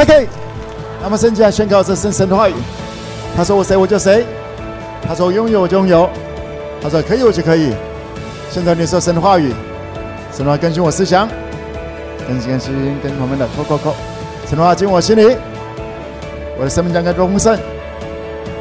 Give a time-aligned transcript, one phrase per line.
[0.00, 0.26] 他可以。
[1.02, 2.54] 那么圣经来宣告这圣神的话语。
[3.36, 4.24] 他说我谁我就谁。
[5.06, 6.08] 他说拥有我就拥有。
[6.80, 7.74] 他说可以我就可以。
[8.50, 9.52] 现在你说神的话语，
[10.32, 11.28] 神的话更新我思想，
[12.26, 12.72] 更新更新
[13.02, 13.94] 更新我们的扣扣扣。
[14.48, 15.36] 神的话进我心里，
[16.58, 17.58] 我的生命将更丰盛。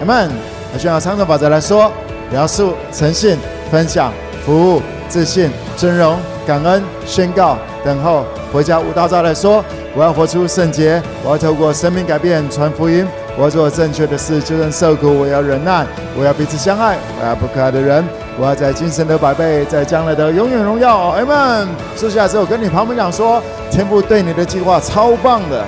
[0.01, 0.29] 阿门。
[0.71, 1.89] 来宣告长寿法则来说：
[2.29, 3.37] 描述、诚信、
[3.71, 4.11] 分享、
[4.45, 8.25] 服务、自信、尊荣、感恩、宣告、等候。
[8.51, 9.63] 回家无道照来说：
[9.95, 13.05] 我要活出圣洁，我要透过生命改变传福音，
[13.37, 15.86] 我要做正确的事，就算受苦，我要忍耐，
[16.18, 18.04] 我要彼此相爱，我要不可爱的人，
[18.39, 20.95] 我要在今生的百倍，在将来的永远荣耀。
[21.09, 21.67] 阿门。
[21.97, 23.41] 说下之后，跟你旁边讲说：
[23.71, 25.65] 天父对你的计划超棒的。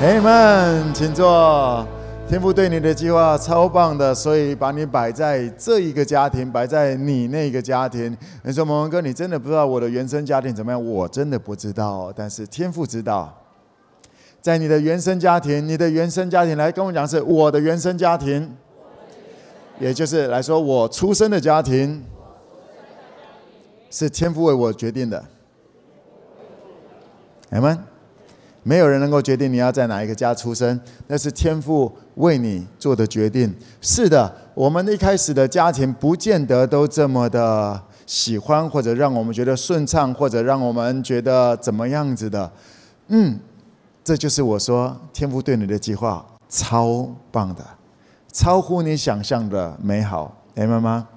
[0.00, 1.86] 阿门，请坐。
[2.26, 8.16] 天父对你的计划超棒的，所以把你摆在这一个家庭，摆在你那个家庭。
[8.42, 10.84] 你说蒙恩哥，你真的不知道我的原生家庭怎么样？
[10.84, 13.32] 我真的不知道，但是天父知道。
[14.40, 18.50] 在你的原生家庭，你的原生家庭来跟我讲，是我的原生家庭，
[19.78, 22.02] 也就是来说我出生的家庭，
[23.90, 25.22] 是天父为我决定的。
[27.50, 27.78] 阿门。
[28.66, 33.52] 没有人能够决定你要在哪一个家出生，那是天父为你做的决定。
[33.80, 42.50] 是的，我们一开始的家庭不见得都这么的喜欢，或者让我们觉得顺畅，或者让我们觉得怎么样子的。
[43.08, 43.38] 嗯，
[44.02, 47.64] 这就是我说天父对你的计划超棒的，
[48.32, 50.36] 超乎你想象的美好。
[50.54, 51.08] 明白吗？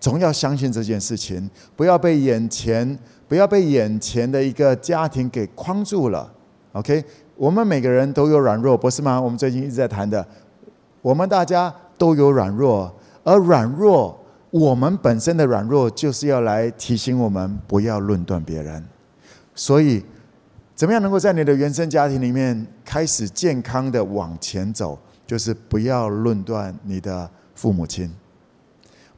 [0.00, 6.32] 总要相信这件事情，不要被眼前，不要被眼前的一个家庭给框住了。
[6.72, 7.04] OK，
[7.36, 9.20] 我们每个人都有软弱，不是吗？
[9.20, 10.26] 我们最近一直在谈的，
[11.02, 12.90] 我们大家都有软弱，
[13.22, 14.18] 而软弱，
[14.50, 18.82] 我们本身的软弱就是要来提醒我们不要论断别人。
[19.54, 20.02] 所以，
[20.74, 24.98] 怎么样能够在你的原生家庭里面开始健康的往前走？
[25.26, 28.10] 就是不要论断你的父母亲，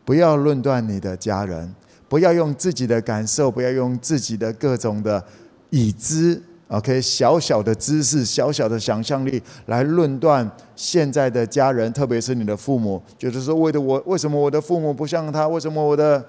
[0.05, 1.73] 不要论断你的家人，
[2.09, 5.23] 不要用自己的感受，不要用自己的各种的
[5.71, 6.43] 已知。
[6.69, 15.49] OK，小小的知识，小小的想象力来论断现在的家人，特别是你的父母，就是说，为的我，为什么我的父母不像他？
[15.49, 16.23] 为什么我的……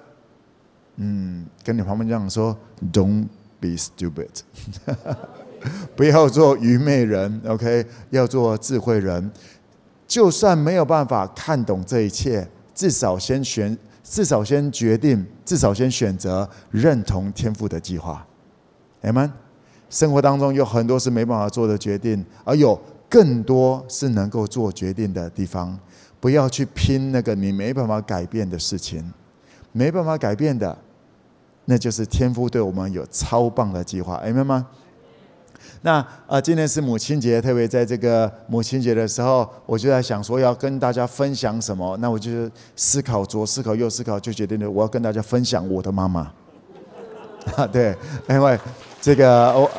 [0.96, 2.56] 嗯，跟你旁边这样说
[2.92, 3.26] ，Don't
[3.60, 4.28] be stupid，
[5.94, 9.30] 不要做愚昧人，OK，要做智慧人。
[10.06, 18.26] 就算没有办法看懂这一切，至少先选，至少先决定，至少先选择认同天赋的计划。
[19.02, 19.30] Amen。
[19.90, 25.76] 生活当中有很多是没办法做的决定，而有更多是能够做决定的地方。
[26.20, 29.12] 不要去拼那个你没办法改变的事情，
[29.72, 30.76] 没办法改变的，
[31.64, 34.66] 那就是天父对我们有超棒的计划，明白吗？
[35.80, 41.96] 那啊、呃，今天是母亲节，特别在这个母亲节的时候，我就在想说要跟大家分享什么。
[41.96, 46.30] 那我就思考左思考右思考，就决定了我要跟大家分享我的妈妈。
[47.56, 47.96] 啊， 对，
[48.28, 48.58] 因为。
[49.00, 49.70] 这个我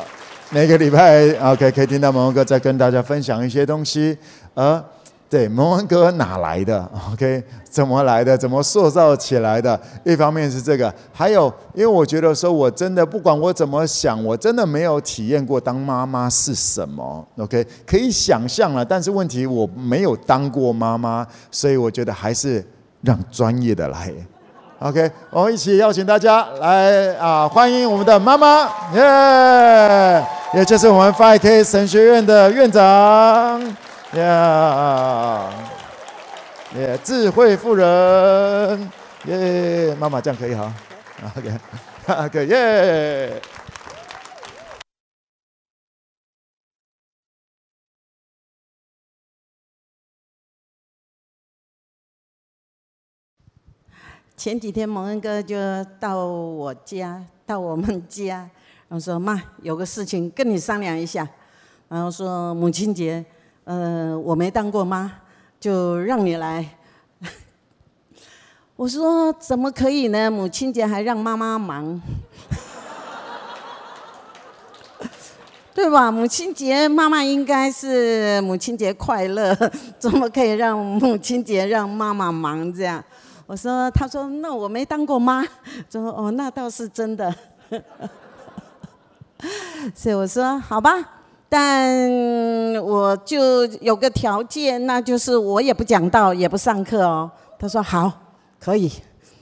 [0.50, 4.18] 每个礼拜 OK 可以听到蒙文哥在跟大家分享一些东西，
[4.54, 4.84] 呃，
[5.30, 8.36] 对，蒙文哥哪来的？OK，怎么来的？
[8.36, 9.80] 怎么塑造起来的？
[10.04, 17.24] 一方面是这个，还有因为我觉得说，我真的不管我怎么想，我真的没有体验过当妈妈是什么。
[17.36, 22.62] OK，可以想象了，但是问题我没有当过妈妈，所以我觉得还是
[23.02, 24.12] 让专业的来。
[24.82, 30.20] OK，我们一起邀请大家来啊，欢迎我们的妈妈，耶，
[30.54, 33.60] 也就是我们 FIK 神学院的院长，
[34.14, 34.24] 耶，
[36.74, 38.90] 耶，智慧妇人，
[39.26, 40.72] 耶，妈妈这样可以哈
[41.36, 43.40] ，OK，OK，耶。
[54.42, 55.54] 前几天蒙恩哥就
[56.00, 58.38] 到我家，到我们家，
[58.90, 61.24] 然后说：“妈，有个事情跟你商量一下。”
[61.88, 63.24] 然后说：“母亲节，
[63.62, 65.12] 呃，我没当过妈，
[65.60, 66.68] 就让你来。”
[68.74, 70.28] 我说：“怎么可以呢？
[70.28, 72.02] 母亲节还让妈妈忙，
[75.72, 76.10] 对吧？
[76.10, 79.54] 母亲节妈妈应该是母亲节快乐，
[80.00, 83.00] 怎么可以让母亲节让妈妈忙这样？”
[83.46, 85.44] 我说：“他说那我没当过妈。”
[85.90, 87.34] 说：“哦，那倒是真的。”
[89.94, 90.92] 所以我说：“好吧，
[91.48, 92.00] 但
[92.82, 98.12] 我就有个条件，那就是我也不讲道，也不上课哦。”他说：“好，
[98.60, 98.90] 可以，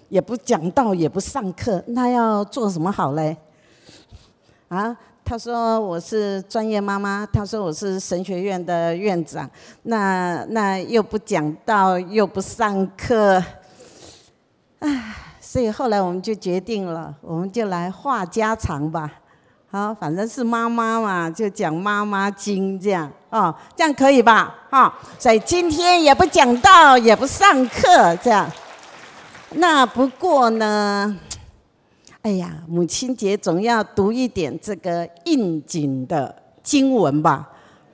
[0.08, 3.36] 也不讲道，也不上课，那要做什么好嘞？”
[4.68, 9.48] 啊，他说我是专业妈妈，他说我是神学院的院长，
[9.82, 13.42] 那那又不讲道，又不上课，
[14.80, 19.10] 唉，所以后来我们就决定了，我们就来话家常吧。
[19.70, 24.52] 好，反正是妈妈嘛，就讲妈妈经这样哦，这样可以吧？
[24.68, 28.50] 哈、所以今天也不讲道，也不上课，这样。
[29.50, 31.16] 那不过呢，
[32.22, 37.48] 哎呀，母亲节总要读一点这个应景的经文吧？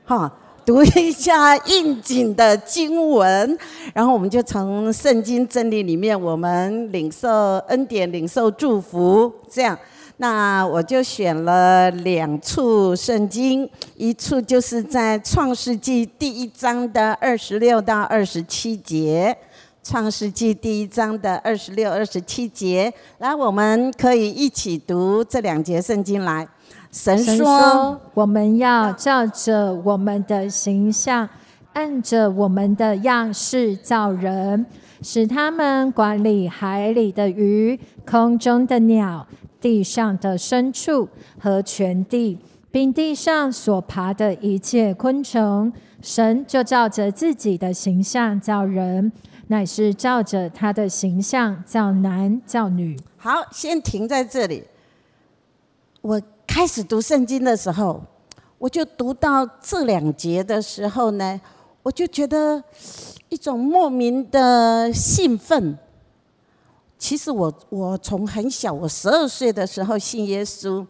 [0.07, 0.33] 哈、
[0.67, 3.57] 读一下应景的经文，
[3.95, 7.31] 然后我们就从圣经真理里面，我们领受
[7.69, 9.79] 恩典，领受祝福，这样。
[10.17, 19.37] 那我就选了两处圣经，一处就是在创世纪第一章的二十六到二十七节，
[19.85, 26.49] 创世纪第一章的二十六、二十七节，来，我们可以一起读这两节圣经来。
[26.91, 31.29] 神说，神说：“我们要照着我们的形象，
[31.73, 34.65] 按着我们的样式造人，
[35.03, 39.27] 使他们管理海里的鱼、空中的鸟。”
[39.59, 41.09] 地上的牲畜
[41.41, 42.39] 和全地，
[42.71, 49.11] 并地上所爬的一切昆虫，神就照着自己的形象造人，
[49.49, 52.97] 乃是照着他的形象造男造女。
[53.17, 54.63] 好，先停在这里。
[56.03, 56.21] 我
[56.57, 58.01] 开始读圣经的时候，
[58.57, 61.39] 我就读到这两节的时候呢，
[61.83, 62.65] 我就觉得
[63.29, 65.77] 一种莫名的兴奋。
[66.97, 70.83] 其实我我从很小，我十二岁的时候信耶稣，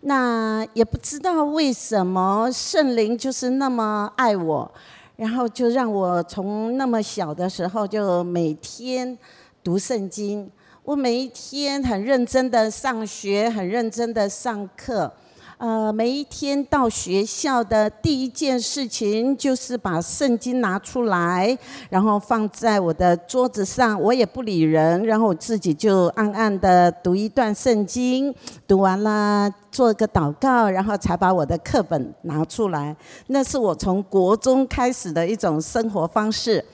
[0.00, 4.68] 那也不知道为什么圣灵就是那么爱我，
[5.14, 9.16] 然后就让我从那么小的时候就每天
[9.62, 10.50] 读圣经，
[10.84, 15.10] 我每一天很认真的上学，很认真的上课。
[15.56, 21.56] 呃，每一天到学校的第一件事情就是把圣经拿出来，
[21.88, 28.34] 然后放在我的桌子上，我也不理人，然后我自己就暗暗的读一段圣经，
[28.66, 32.96] 读完了做个祷告，然后才把我的课本拿出来。
[33.28, 36.64] 那是我从国中开始的一种生活方式。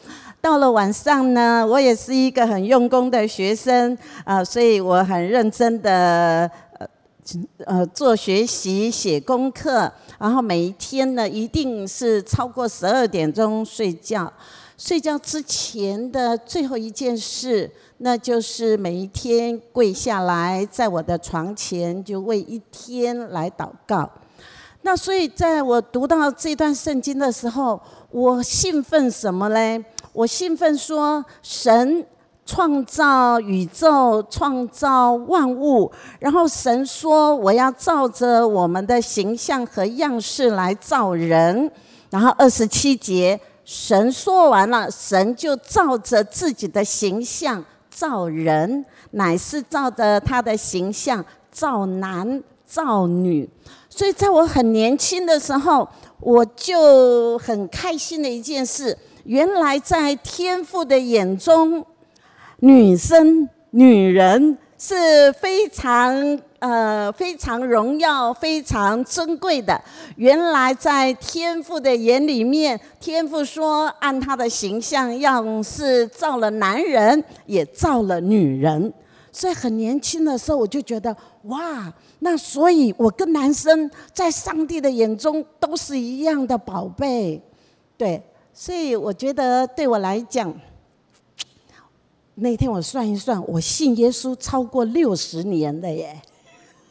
[0.40, 6.86] 到了晚上呢，我也是一个很用功的学生啊，所以我很认真的呃。
[7.66, 14.32] 呃，做学习、写功课，然后每一天呢，一定是超过十二点钟睡觉。
[14.78, 24.08] 睡觉之前的最后一件事，那就是每一天跪下来，在我的床前就为一天来祷告。
[24.80, 27.78] 那所以，在我读到这段圣经的时候，
[28.10, 29.84] 我兴奋什么嘞？
[30.12, 32.06] 我兴奋说神。
[32.50, 41.70] 创造宇宙，创造万物，然后神说：“我要照着我们的形象和样式来造人。”
[42.08, 51.22] 然后二十七节，神说完了，神就照着自己的形象造人，乃是照着他的形象
[51.52, 53.46] 造男造女。
[53.90, 55.86] 所以在我很年轻的时候，
[56.20, 58.96] 我就很开心的一件事，
[59.28, 61.84] 原来在天父的眼中。
[62.60, 69.78] 女生、女人是非常呃非常荣耀、非常珍贵的。
[70.16, 78.90] 原来在天父的眼里面，天父说按他的形象样式造了男人，也造了女人。
[79.30, 87.42] 所以很年轻的时候，我就觉得哇，那所以我跟男生在上帝的眼中都是一样的宝贝，
[87.98, 88.22] 对。
[88.60, 90.52] 所以我觉得对我来讲。
[92.34, 96.20] 那天我算一算，我信耶稣超过六十年了耶！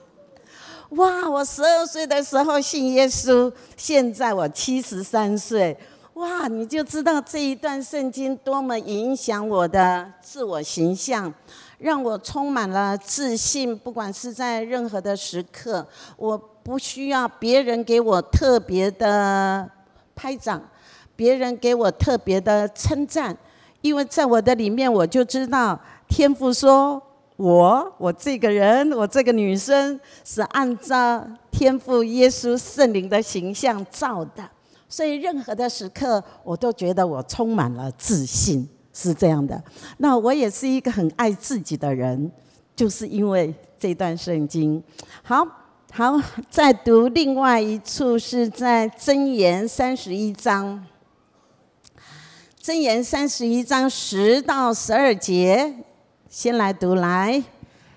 [0.95, 5.77] 哇，我十二岁的时候信耶稣，现在我七十三岁，
[6.13, 11.33] 哇，你就知道这一段圣经多么影响我的自我形象，
[11.79, 13.77] 让我充满了自信。
[13.77, 19.69] 不管是在任何的时刻，我不需要别人给我特别的
[20.15, 20.61] 拍掌，
[21.17, 23.37] 别人给我特别的称赞。
[23.81, 27.01] 因为在我的里面，我就知道天父说
[27.35, 34.43] 我，我这个人，我这个女生是按照天父耶稣圣灵的形象造的，
[34.89, 39.63] 所以任何的时刻，我都觉得我充满了自信，是这样的。
[39.97, 42.31] 那我也是一个很爱自己的人，
[42.75, 44.83] 就是因为这段圣经。
[45.21, 45.47] 好，
[45.93, 46.19] 好，
[46.49, 50.83] 再读另外一处，是在箴言三十一章。
[52.67, 55.73] 箴言三十一章十到十二节，
[56.27, 57.41] 先来读来。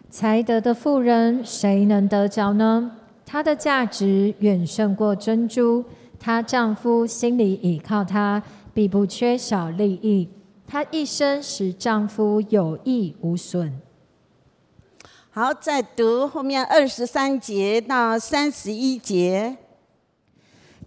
[0.08, 2.92] 才德的妇人，谁能得着呢？
[3.26, 5.84] 她的价值远胜过珍珠。
[6.20, 8.40] 她丈夫心里倚靠她，
[8.72, 10.28] 必不缺少利益。
[10.68, 13.76] 她一生使丈夫有益无损。
[15.30, 19.56] 好，再读后面二十三节到三十一节。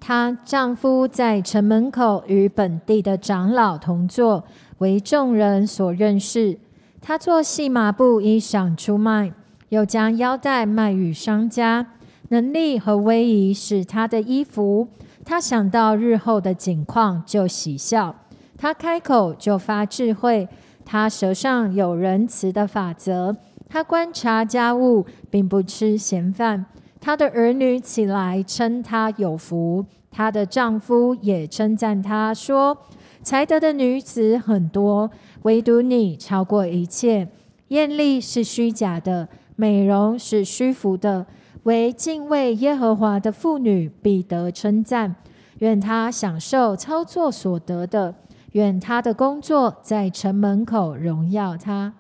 [0.06, 4.44] 她丈夫在城门口与本地的长老同坐，
[4.80, 6.60] 为众人所认识。
[7.00, 9.32] 她做细麻布衣裳出卖，
[9.70, 11.88] 又将腰带卖与商家。
[12.28, 14.90] 能力和威仪是她的衣服。
[15.24, 18.14] 她想到日后的景况，就喜笑。
[18.58, 20.50] 她开口就发智慧。
[20.84, 23.38] 她舌上有仁慈的法则。
[23.70, 26.66] 她观察家务，并不吃闲饭。
[27.06, 32.78] 她的儿女起来称她有福，她的丈夫也称赞她说
[33.22, 37.28] ：“才德的女子很多，唯独你超过一切。
[37.68, 41.26] 艳丽是虚假的，美容是虚浮的，
[41.64, 45.14] 唯敬畏耶和华的妇女必得称赞。
[45.60, 48.16] 愿她享受操作所得的，
[48.54, 51.96] 愿她的工作在城门口荣耀她。”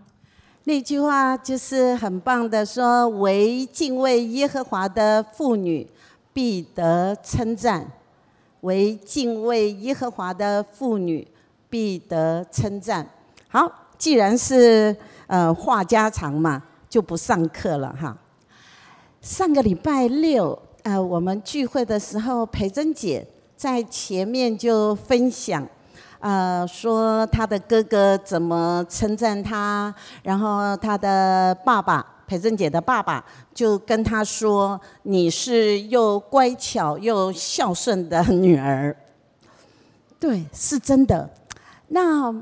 [0.65, 5.85] 那句话就是很棒的，说：“唯敬畏耶和华的妇女
[6.31, 7.85] 必得称赞，
[8.61, 11.27] 唯敬畏耶和华的妇女
[11.69, 13.05] 必得称赞。”
[13.49, 14.95] 好，既然是
[15.27, 18.17] 呃话家常嘛，就不上课了哈。
[19.19, 23.27] 上个礼拜六呃我们聚会的时候，培珍姐
[23.57, 25.67] 在前面就分享。
[26.23, 33.21] 呃，说他的哥哥怎么称赞他，然后他的爸爸裴珍姐的爸爸
[33.53, 38.95] 就跟他说：“你是又乖巧又孝顺的女儿。”
[40.17, 41.29] 对，是真的。
[41.89, 42.33] 那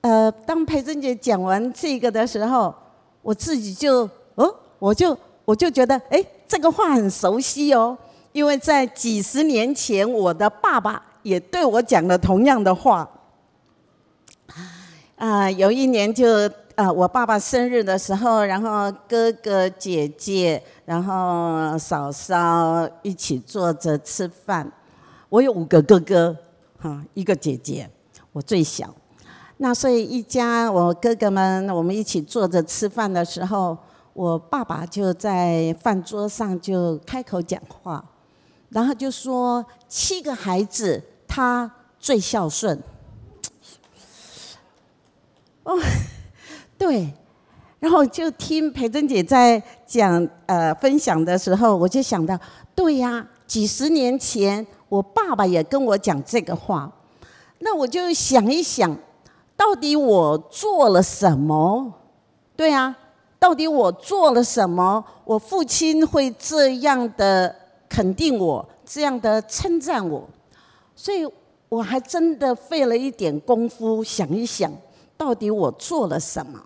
[0.00, 2.74] 呃，当裴珍姐讲完这个的时候，
[3.20, 5.14] 我自己就哦，我就
[5.44, 7.98] 我就觉得，哎，这个话很熟悉哦，
[8.32, 11.02] 因为在几十年前，我的爸爸。
[11.28, 13.08] 也对我讲了同样的话。
[15.16, 16.26] 啊，有一年就
[16.74, 24.70] 啊，我爸爸生日的时候，然后哥哥姐姐，然后嫂嫂一起坐着吃饭。
[25.28, 26.34] 我有五个哥哥，
[26.78, 27.90] 哈，一个姐姐，
[28.32, 28.94] 我最小。
[29.58, 33.76] 那所以一家我哥哥们，我们一起坐着吃饭的时候，
[34.14, 38.02] 我爸爸就在饭桌上就开口讲话。
[38.70, 41.70] 然后就说七个孩子，他
[42.00, 42.82] 最孝顺。
[45.62, 45.78] 哦，
[46.78, 47.12] 对，
[47.78, 52.36] 然后就听培珍姐在讲呃分享的时候，我就想到，
[52.74, 56.90] 对呀，几十年前我爸爸也跟我讲这个话，
[57.58, 58.96] 那我就想一想，
[59.54, 61.92] 到底我做了什么？
[62.56, 62.96] 对呀，
[63.38, 65.04] 到底我做了什么？
[65.24, 67.54] 我父亲会这样的。
[67.90, 70.28] 肯定我这样的称赞我，
[71.00, 71.24] 所以
[71.68, 74.68] 我还真的费了一点功夫想一想，
[75.16, 76.60] 到底我做了什么？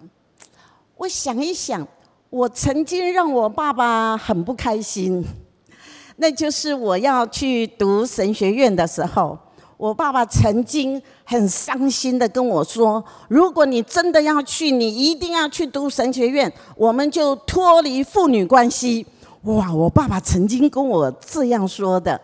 [0.97, 1.87] 我想一想，
[2.31, 5.23] 我曾经让我爸爸很不开心，
[6.17, 9.39] 那就是我要去读神学院的时候，
[9.77, 19.05] 我爸爸曾经很伤心的跟我说：“如果你真的要去，你一定要去读神学院，我们就脱离父女关系。”
[19.45, 19.71] 哇！
[19.75, 22.19] 我爸爸曾经跟我这样说的，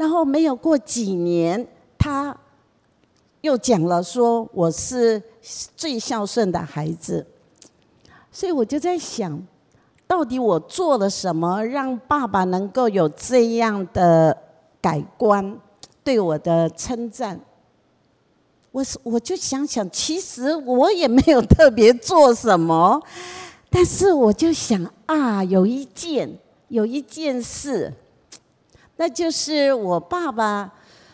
[0.00, 2.34] 然后没有过几年，他
[3.42, 5.22] 又讲了说我是
[5.76, 7.26] 最孝顺的孩子，
[8.32, 9.46] 所以我就在想，
[10.06, 14.34] 到底我做了什么，让爸爸能够有这样的
[14.80, 15.58] 改观，
[16.02, 17.38] 对我的称赞？
[18.72, 22.98] 我是我就想想，其实我也没有特别做什么，
[23.68, 26.38] 但是我就想啊，有一件。
[26.68, 27.92] 有一件事，
[29.00, 30.70] 那就是我爸爸，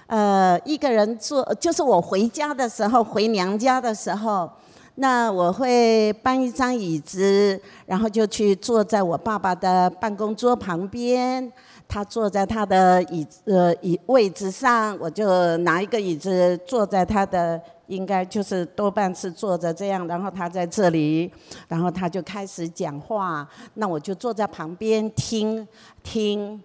[0.08, 4.50] 呃，一个人坐，就是我回家的时候，回娘家的时候，
[4.96, 11.52] 那我会搬一张椅子，然后就去坐在我爸爸的办公桌旁边，
[11.86, 17.62] 他坐在他的椅子呃椅位置上，我就拿一个椅子坐在他的。
[17.86, 21.32] 应该就是多半是坐着这样，然后他在这里，
[21.68, 25.64] 然后他就开始讲话，那我就坐在旁边听
[26.02, 26.60] 听，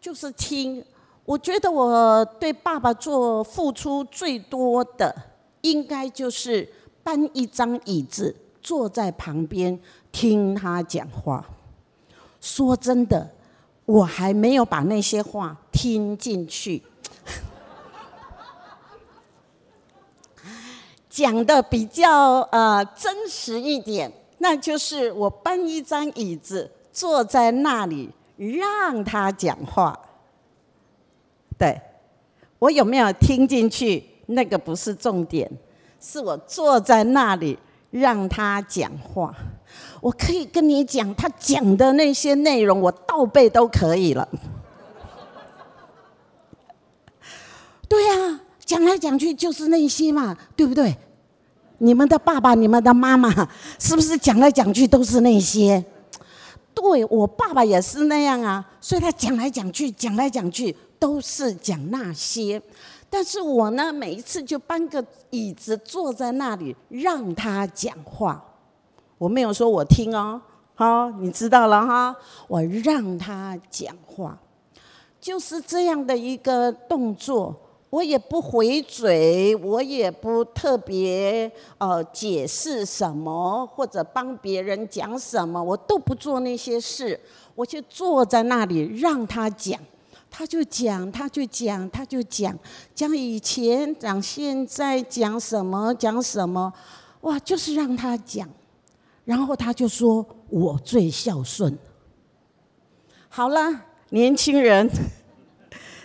[0.00, 0.84] 就是听。
[1.24, 5.14] 我觉得我对爸爸做付出最多的，
[5.60, 6.68] 应该就是
[7.04, 9.78] 搬一张椅子坐在旁边
[10.10, 11.44] 听他讲话。
[12.40, 13.30] 说真的，
[13.84, 16.82] 我还没有把那些话听进去。
[21.08, 28.08] 讲的比较呃真实一点，那就是我搬一张椅子坐在那里，
[28.48, 29.98] 让他讲话。
[31.58, 31.80] 对，
[32.58, 34.02] 我有没有听进去？
[34.26, 35.50] 那个不是重点，
[36.00, 37.58] 是我坐在那里
[37.90, 39.34] 让他讲话。
[40.00, 44.26] 我可以跟你讲，他讲的那些内容，我倒背都可以了。
[47.88, 50.96] 对呀，讲来讲去就是那些嘛，对不对？
[51.78, 55.84] 你们的爸爸、你们的妈妈，是不是讲来讲去都是那些？
[56.80, 62.60] 对，我爸爸也是那样啊，所以他讲来讲去，讲来讲去都是讲那些。
[63.08, 68.42] 但是我呢，每一次就搬个椅子坐在那里让他讲话。
[69.18, 70.40] 我没有说我听哦，
[70.74, 72.16] 好，你知道了哈。
[72.48, 74.38] 我让他讲话，
[75.20, 77.54] 就是这样的一个动作。
[77.90, 87.18] 我也不回嘴，我也不特别呃解释什么，或者帮别人讲什么，我都不做那些事。
[87.56, 89.78] 我就坐在那里让他讲，
[90.30, 92.56] 他就讲，他就讲，他就讲，
[92.94, 96.72] 讲以前，讲现在，讲什么，讲什么，
[97.22, 98.48] 哇，就是让他讲。
[99.24, 101.76] 然后他就说：“我最孝顺。”
[103.28, 104.88] 好了，年轻人，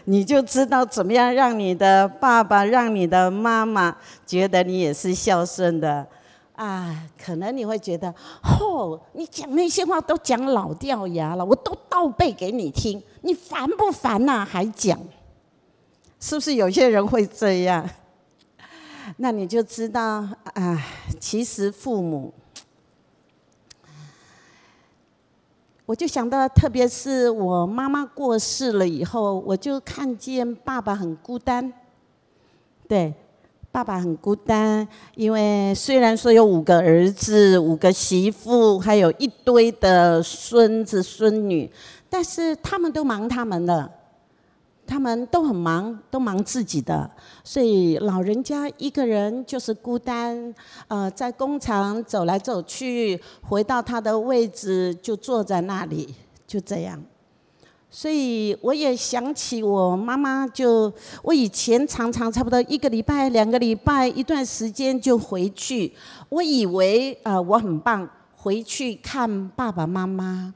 [0.06, 3.96] 你就知道怎么样让你的爸爸、让你的妈妈
[4.26, 6.06] 觉得你也是孝顺的
[6.54, 7.04] 啊？
[7.24, 8.14] 可能你会觉得，
[8.60, 14.46] 哦，你讲那些话都讲老掉牙了，我都倒背给你听，你烦不烦呐？
[14.46, 15.00] 还讲，
[16.20, 17.90] 是不是有些人会这样？
[19.18, 20.86] 那你就知道啊，
[21.20, 22.34] 其实父母。
[25.86, 31.72] 我就想到，特别是我妈妈过世了以后，我就看见爸爸很孤单。
[32.88, 33.14] 对，
[33.72, 41.70] 爸爸很孤单，因为虽然说有五个儿子、五个媳妇，还有一堆的孙子孙女，
[42.10, 43.92] 但是他们都忙他们的。
[44.88, 47.10] 他们都很忙，都忙自己的，
[47.44, 50.54] 所以老人家一个人就是孤单，
[50.88, 56.14] 呃，在工厂走来走去，回到他的位置就坐在那里，
[56.48, 57.02] 就这样。
[57.90, 60.92] 所以我也想起我妈妈就，
[61.24, 65.94] 我以前常常差不多一个礼拜、两个礼拜一段时间就回去，
[66.30, 70.54] 我以为、呃、我很棒，回去看爸爸妈妈，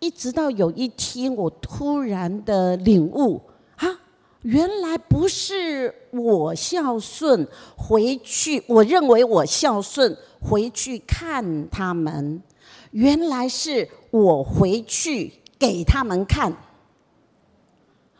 [0.00, 3.40] 一直到有一天我突然的领悟。
[4.42, 12.42] 原来不是我孝顺，回去我认为我孝顺，回去看他们，
[12.90, 16.52] 原来是我回去给他们看。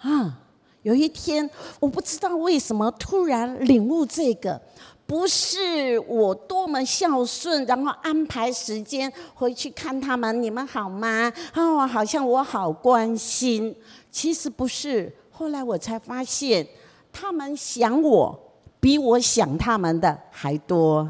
[0.00, 0.38] 啊，
[0.82, 1.48] 有一天
[1.80, 4.60] 我不知道为什么突然领悟这个，
[5.06, 11.32] 不是我多么孝顺，然后安排时间回去看他们，你们好吗？
[11.56, 13.74] 哦，好像我好关心，
[14.10, 15.12] 其实不是。
[15.32, 16.64] 后来我才发现，
[17.10, 18.38] 他们想我
[18.78, 21.08] 比我想他们的还多。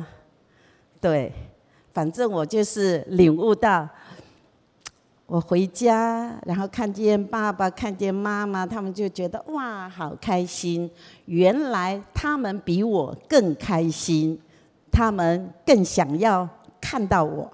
[1.01, 1.33] 对，
[1.91, 3.89] 反正我就是领悟到，
[5.27, 10.89] 我回家，然后看见爸爸，看见妈妈，他们就觉得哇，好开心。
[11.27, 14.41] 原来他们比我更开心，
[14.91, 16.49] 他们更想要
[16.81, 17.51] 看到我。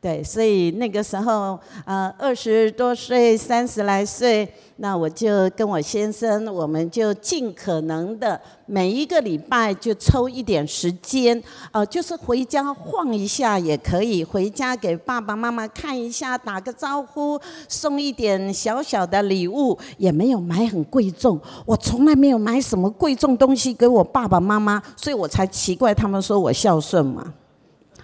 [0.00, 17.36] 对，所以那个时候，呃，二十多岁、三十来岁，那我就跟我先生，我们就尽可能的每一个礼拜就抽一点时间，呃，就是回家晃一下也可以，回家给爸爸妈妈看一下，打个招呼，
[17.68, 27.34] 送一点小小的礼物，也没有买很贵重，我从来没有买什么贵重东西给我爸爸妈妈，所以我才奇怪他们说我孝顺嘛。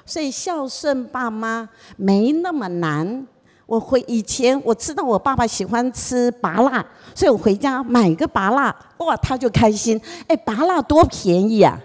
[0.06, 3.26] 所以孝顺爸妈没那么难。
[3.66, 9.98] 我回以前我知道我爸爸喜欢吃芭辣，所以我回家买个芭辣，哇，他就开心。
[10.28, 11.80] 哎，芭辣多便宜啊，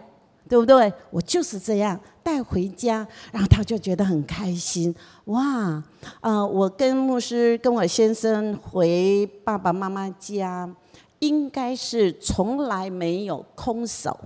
[0.49, 0.91] 对不对？
[1.10, 4.93] 我就是这样带回家，然后他就觉得很开心。
[5.25, 5.82] 哇，
[6.19, 10.69] 呃，我跟牧师跟我先生回爸爸妈妈家，
[11.19, 14.19] 应该是从来没有空手。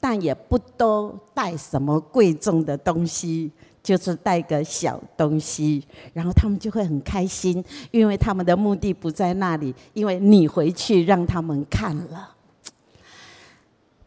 [0.00, 3.50] 但也不都带什么贵重的东西，
[3.82, 5.82] 就是带个小东西，
[6.12, 12.34] 然后他们就会很开心，因为他们的目的不在那里，因为你回去让他们看了。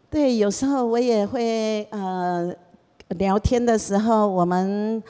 [0.09, 2.53] 对，有时候我也会呃
[3.17, 5.01] 聊天的时候，我们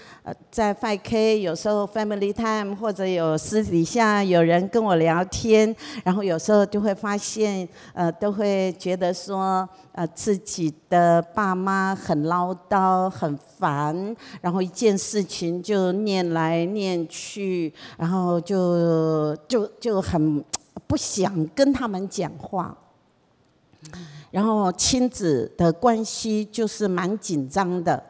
[0.50, 20.44] 在 5K，有时候 Family Time，或者有私底下有人跟我聊天，然后有时候就会发现，呃，都会觉得说，呃，自己的爸妈很唠叨、很烦，然后一件事情就念来念去，然后就就就很
[20.88, 22.76] 不想跟他们讲话。
[24.32, 28.02] 然后亲子的关系就是蛮紧张的，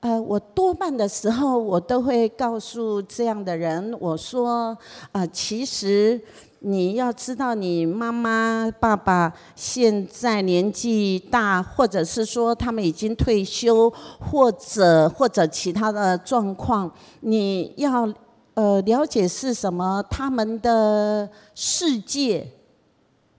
[0.00, 4.76] 呃，我多半的时候我都会告诉这样的人，我说，
[5.12, 6.20] 啊，其实
[6.58, 18.12] 你要知道，你妈妈、爸爸现在年纪大，或者是说他们已经退休，或者或者其他的状况，你要
[18.54, 22.48] 呃了解是什么，他们的世界，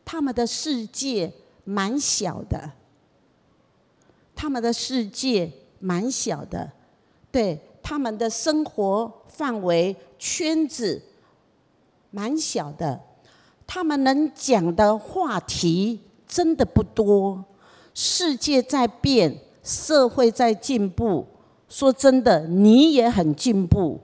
[0.06, 1.30] 他们的世界。
[1.63, 2.71] 蛮小的，
[4.36, 6.71] 他们的世界蛮小的，
[7.32, 11.02] 对，他们的生活范围圈子
[12.12, 13.02] 蛮小的，
[13.65, 17.43] 他们能讲的话题真的不多。
[17.93, 21.28] 世界在变，社会在进步。
[21.69, 23.99] 说真的，你也很进步。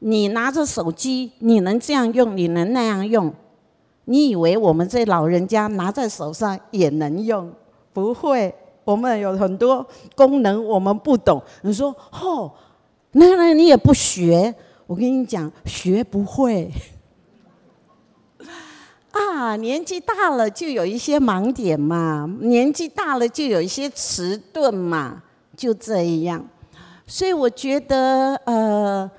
[0.00, 3.34] 你拿着手机，你能这样用，你能那样用。
[4.06, 7.50] 你以为我们这老人家拿在手上也能用？
[7.92, 11.42] 不会，我们有很多功能我们不懂。
[11.62, 12.52] 你说哦，
[13.12, 14.54] 那那你也不学？
[14.86, 16.70] 我跟你讲，学不会。
[19.12, 25.22] 啊，年纪大了就有一些盲点嘛，年纪大了就有一些迟钝嘛，
[25.56, 26.44] 就这样。
[27.06, 29.10] 所以我觉得，呃。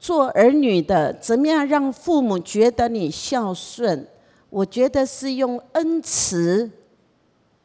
[0.00, 4.06] 做儿女的，怎么样让父母觉得你孝顺？
[4.48, 6.68] 我觉得是用恩慈，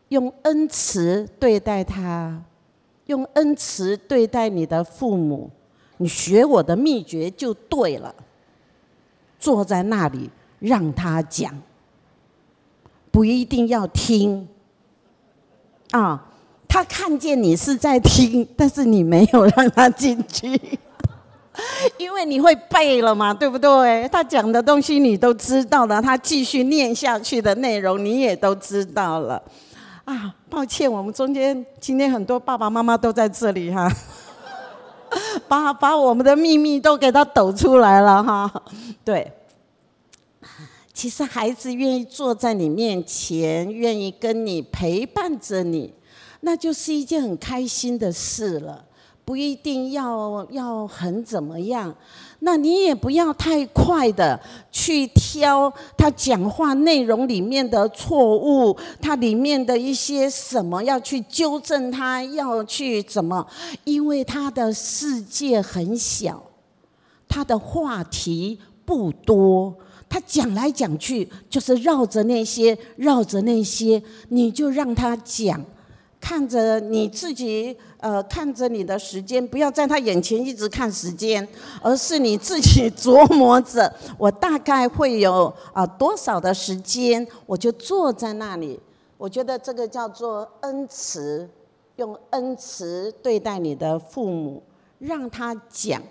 [0.10, 2.44] 用恩慈对待他，
[3.06, 5.50] 用恩慈对待你的父母。
[5.98, 8.14] 你学我的秘诀就对了。
[9.40, 11.58] 坐在那里让他讲，
[13.12, 14.46] 不一定要听。
[15.92, 16.32] 啊，
[16.68, 20.60] 他看见你是在听，但是你没有让他进去。
[21.98, 24.08] 因为你会背了嘛，对不对？
[24.10, 29.42] 他讲的东西你都知道了，他继续念下去的内容你也都知道了。
[30.04, 33.92] 啊，抱歉，我们中间今天很多爸爸妈妈都在这里哈，
[35.48, 38.64] 把把我们的秘密都给他抖出来了哈。
[39.04, 39.32] 对，
[40.94, 45.92] 其实孩子愿意坐在你面前，愿意跟你陪伴着你，
[46.42, 48.85] 那就是一件很开心的事了。
[49.26, 51.94] 不一定要要很怎么样，
[52.42, 54.40] 那你也不要太快的
[54.72, 63.46] 去挑他讲话内容里面的错误，他里面的一些什么要去纠正他，要去怎么？
[63.84, 66.44] 因为他的世界很小，
[67.28, 69.74] 他的话题不多，
[70.08, 75.60] 他讲来讲去就是绕着那些，绕着那些，你就让他讲。
[76.28, 81.48] 看着你自己，呃，看着你的时间，不要在他眼前一直看时间，
[81.84, 88.80] 而是你自己琢磨着，我大概会有啊、多少的时间，我就坐在那里。
[89.20, 91.48] 我觉得这个叫做恩慈，
[91.98, 94.64] 用恩慈对待你的父母，
[94.98, 96.02] 让他讲。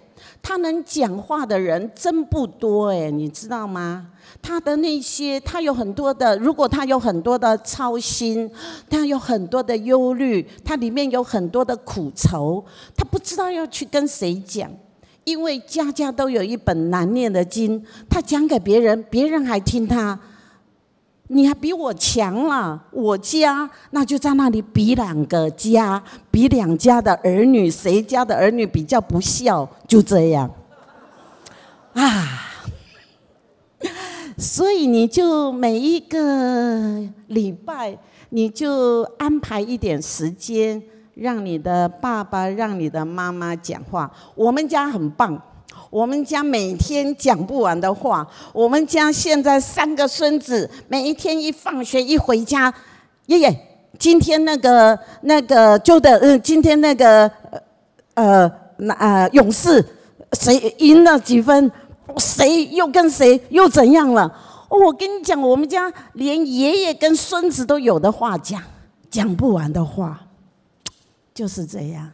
[0.43, 4.09] 他能讲话的人真不多哎，你知道吗？
[4.43, 8.51] 他的那些，他有很多的，如果他有很多的操心，
[8.91, 12.65] 他有很多的忧虑，他里面有很多的苦愁，
[12.97, 14.71] 他不知道要去跟谁讲，
[15.25, 20.19] 因为家家都有一本难念的经，他讲给别人，别人还听他。
[21.29, 30.51] 你还比我强了，我家那就在那里比两个家，比两家的儿女，谁家的儿女比较不孝，就这样。
[31.95, 32.53] 啊，
[34.37, 37.97] 所以你就每一个礼拜，
[38.29, 40.83] 你就安排一点时间，
[41.15, 44.11] 让你的爸爸，让你的妈妈讲话。
[44.35, 45.41] 我们家很棒。
[45.95, 52.75] 我们家每天讲不完的话，我们家现在三个孙子，每一天一放学一回家，
[53.27, 53.57] 爷爷，
[53.97, 57.63] 今天那个那个就的，嗯，今天那个呃
[58.15, 59.87] 呃那呃勇士
[60.33, 61.71] 谁赢了几分，
[62.17, 64.29] 谁又跟谁又怎样了？
[64.69, 68.61] 我跟你讲，我们家连爷爷跟孙子都有的话讲，
[69.09, 70.21] 讲不完的话，
[71.33, 72.11] 就是这样。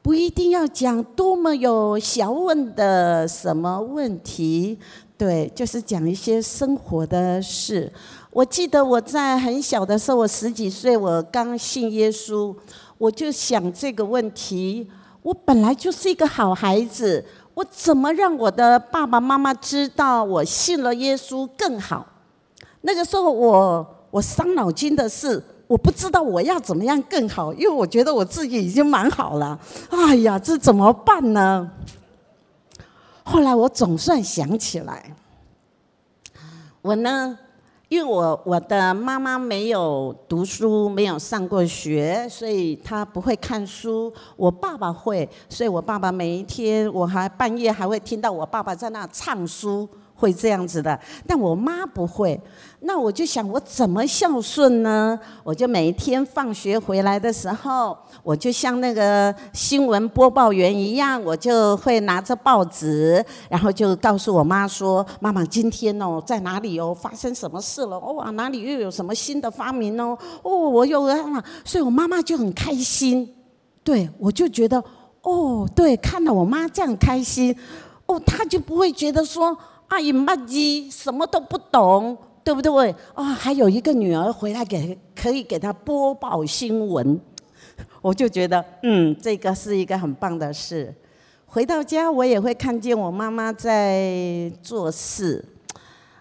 [0.00, 4.78] 不一定要讲多么有学问的什么问题，
[5.18, 7.92] 对，就是讲一些生活的事。
[8.30, 12.54] 我记得我在很小的时候，我十几岁，我刚信耶稣，
[12.96, 14.88] 我就想这个问题：
[15.22, 22.06] 我本来就是一个好孩子，我怎么让我的爸爸妈妈知道我信了耶稣更好？
[22.82, 29.56] 那个时候我我伤脑筋的是，我不知道我要怎么样更好，因为我觉得我自己已经蛮好了。
[29.90, 31.70] 哎呀，这怎么办呢？
[33.22, 35.14] 后来我总算想起来，
[36.80, 37.38] 我呢，
[37.90, 44.10] 因为我我的妈妈没有读书，没有上过学，所以她不会看书。
[44.36, 49.86] 我爸爸会，所以我爸爸每一天，我还半夜还会听到我爸爸在那唱书。
[50.18, 52.38] 会这样子的，但我妈不会。
[52.80, 55.18] 那我就想，我怎么孝顺呢？
[55.42, 67.96] 我就每天放学回来的时候，我就像那个新闻播报员一样，我就会拿着报纸，然后就告诉我妈说：“妈妈，今天哦，在哪里哦，发生什么事了？
[67.96, 70.16] 哦，哪里又有什么新的发明哦？
[70.42, 73.28] 哦，我又啊，所以我妈妈就很开心。
[73.82, 74.82] 对，我就觉得，
[75.22, 77.56] 哦，对，看到我妈这样开心，
[78.06, 82.94] 哦，她就不会觉得说。”阿姨妈鸡什么都不懂，对不对？
[83.14, 87.20] 啊，还有一个女儿回来给可以给她播报新闻，
[88.00, 90.94] 我就觉得嗯，这个是一个很棒的事。
[91.46, 95.44] 回到家，我也会看见我妈妈在做事。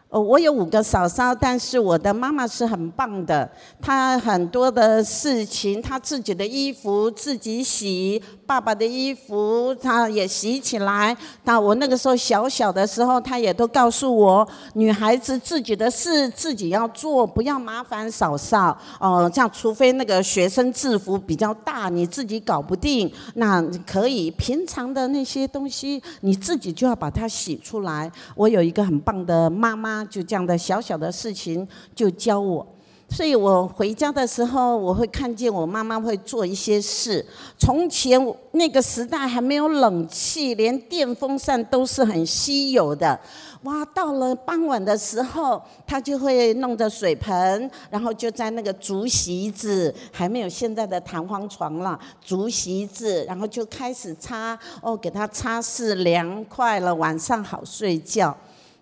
[0.10, 3.50] 哦，我有五个嫂嫂，但是我的妈妈是很棒的。
[3.82, 11.16] 她很多的事情，她自己的衣服自己洗，爸爸的衣服她也洗起来。
[11.44, 18.78] 那我那个时候小小的时候，她也都告诉我，女孩子自己的事自己要做，不要麻烦嫂嫂。
[19.02, 28.10] 哦，这样除非那个学生制服比较大，你自己搞不定，那可以平常的那些东西，你自己就要把它洗出来。
[28.36, 29.97] 我有一个很棒的妈妈。
[30.06, 32.66] 就这样的小小的事情就教我，
[33.10, 37.26] 所以我回家的时候，我会看见我妈妈会做一些事。
[37.58, 38.20] 从前
[38.52, 43.20] 那个时代还没有冷气，连电风扇都是很稀有的。
[43.64, 58.36] 哇，到了傍晚的时候，她就会弄着水盆，然后就在那个竹席子，还没有现在的弹簧床了，竹席子，然后就开始擦，哦，给她擦拭凉快了，晚上好睡觉。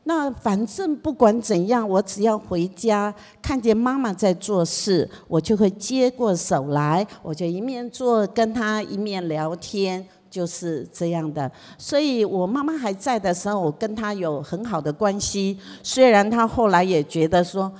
[0.07, 11.51] 那反正不管怎样，我只要回家看见妈妈在做事，我就会接过手来，我就一面做跟她一面聊天，就是这样的。
[11.77, 15.59] 所以我妈妈还在的时候，我跟她有很好的关系。
[15.81, 17.71] 虽然她后来也觉得说，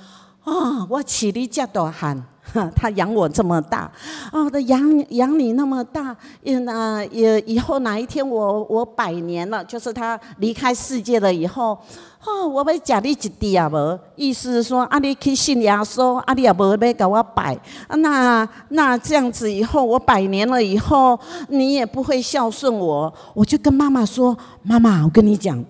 [0.46, 2.24] 哦，我起你这大汉。
[2.76, 3.90] 他养我这么大，
[4.32, 11.76] 哦，他养养你那么大，嗯啊，也以后哪一天我我百年了，就是他离开世界了以后，
[12.24, 25.62] 哦，我要假你一滴啊无，意思是说啊，你去信耶稣，啊，你也无要给我拜，那那这样子以后我百年了以后，你也不会孝顺我，我就跟妈妈说，妈妈，我跟你讲，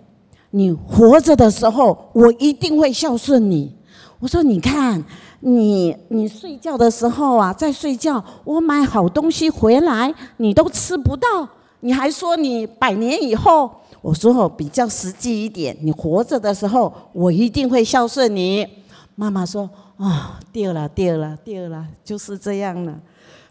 [0.51, 3.75] 你活着的时候，我一定会孝顺你。
[4.19, 5.05] 我说你看。
[5.41, 11.47] 你你睡觉的时候啊，在睡觉，我买好东西回来，你都吃不到，
[11.81, 18.67] 你还说你百年以后，我说我比较实际一点，你活着的时候，我一定会孝顺你。
[19.15, 22.99] 妈妈说啊，对了对了对了，就是这样了。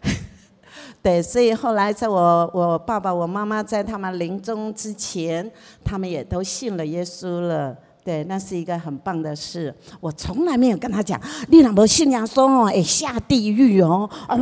[1.00, 5.50] 对，所以后来在我我爸爸我妈妈在他们临终之前，
[5.84, 7.74] 他们也都信了耶稣了。
[8.06, 9.74] 对，那是一个很棒的事。
[10.00, 14.38] 我从来没有跟他讲，你那么信仰说哦，哎，下地狱哦，啊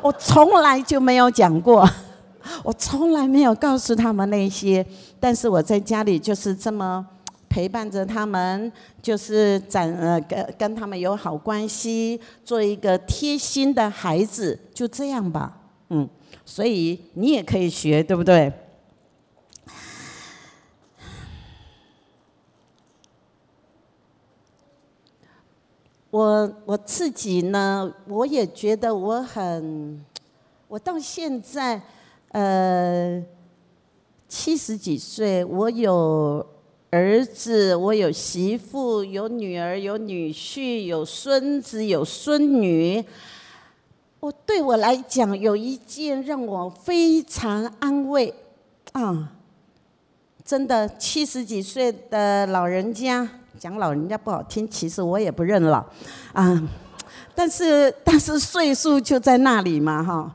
[0.00, 1.84] 我从来就没有讲过，
[2.62, 4.86] 我从来没有告诉他们那些。
[5.18, 7.04] 但是我在家里就是这么
[7.48, 8.70] 陪伴着他们，
[9.02, 15.58] 就是展呃跟跟他们有好关系，做一个贴心的孩子，就这样吧。
[15.90, 16.08] 嗯，
[16.44, 18.52] 所以你也可以学，对不对？
[26.12, 30.04] 我我自己呢，我也觉得我很，
[30.68, 31.80] 我到现在，
[32.32, 33.24] 呃，
[34.28, 36.46] 七十几岁，我有
[36.90, 43.02] 儿子，我有媳妇，有女儿，有女婿，有孙子，有孙女。
[44.20, 48.34] 我对我来讲，有一件让我非常安慰
[48.92, 49.32] 啊，
[50.44, 53.26] 真的，七十几岁的老人家。
[53.62, 55.86] 讲老人家不好听，其实我也不认老，
[56.32, 56.60] 啊，
[57.32, 60.34] 但是但是岁数就在那里嘛，哈，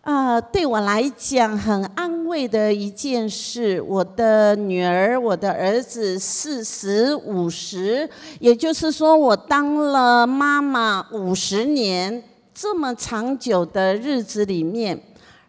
[0.00, 8.08] 啊，对我来讲很安慰的一件事，我的女儿、我的儿子四十五十，
[8.40, 14.98] 也就是说我当了妈妈五十年，这么长久的日子里面，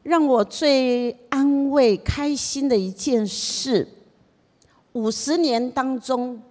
[0.03, 3.87] 让我最安慰、开心的一件事，
[4.91, 6.41] 五十年当中，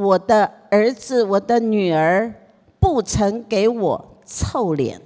[0.00, 2.32] 我的儿子、我的女儿
[2.80, 5.00] 不曾给我臭脸，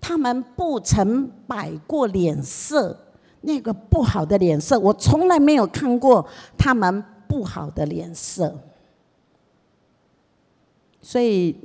[0.00, 2.96] 他们不曾摆过脸色，
[3.40, 8.54] 那个不好的脸色，我从来没有看过他们不好的脸色。
[11.02, 11.56] 所以，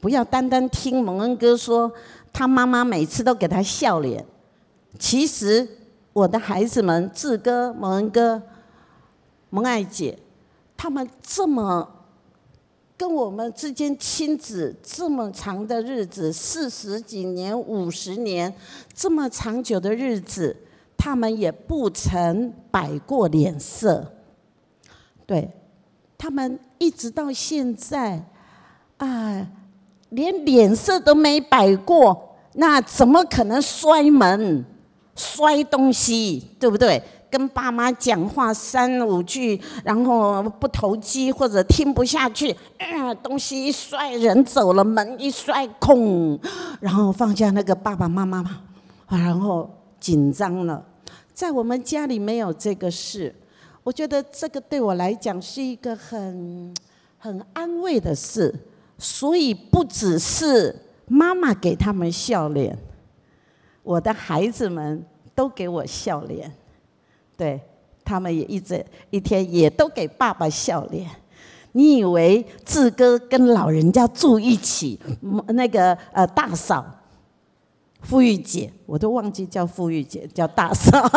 [0.00, 1.92] 不要单单听蒙恩哥说，
[2.32, 4.24] 他妈妈每次都给他笑脸。
[4.98, 5.66] 其实，
[6.12, 8.42] 我的孩子们，志哥、蒙恩哥、
[9.48, 10.18] 蒙爱姐，
[10.82, 11.88] 他们这么
[12.96, 18.52] 跟我们之间亲子这么长的日子，四十几年、五十年，
[18.92, 20.56] 这么长久的日子，
[20.96, 24.12] 他们也不曾摆过脸色。
[25.24, 25.52] 对，
[26.18, 28.24] 他们一直到现在。
[28.96, 29.46] 啊，
[30.08, 34.64] 连脸色都没摆过，那怎么可能摔门、
[35.14, 37.00] 摔东西，对不对？
[37.32, 42.54] 跟爸妈讲话三五句，然后不投机或者听不下去，
[43.22, 46.38] 东西一摔，人走了，门一摔空，
[46.78, 48.60] 然后放下那个爸爸妈妈嘛，
[49.08, 50.84] 然后紧张了。
[51.32, 53.34] 在我们家里没有这个事，
[53.82, 56.74] 我觉得这个对我来讲是一个很
[57.16, 58.54] 很安慰的事。
[58.98, 60.76] 所以不只是
[61.08, 62.78] 妈妈给他们笑脸，
[63.82, 66.52] 我的孩子们都给我笑脸，
[67.42, 67.60] 对，
[68.04, 71.10] 他们也一直一天也都给爸爸笑脸。
[71.72, 74.96] 你以为志哥跟老人家住一起，
[75.48, 76.86] 那个呃大嫂
[78.02, 81.02] 富裕姐，我都忘记叫富裕姐，叫大嫂。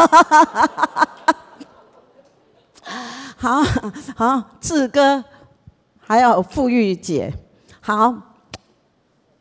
[3.38, 3.62] 好
[4.16, 5.24] 好，志哥
[6.00, 7.32] 还有富裕姐。
[7.82, 8.16] 好，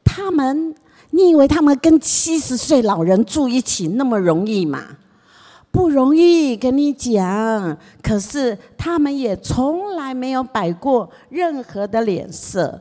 [0.04, 0.74] 他们，
[1.12, 4.98] 你以为他们跟七十岁老人住一起那么容易吗？
[5.74, 7.76] 不容易，跟你讲。
[8.00, 12.80] 可是他们也从来没有摆过任何的脸色。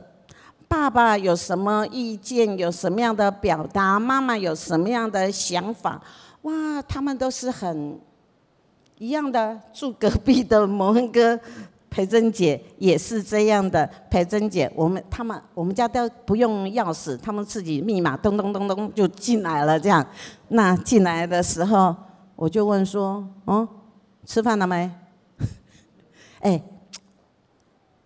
[0.67, 5.99] 爸爸有什么意见，有什么样的表达，妈妈有什么样的想法，
[6.43, 7.99] 哇，他们都是很
[8.99, 9.59] 一样的。
[9.73, 11.39] 住隔壁的蒙恩哥。
[11.89, 13.87] 培珍姐也是这样的。
[14.09, 19.79] 培珍姐，我们他们我们家都不用钥匙，他们自己密码咚咚咚咚就进来了。
[19.79, 20.05] 这样，
[20.49, 21.95] 那进来的时候，
[22.43, 23.65] 我就问说：“哦，
[24.25, 24.91] 吃饭了没？”
[26.43, 26.61] 哎，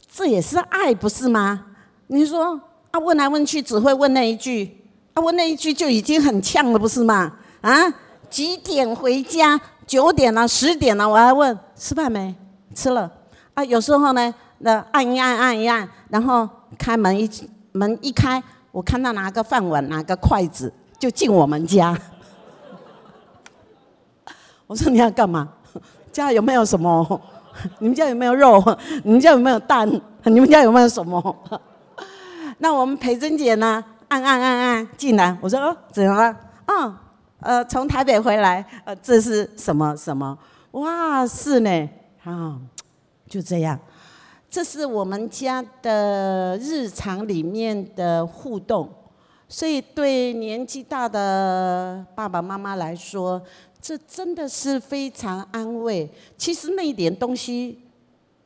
[0.08, 1.66] 这也是爱，不是吗？
[2.06, 4.80] 你说啊，问来问去只会问那一句，
[5.16, 7.34] 啊，问那一句就已经很呛了，不是吗？
[7.62, 7.92] 啊，
[8.30, 9.60] 几点回家？
[9.88, 12.36] 九点了，十点了，我还问吃饭没？
[12.76, 13.12] 吃了。
[13.56, 16.48] 啊，有时候呢，那按一按，按一按，然后
[16.78, 17.28] 开门一
[17.72, 22.00] 门一开，我看到拿个饭碗，拿个筷子就进我们家。
[24.68, 25.48] 我说你要干嘛？
[26.12, 27.22] 家有没有什么？
[27.80, 28.62] 你们家有没有肉？
[29.04, 29.90] 你们家有没有蛋？
[30.24, 31.36] 你们家有没有什么？
[32.60, 33.84] 那我们培珍姐呢？
[34.10, 35.38] 按按按按进来。
[35.42, 36.38] 我说哦，怎么了？
[36.68, 36.94] 哦，
[37.40, 38.66] 呃，从台北回来。
[38.84, 40.38] 呃，这是什么什么？
[40.72, 41.90] 哇，是呢，
[42.24, 42.58] 啊。
[43.30, 43.78] 就这样，
[44.50, 48.90] 这是我们家的日常里面的互动，
[49.50, 53.42] 所以对年纪大的爸爸妈妈来说，
[53.82, 56.10] 这真的是非常安慰。
[56.38, 57.80] 其实那一点东西，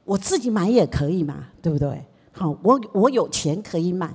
[0.03, 2.03] 我自己买也可以嘛，对不对？
[2.31, 4.13] 好，我我有钱可以买，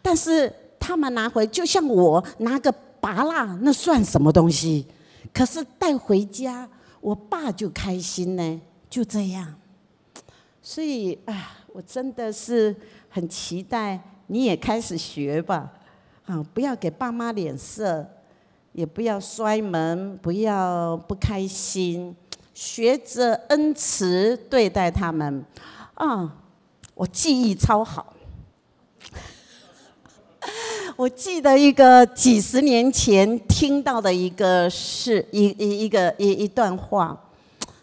[0.00, 4.86] 但是他们拿回，就像我拿个芭乐，那算什么东西？
[5.32, 6.68] 可是带回家，
[7.00, 9.54] 我爸就开心呢，就这样。
[10.62, 12.74] 所以啊，我真的是
[13.08, 15.72] 很期待你也开始学吧，
[16.24, 18.08] 啊，不要给爸妈脸色，
[18.76, 22.14] 也不要摔门，不要不开心，
[22.52, 25.42] 学着恩慈对待他们。
[25.94, 26.30] 啊，
[26.94, 28.12] 我记忆超好，
[30.94, 37.18] 我记得一个几十年前听到的一个事，一一一个一一段话。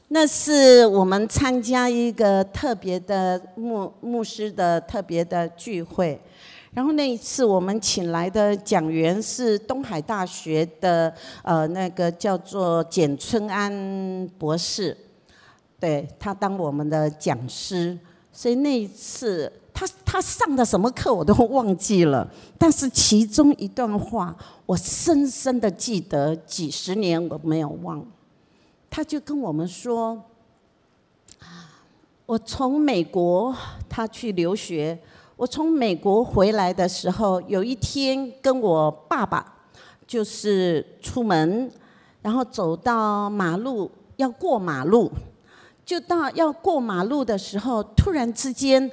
[0.10, 6.22] 那是我们参加一个特别的牧牧师的特别的聚会，
[6.74, 14.98] 然后那一次我们请来的讲员是东海大学的呃那个叫做简春安博士，
[15.80, 17.98] 对，他当我们的讲师，
[18.32, 22.28] 所以那一次他他上的什么课我都忘记了，
[22.58, 24.36] 但是其中一段话
[24.66, 28.04] 我深深的记得，几十年我没有忘。
[28.90, 30.24] 他就跟我们说
[31.40, 31.70] ：“啊
[32.26, 33.56] 我从美国
[33.90, 34.98] 他去留学，
[35.36, 39.44] 我从美国回来的时候，有一天跟我爸爸
[40.06, 41.70] 就是出门，
[42.22, 45.12] 然后走到马路要过马路，
[45.84, 48.90] 就到要过马路的时候，突然之间，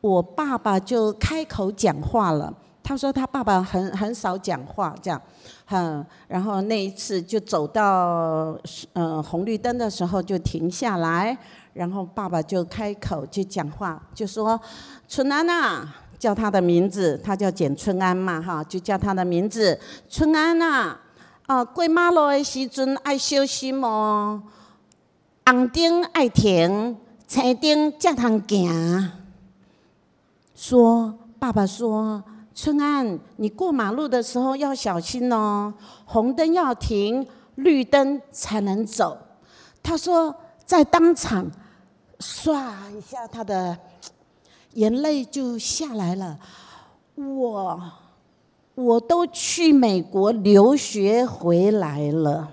[0.00, 2.52] 我爸爸就开口讲话了。
[2.82, 5.18] 他说他爸爸很很少讲话，这样，
[5.70, 8.58] 嗯，然后那一次就走到
[8.92, 11.34] 呃红绿灯的时候就停下来，
[11.74, 14.58] 然后爸爸就开口就讲话，就说
[15.06, 15.86] 春安呐，
[16.18, 20.96] 叫他的名字，他叫简春安嘛，哈，就叫他的名字，春安呐，
[21.46, 24.42] 啊，过马路的时阵爱小心哦，
[25.44, 26.96] 红灯爱停，
[27.26, 29.12] 青灯才通行。
[30.54, 32.24] 说爸爸说。
[32.56, 39.18] 春安，你过马路的时候要小心哦，红灯要停，绿灯才能走。
[39.82, 40.32] 他说，
[40.64, 41.50] 在当场，
[42.24, 43.76] 唰一下，他的
[44.72, 46.38] 眼泪就下来了。
[47.16, 47.92] 我，
[48.74, 52.48] 我都去美国留学回来了，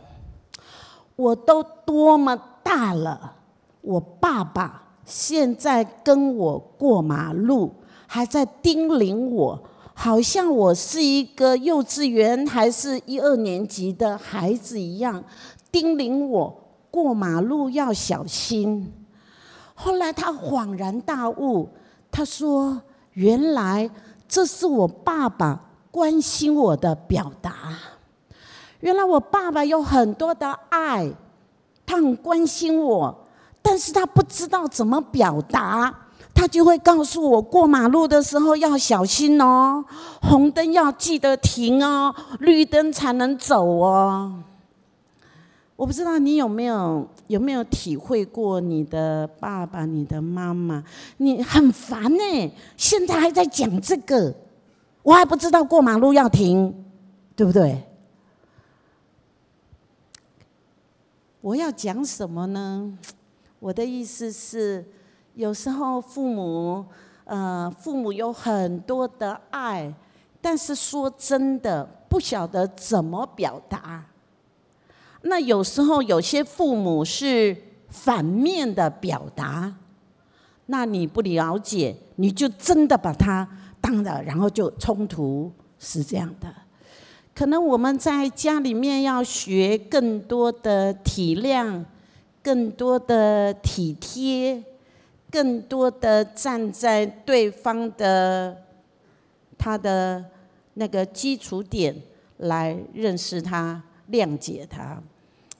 [1.15, 3.35] 我都多么大了，
[3.79, 7.73] 我爸爸现在跟我过马路，
[8.05, 9.63] 还在叮咛我。
[9.93, 15.23] 好像我是一个幼稚园还是一二年级的孩子一样，
[15.71, 16.53] 叮咛我
[16.89, 18.91] 过马路要小心。
[19.83, 21.67] 后来他恍然大悟，
[22.11, 22.79] 他说
[23.13, 23.89] ：“原来
[24.27, 25.59] 这是我爸爸
[25.89, 27.53] 关心我的表达。
[28.81, 31.11] 原来我爸爸有很多的爱，
[31.83, 33.25] 他很关心我，
[33.63, 35.91] 但是他不知道怎么表达。”
[36.33, 39.83] 他就会告诉我，过马路的时候要小心哦，
[40.21, 44.31] 红灯要记得停哦，绿灯才能走哦。
[45.81, 50.83] 我不知道你有没有有没有体会过，你的爸爸、你的妈妈，
[51.17, 54.31] 你很烦呢，现在还在讲这个，
[55.01, 56.85] 我还不知道过马路要停，
[57.35, 57.81] 对不对？
[61.41, 62.95] 我要讲什么呢？
[63.57, 64.85] 我的意思是。
[65.33, 66.85] 有时候父母，
[67.23, 69.91] 呃，父母有很多的爱，
[70.39, 74.05] 但是说真的，不晓得怎么表达。
[75.21, 77.55] 那有时候有些父母是
[77.89, 79.73] 反面的表达，
[80.67, 83.47] 那你不了解，你就真的把他
[83.79, 86.47] 当了，然后就冲突，是这样的。
[87.33, 91.83] 可能我们在家里面要学更多的体谅，
[92.43, 94.63] 更多的体贴。
[95.31, 98.53] 更多的站在对方的
[99.57, 100.21] 他的
[100.73, 101.95] 那个基础点
[102.39, 103.81] 来认识他、
[104.11, 105.01] 谅解他，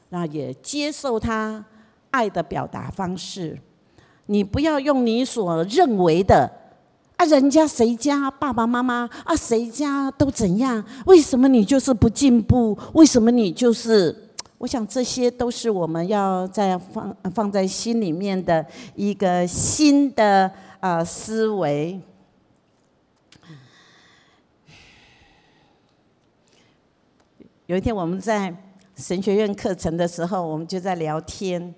[0.09, 1.63] 那也接受他
[2.09, 3.57] 爱的表达方式。
[4.27, 6.49] 你不要用你所认为的
[7.17, 12.77] 啊，人家谁家爸爸妈妈啊，谁家都怎样，为什么你就是不进步？
[12.93, 14.15] 为什么你就是？
[14.57, 18.63] 我想这些都是我们要在放放在心里面的
[18.95, 21.99] 一个新的啊、思维。
[27.67, 28.53] 有一天我们在
[28.95, 31.73] 神学院课程的时候，我们就在聊天，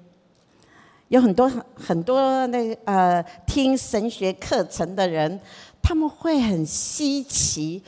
[1.09, 5.39] 有很多很多那个呃听神学课程的人，
[5.81, 7.83] 他们会很稀奇，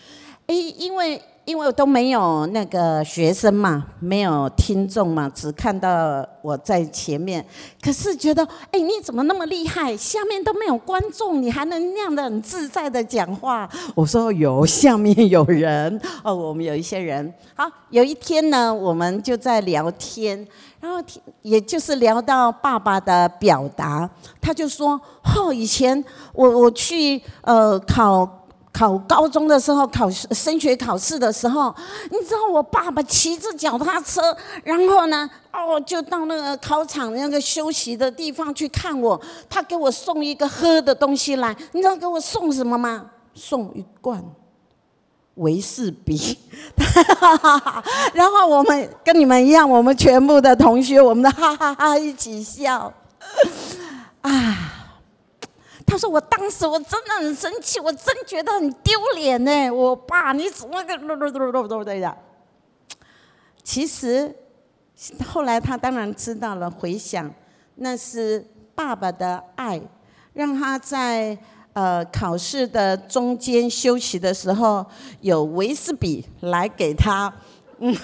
[0.47, 1.21] 诶，因为。
[1.45, 7.45] 因为我都没有那个学生嘛，没有听众嘛，只看到我在前面。
[7.79, 9.95] 可是觉得，哎，你怎么那么厉害？
[9.95, 13.69] 下面都没有观众，你还能那样的很自在的讲话？
[13.93, 17.31] 我说有，下面有人 哦，我们有一些人。
[17.53, 20.35] 好，有一天呢，我们就在聊天，
[20.79, 20.99] 然后
[21.43, 24.09] 也就是聊到爸爸的表达，
[24.41, 24.99] 他就说：
[25.35, 28.41] 哦，以前我我去呃考。
[28.75, 31.73] 考高中的时候，考升学考试的时候，
[32.11, 39.19] 你知道我爸爸骑着脚踏车，然后呢，哦，就到那个考场那个休息的地方去看我。
[39.49, 43.05] 他给我送一个喝的东西来，你知道给我送什么吗？
[43.33, 44.21] 送一罐
[45.35, 46.37] 维士比。
[48.13, 52.91] 然后我们跟你们一样，我们全部的同学，我们的哈哈哈一起笑。
[54.19, 54.81] 啊。
[55.87, 59.69] 他说：“我当时我真的很生气，我真觉得很丢脸呢。
[59.69, 62.17] 我爸，你怎么个噜噜噜噜噜的？
[63.63, 64.35] 其实
[65.25, 67.31] 后来他当然知道了，回想
[67.75, 69.79] 那是爸爸的爱，
[70.33, 71.37] 让他在
[71.73, 74.85] 呃考试的中间休息的时候
[75.21, 77.31] 有维斯比来给他，
[77.77, 77.95] 嗯，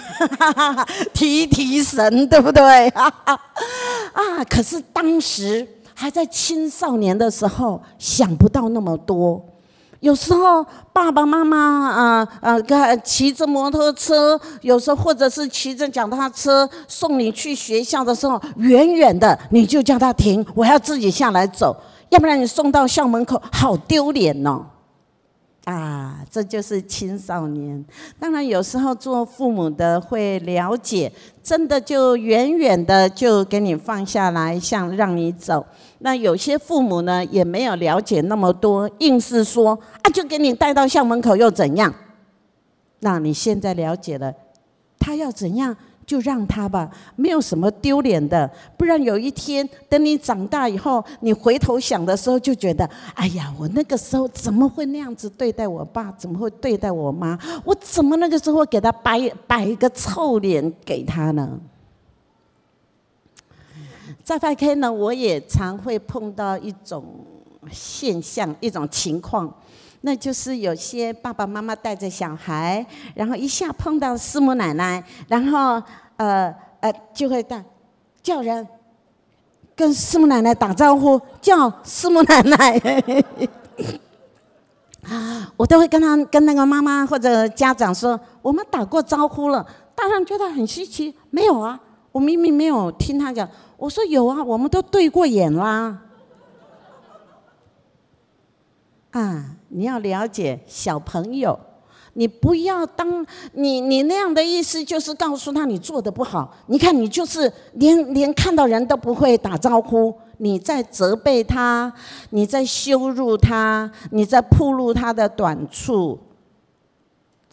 [1.12, 2.88] 提提神，对不对？
[2.90, 4.44] 啊！
[4.48, 9.42] 可是当时。”还在青少年的时候，想不到那么多，
[10.00, 21.76] 有时候爸爸妈妈啊啊，骑着摩托车，有时候或者是骑着脚踏车送你去学校的时候，远远的你就叫他停，我要自己下来走，
[22.08, 24.64] 要不然你送到校门口好丢脸哦。
[25.64, 27.84] 啊，这就是青少年。
[28.18, 35.64] 当然，有时候做父母的会了解，真的就远远的就给你放下来，像让你走。
[36.00, 41.94] 那有些父母呢，也没有了解那么多，硬是说啊，就给你带到校门口又怎样？
[42.98, 44.34] 那你现在了解了，
[44.98, 45.76] 他要怎样？
[46.06, 48.50] 就让他吧，没有什么丢脸的。
[48.76, 56.12] 不然有一天，等你长大以后，你回头想的时候，就觉得，哎呀，我那个时候怎么会那样子对待我爸？
[56.12, 57.38] 怎么会对待我妈？
[57.64, 61.58] 我怎么那个时候给他摆摆一个臭脸给他呢？
[64.24, 67.04] 在 5K 呢，我也常会碰到一种
[67.70, 69.52] 现象，一种情况。
[70.02, 72.84] 那就是有些爸爸妈妈带着小孩，
[73.14, 75.82] 然后一下碰到师母奶奶，然后
[76.16, 77.64] 呃呃就会带
[78.22, 78.66] 叫人
[79.74, 82.78] 跟师母奶奶打招呼，叫师母奶奶。
[85.08, 89.64] 啊 我都会跟他跟那个妈妈或者家长说，我们打过招呼了。
[89.94, 91.78] 大人觉得很稀奇，没有啊，
[92.10, 93.48] 我明明没有听他讲。
[93.76, 95.96] 我说有啊，我们都对过眼啦。
[99.12, 101.58] 啊，你要了解小朋友，
[102.14, 106.54] 你不要当你你那样的意思，就是告诉他你做的不好。
[106.66, 111.92] 你看你就是连连看到人都不会打招呼，你在责备他，
[112.30, 116.18] 你在羞辱他，你在暴露他的短处。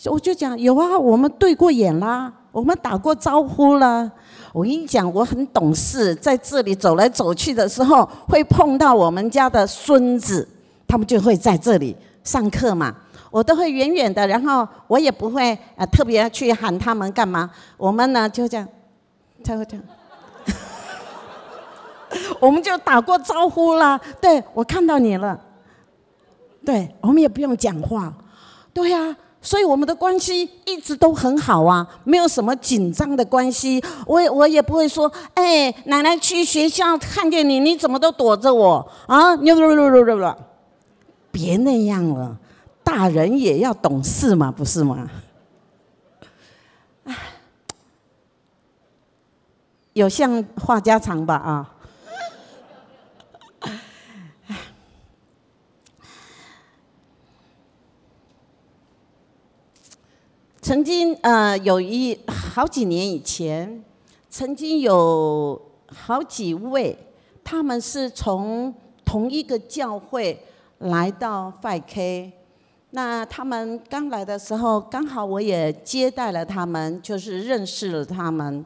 [0.06, 4.10] 我就讲有啊，我们对过眼啦，我们打过招呼了。
[4.54, 10.48] 我跟你讲，我很懂事，在这里走来走去的时候，会碰到我们家的孙子。
[10.90, 12.92] 他们就会在这里上课嘛，
[13.30, 17.48] 我都会远远的，然后我也不会呃特别去喊他们干嘛。
[17.78, 18.68] 我们呢就这样，
[19.44, 19.86] 才会这样，
[22.42, 24.02] 我们就打过招呼了。
[24.20, 25.40] 对，我看到你了，
[26.66, 28.12] 对，我们也不用讲话，
[28.74, 33.80] 对呀、所以我们的关系一直都很好啊，没有什么紧张的关系。
[34.08, 39.36] 我也我也不会说，哎，奶奶去学校看见你，你怎么都躲着我啊？
[39.36, 39.52] 你
[41.32, 42.38] 别那样了，
[42.84, 45.10] 大人也要懂事嘛，不是吗？
[49.94, 51.76] 有像话家常吧啊。
[60.62, 63.84] 曾经呃，有一好几年以前，
[64.30, 66.98] 曾经有好几位，
[67.44, 68.74] 他们是从
[69.04, 70.46] 同一个教会。
[70.80, 72.32] 来到 5K，
[72.92, 78.64] 那他们刚来的时候，刚好我也接待了他们，就是认识了他们。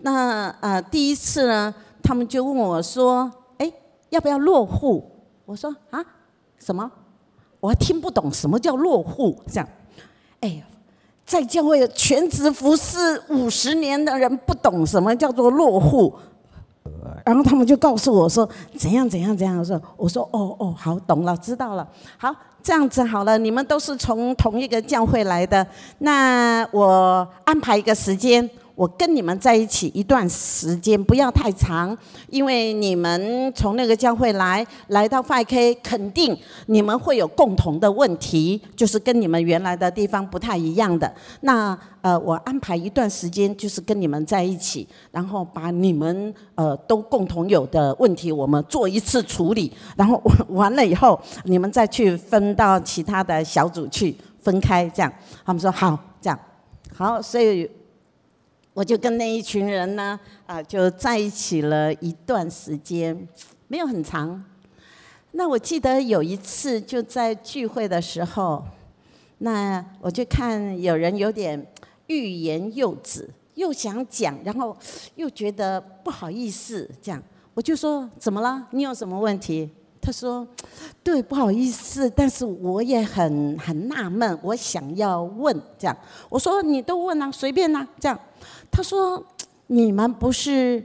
[0.00, 3.70] 那呃，第一次呢，他们就问我说：“哎，
[4.08, 5.04] 要不要落户？”
[5.44, 6.02] 我说：“啊，
[6.58, 6.90] 什么？
[7.60, 9.68] 我听不懂什么叫落户。”这样，
[10.40, 10.64] 哎，
[11.26, 16.14] 在教会全职服侍五十年的人，不懂什么叫做落户。
[17.24, 21.86] 然后他们就告诉我说怎样怎样怎样，我说我说哦哦好懂了知道了，
[22.16, 25.66] 好这样子好了，你们都是从同一个教会来的，
[25.98, 28.48] 那我安排一个时间。
[28.74, 31.96] 我跟你们在一起一段时间，不要太长，
[32.28, 41.12] 因为你们从那个教会来，来到 5K，肯定你们会有共同的问题，就是跟你们原来的地方不太一样的。
[41.42, 55.12] 那呃，我安排一段时间，就是跟你们在一起，然后把你们呃都共同有的问题，我们做一次处理，然后完了以后，你们再去分到其他的小组去分开，这样。
[55.44, 56.38] 他们说好，这样
[56.94, 57.70] 好，所以。
[58.74, 63.28] 我就跟那一群人呢，啊，就在一起了一段时间，
[63.68, 64.42] 没有很长。
[65.32, 68.64] 那我记得有一次就在聚会的时候，
[69.38, 71.66] 那我就看有人有点
[72.06, 74.74] 欲言又止，又想讲，然后
[75.16, 78.66] 又觉得不好意思，这样我就说怎么了？
[78.70, 79.68] 你有什么问题？
[80.00, 80.46] 他说
[81.04, 85.96] 对，不好意思，但是我也很很纳闷，我想要问这样。
[86.28, 88.18] 我说你都问啊，随便啊，这样。
[88.72, 89.22] 他说
[89.68, 90.82] ：“你们不是，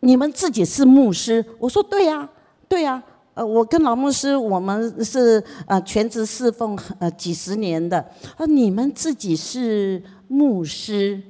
[0.00, 2.26] 你们自己是牧师。”我说：“对呀，
[2.66, 3.02] 对呀。
[3.34, 7.98] 呃，我跟老牧师，我们是呃全职侍奉呃几十年的。
[8.36, 11.20] 啊，你们自己是牧师，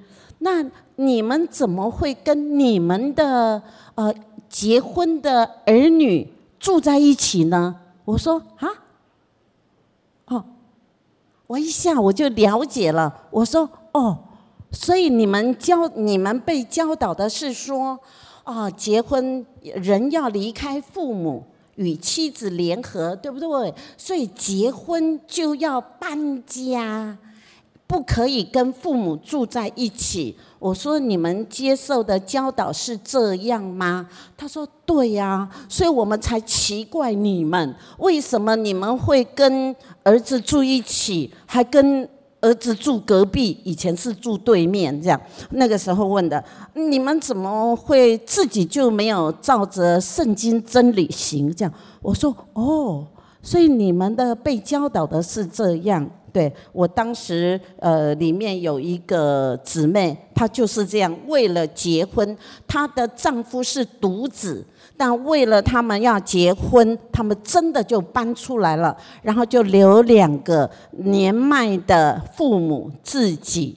[0.41, 0.63] 那
[0.97, 3.63] 你们怎么会跟你们的
[3.95, 4.15] 呃
[4.51, 6.31] 结婚的儿女
[6.61, 8.69] 住在一起呢？”我说：“啊，
[10.27, 10.45] 哦，
[11.47, 13.23] 我一下我就了解了。
[13.31, 14.19] 我说哦，
[14.75, 17.99] 所以你们教你们被教导的是说，
[18.43, 21.45] 啊、结婚人要离开父母，
[21.77, 23.73] 与妻子联合，对不对？
[23.97, 27.17] 所以结婚就要搬家。
[27.87, 30.35] 不可以跟父母住在一起。
[30.59, 34.09] 我说，你们接受的教导是这样吗？
[34.37, 42.09] 他说对呀，所以我们才奇怪你们为什么你们会跟儿子住一起，还跟
[42.45, 43.59] 儿子住隔壁？
[43.65, 45.19] 以前是住对面这样。
[45.53, 51.51] 那个时候问的，你们怎么会自己就没有照着圣经真理行？
[51.55, 51.73] 这样
[52.03, 53.07] 我说哦，
[53.41, 56.09] 所以你们的被教导的是这样。
[56.35, 62.37] 对，我当时，呃，里面有一个姊妹，她就是这样，为了结婚，
[62.67, 64.67] 她的丈夫是独子，
[64.97, 73.77] 但为了他们要结婚，他们真的就搬出来了，然后就留两个年迈的父母自己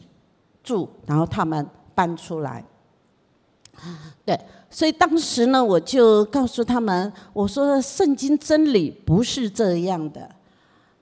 [0.64, 1.66] 住，然后他们
[1.96, 2.64] 搬出来。
[4.26, 4.40] 对，
[4.70, 10.30] 所以当时呢，我就告诉他们，我说圣经真理不是这样的。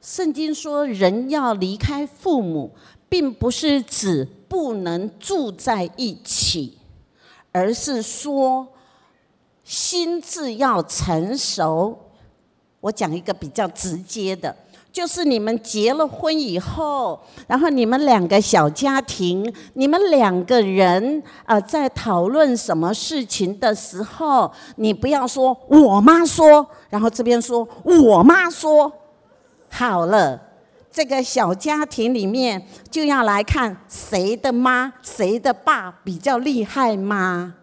[0.01, 2.71] 圣经说，人要离开父母，
[3.09, 6.77] 并不是指不能住在一起，
[7.51, 8.67] 而是说
[9.65, 11.97] 心智要成熟。
[12.79, 14.55] 我讲一个比较直接的，
[14.93, 28.91] 就是你们结了婚以后，然后你们两个小家庭，你们两个人啊，在讨论什么事情的时候，你不要说“我妈说”，然后这边说“我妈说”。
[29.67, 30.39] 好了，
[30.91, 37.55] 这个小家庭里面就要来看谁的妈、谁的爸比较厉害吗？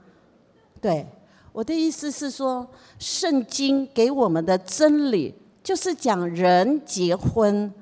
[0.80, 1.07] 对，
[1.53, 2.66] 我的意思是说，
[2.98, 7.72] 圣经给我们的真理就是讲人结婚，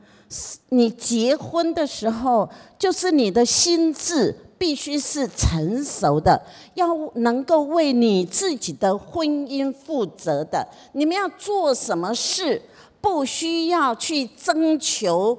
[0.71, 2.49] 你结婚的时候，
[2.79, 6.43] 就是你的心智必须是成熟的，
[6.75, 10.67] 要能够为你自己的婚姻负责的。
[10.93, 12.61] 你们要做什么事？
[13.01, 15.39] 不需要去征求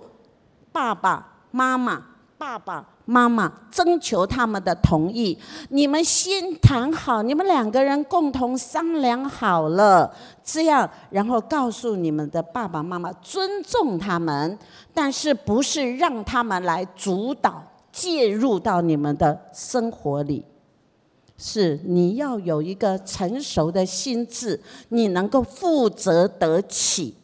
[0.72, 2.04] 爸爸妈妈、
[2.38, 5.38] 爸爸妈妈征求他们的同意。
[5.68, 10.10] 你们先谈好，你们两个人共同商量好了，
[10.42, 14.58] 这样，然后告诉你们的爸爸妈妈，尊重他们，
[14.94, 20.46] 但是不是让他们来主导、介入到你们的生活里？
[21.38, 27.18] 是你要有一个成熟的心智，你能够负责得起。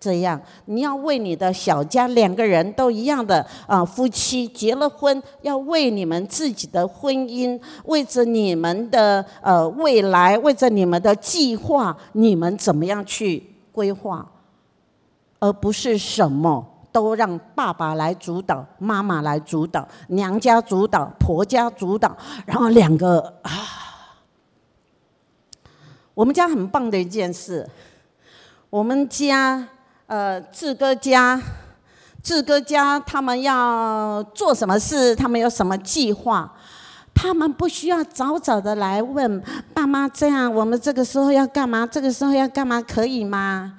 [0.00, 13.42] 这样，你要为你的小家两个人都一样的啊，夫妻结了婚，要为你们自己的婚姻，为着你们的呃未来，为着你们的计划，你们怎么样去
[13.72, 14.24] 规划，
[15.40, 23.50] 而不是什么都让爸爸来主导，妈妈来主导，娘家主导，婆家主导，然后两个啊，
[26.14, 27.68] 我们家很棒的一件事，
[28.70, 29.66] 我们家。
[30.08, 31.38] 呃，志哥家，
[32.22, 35.14] 志哥家，他们要做什么事？
[35.14, 36.50] 他们有什么计划？
[37.14, 39.42] 他们不需要早早的来问
[39.74, 41.86] 爸妈，这样我们这个时候要干嘛？
[41.86, 42.80] 这个时候要干嘛？
[42.80, 43.74] 可以吗？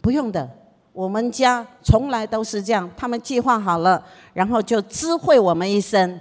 [0.00, 0.48] 不用的，
[0.92, 4.00] 我们家从来都是这样，他们计划好了，
[4.34, 6.20] 然后就知会我们一声。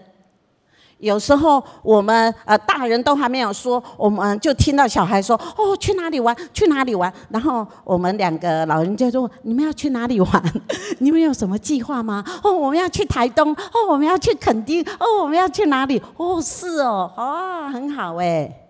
[1.01, 6.35] 有时候我们呃大人都还没有说，我们就听到小孩说：“哦，去哪里玩？
[6.53, 10.61] 去哪里玩？”然后我们两个老人家说：“你们要去哪里玩？
[10.99, 13.51] 你们有什么计划吗？”“哦，我们要去台东。
[13.73, 14.81] ”“哦，我们要去垦丁。
[15.01, 18.67] ”“哦，我们要去哪里？”“哦，是哦，哦，很好哎。”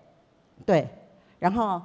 [0.64, 0.88] 对，
[1.38, 1.80] 然后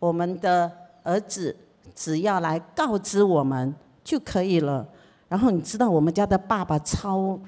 [0.00, 0.68] 我们的
[1.04, 1.54] 儿子
[1.94, 3.72] 只要来告知我们
[4.02, 4.84] 就可以了。
[5.28, 7.38] 然后你知道我们家的爸爸超。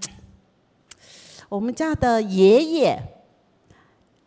[1.50, 2.96] 我们家的爷爷，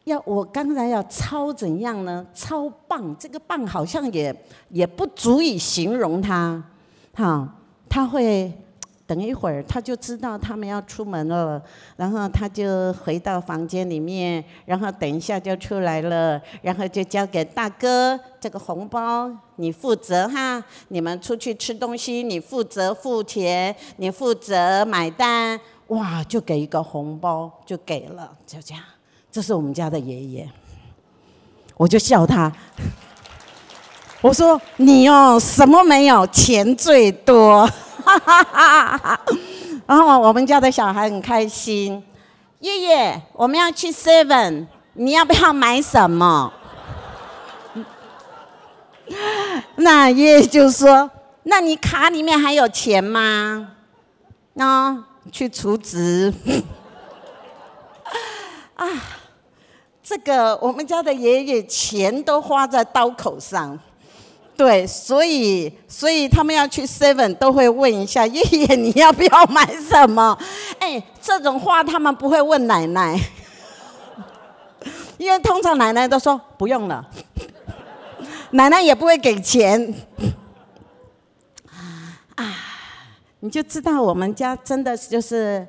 [0.03, 2.25] 要我刚才要超怎样呢？
[2.33, 3.15] 超棒！
[3.17, 4.35] 这个棒好像也
[4.67, 6.61] 也不足以形容他。
[7.13, 7.47] 哈，
[7.87, 8.51] 他会
[9.07, 11.63] 等一会儿，他就知道他们要出门了，
[11.95, 20.61] 然后他就回到房间里面，然后等一下就出来了，然后就交给大哥这个红包，你负责哈。
[20.89, 25.57] 你们出去吃东西，你负责付钱，你负责买单。
[25.93, 28.83] 哇，就给一个红包，就给了，就这样。
[29.31, 30.49] 这是我们家的爷爷，
[31.75, 32.51] 我就笑他。
[34.21, 37.69] 我说你哦，什么没有，钱最多。
[39.85, 42.03] 然后我们家的小孩很开心。
[42.59, 46.53] 爷爷，我们要去 Seven，你要不要买什么？
[49.75, 51.11] 那爷爷就说：
[51.43, 53.71] 那你卡里面还有钱吗？
[54.53, 56.33] 那、哦、去储值。
[58.75, 58.87] 啊，
[60.03, 63.79] 这个我们家的爷爷钱都花在刀口上。
[64.55, 70.37] 对，所以所以他们要去 Seven 都会问一下爷爷，你要不要买什么？
[70.77, 73.19] 哎，这种话他们不会问奶奶，
[75.17, 77.03] 因为通常奶奶都说不用了，
[78.51, 79.91] 奶奶也不会给钱。
[82.35, 82.55] 啊，
[83.43, 85.67] 你就知道我们家真的就是，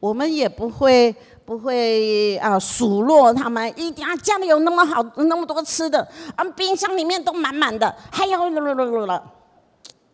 [0.00, 1.14] 我们也不会。
[1.46, 6.00] 不会啊，数落他们，一定啊，家里有那么好那么多吃的，
[6.36, 9.32] 啊，冰箱里面都满满的，还有了了了了，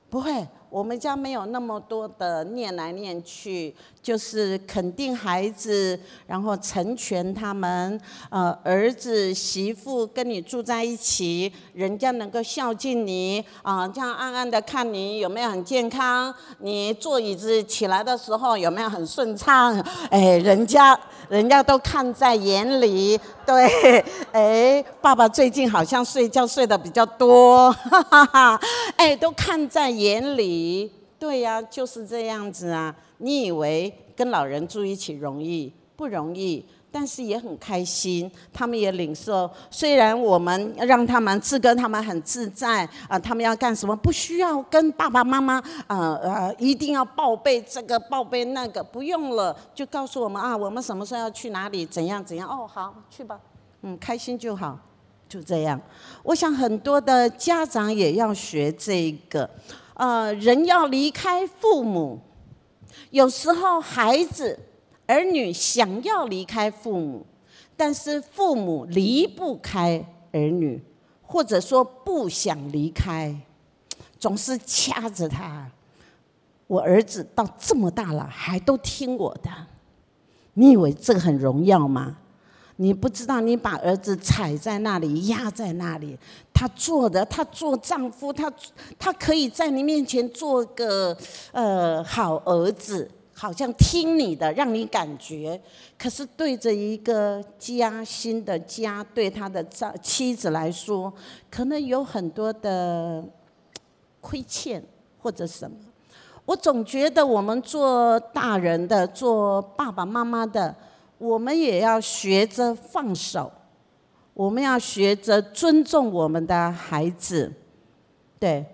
[0.09, 0.45] 不会。
[0.69, 3.73] 我们家没有那么多的念来念去，
[4.03, 8.01] 就是肯定孩子，然后成全他们。
[8.31, 19.79] 呃，儿子媳妇跟你住在一起，人家能够孝敬你啊，这样暗暗的看你有没有很健康，你坐椅子起来的时候有没有很顺畅？
[20.11, 20.99] 哎，人家
[21.29, 23.21] 人家都看在眼里。
[23.47, 28.61] 对， 哎，爸爸最近好像睡觉睡得比较多，哈哈哈，
[28.97, 31.00] 哎，都看在眼里。
[31.21, 32.93] 对呀，就是这样子啊。
[33.19, 35.71] 你以为跟老人住一起容易？
[35.95, 38.29] 不容易，但是也很开心。
[38.51, 52.49] 他们也领受，虽然我们让他们自跟他们很自在啊，他们要干什么不需要跟爸爸妈妈呃呃一定要报备这个报备那个，不用了，就告诉我们啊，我们什么时候要去哪里，怎样怎样。
[52.49, 53.39] 哦，好，去吧。
[53.83, 54.79] 嗯，开心就好，
[55.29, 55.79] 就这样。
[56.23, 59.49] 我想很多的家长也要学这个。
[60.01, 62.19] 呃，人要离开父母，
[63.11, 64.59] 有时候孩子、
[65.07, 67.27] 儿女想要离开父母，
[67.77, 70.83] 但是父母离不开儿女，
[71.21, 73.39] 或者说不想离开，
[74.19, 75.71] 总是掐着他。
[76.67, 79.51] 我儿子到这么大了，还都听我的，
[80.55, 82.17] 你以为这个很荣耀吗？
[82.83, 86.19] 你不知道，你把儿子踩在那里，压在那里，
[86.51, 88.51] 他做的，他做丈夫，他
[88.99, 91.15] 他可以在你面前做个
[91.53, 95.61] 呃好儿子，好像听你的，让你感觉。
[95.99, 101.13] 可是对着一个家，新的家，对他的丈妻子来说，
[101.51, 103.23] 可能有很多的
[104.23, 104.83] 亏欠
[105.19, 105.77] 或者什么。
[106.47, 110.75] 我总觉得我们做大人的，做爸爸妈妈的。
[111.21, 113.53] 我们也要学着放手，
[114.33, 117.53] 我们要学着尊重我们的孩子，
[118.39, 118.65] 对，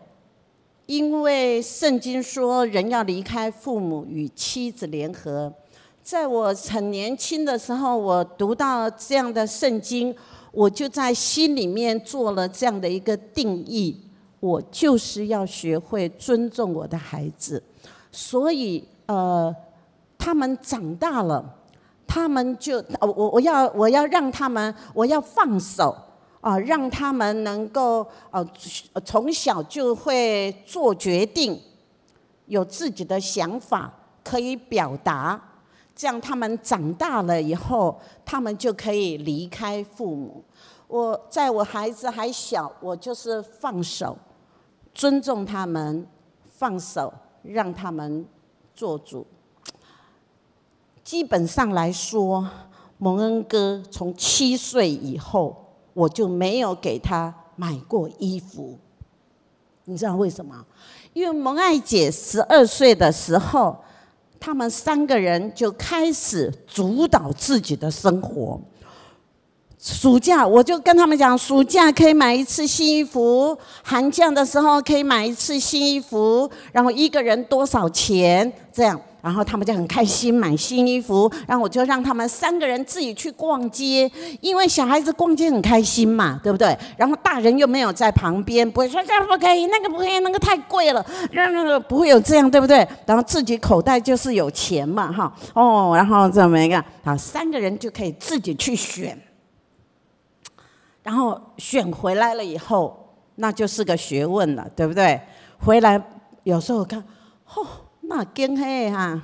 [0.86, 5.52] 因为圣经说人要离开父母与妻子联合。
[6.04, 10.14] 在我很年轻的时候，我读到这样的圣经，
[10.52, 14.00] 我就在心里面做了这样的一个定义：
[14.38, 17.60] 我就是要学会尊重我的孩子。
[18.12, 19.52] 所以，呃，
[20.16, 21.54] 他们长大了。
[22.06, 25.96] 他们就我我我要我要让他们我要放手
[26.40, 28.46] 啊，让他们能够呃
[29.04, 31.60] 从小就会做决定，
[32.46, 33.92] 有自己的想法
[34.22, 35.40] 可以表达，
[35.94, 40.44] 这样他们长大了以后，他们就可以离开父母。
[40.86, 44.16] 我在我孩子还小，我就是放手，
[44.94, 46.06] 尊重他们，
[46.48, 48.24] 放手让他们
[48.72, 49.26] 做主。
[51.06, 52.44] 基本上来说，
[52.98, 55.56] 蒙恩哥从七岁以后，
[55.94, 58.76] 我就没有给他买过衣服。
[59.84, 60.66] 你知道为什么？
[61.12, 63.76] 因为蒙爱姐十二岁的时候，
[64.40, 68.60] 他们三个人就开始主导自己的生活。
[69.78, 79.00] 暑假我就跟他们讲，暑假可以买一次新衣服，寒假的时候可以买一次新衣服，然后一个人多少钱这样。
[79.26, 84.08] 然后他们就很开心买新衣服，然后我就让他们三个人自己去逛街，
[84.40, 86.78] 因为小孩子逛街很开心嘛，对不对？
[86.96, 92.86] 然后大人又没有在旁边，不会说这不可以，那个不可以，那个太贵了，那个不会有这样，对不对？
[93.04, 96.84] 然后自己口袋就是有钱嘛，哈哦，然后怎么样？
[97.02, 99.20] 好，三个人就可以自己去选，
[101.02, 105.20] 然后选回来了以后，那就是个学问了，对不对？
[105.58, 106.00] 回来
[106.44, 107.02] 有时候我看，
[107.48, 107.66] 嚯。
[108.08, 109.20] 那惊黑哈，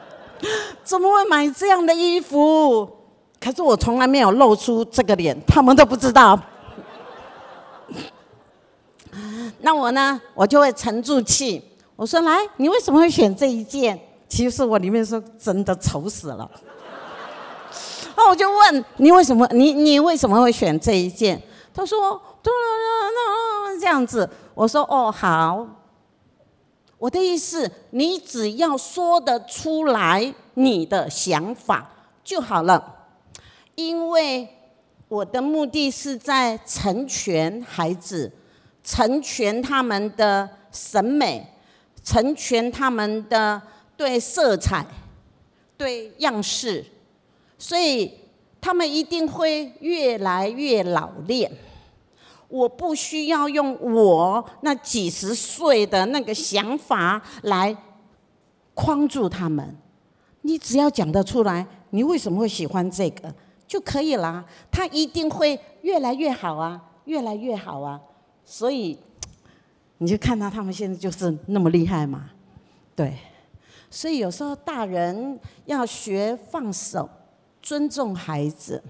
[0.84, 2.88] 怎么会买这样的衣服？
[3.40, 6.32] 可是我从来没有露出这个脸，他们都不知道。
[9.60, 10.20] 那我呢？
[10.34, 11.62] 我就会沉住气。
[11.96, 16.48] 我说：“来，你为什么会选这一件？”其实我里面说真的丑死了。
[18.16, 19.48] 那我就问你为什么？
[19.52, 21.40] 你你为什么会选这一件？
[21.74, 22.20] 他说
[23.80, 24.28] ：“这样子。
[24.54, 25.66] 我说哦好，
[26.98, 31.88] 我的意思，你只要说得出来你的想法
[32.24, 33.06] 就好了，
[33.76, 34.48] 因为
[35.06, 38.32] 我的目的是在成全孩子，
[38.82, 41.46] 成全他们的审美，
[42.02, 43.62] 成全他们的
[43.96, 44.84] 对色彩、
[45.76, 46.84] 对样式，
[47.56, 48.12] 所以
[48.60, 51.50] 他们一定会越来越老练。
[52.48, 57.76] 我不需要用我那几十岁的那个想法来
[58.72, 59.76] 框住他们，
[60.40, 63.34] 你只要讲得出来，你为什么会喜欢这个
[63.66, 64.42] 就可以了。
[64.70, 68.00] 他一定会越来越好啊，越来越好啊。
[68.46, 68.98] 所以
[69.98, 72.30] 你就看到他们现在就是那么厉害嘛，
[72.96, 73.14] 对。
[73.90, 77.06] 所以有时候大人要学放手，
[77.60, 78.82] 尊重孩子。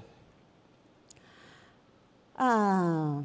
[2.37, 3.25] 啊。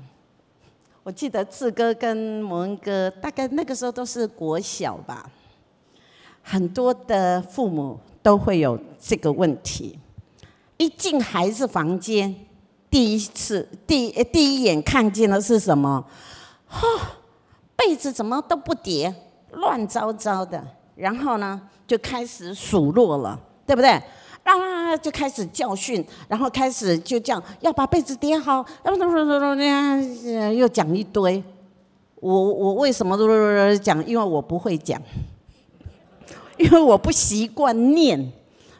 [1.04, 5.30] 我记得志哥跟文哥，大概那个时候都是国小吧。
[6.42, 10.00] 很多的父母都会有这个问题：
[10.78, 12.34] 一进孩子房间，
[12.90, 16.06] 第一次第第一眼看见的是什么？
[16.68, 16.88] 哈，
[17.76, 19.14] 被子怎么都不叠，
[19.52, 20.66] 乱糟糟的。
[20.96, 24.02] 然后呢，就开始数落了，对不对？
[24.44, 24.96] 啊！
[24.98, 29.56] 就开始教训，然后开始就这样要把被子叠好，然后
[30.54, 31.44] 又讲一堆。
[32.16, 33.28] 我我为什么都
[33.78, 34.06] 讲？
[34.06, 35.02] 因为我不会讲，
[36.58, 38.32] 因为我不习惯念，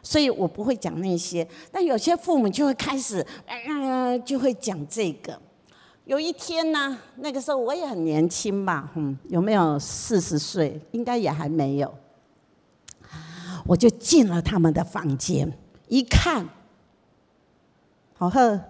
[0.02, 1.46] 所以我不会讲那些。
[1.70, 5.38] 但有些父母就会开始，嗯，就会讲这个。
[6.04, 10.80] 有一天呢，那个时候我也很年轻吧，嗯，有没有四十岁？
[10.92, 11.92] 应该也还没有。
[13.66, 15.50] 我就进了他们的房间，
[15.88, 16.46] 一看，
[18.18, 18.60] 好喝，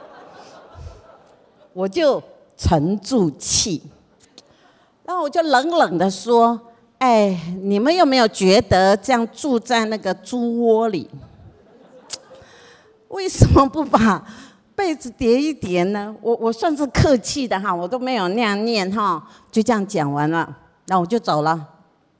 [1.72, 2.22] 我就
[2.54, 3.82] 沉住气，
[5.04, 6.60] 然后我就冷冷的说
[6.98, 11.08] ：“哎，你们有没有觉得这样住在那个猪窝里？
[13.08, 14.22] 为什么不把
[14.74, 20.54] 被子叠一叠呢？”我我算是客气的哈，我都没有那样念哈，就这样讲完了，
[20.88, 21.66] 那我就走了，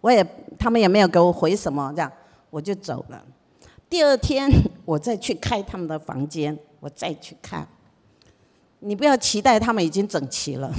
[0.01, 0.27] 我也。
[0.59, 2.11] 他们也没有给我回什么，这样
[2.51, 3.25] 我就走了。
[3.89, 4.51] 第二天
[4.85, 7.67] 我再去开他们的房间，我再去看。
[8.81, 10.73] 你不要期待他们已经整齐了，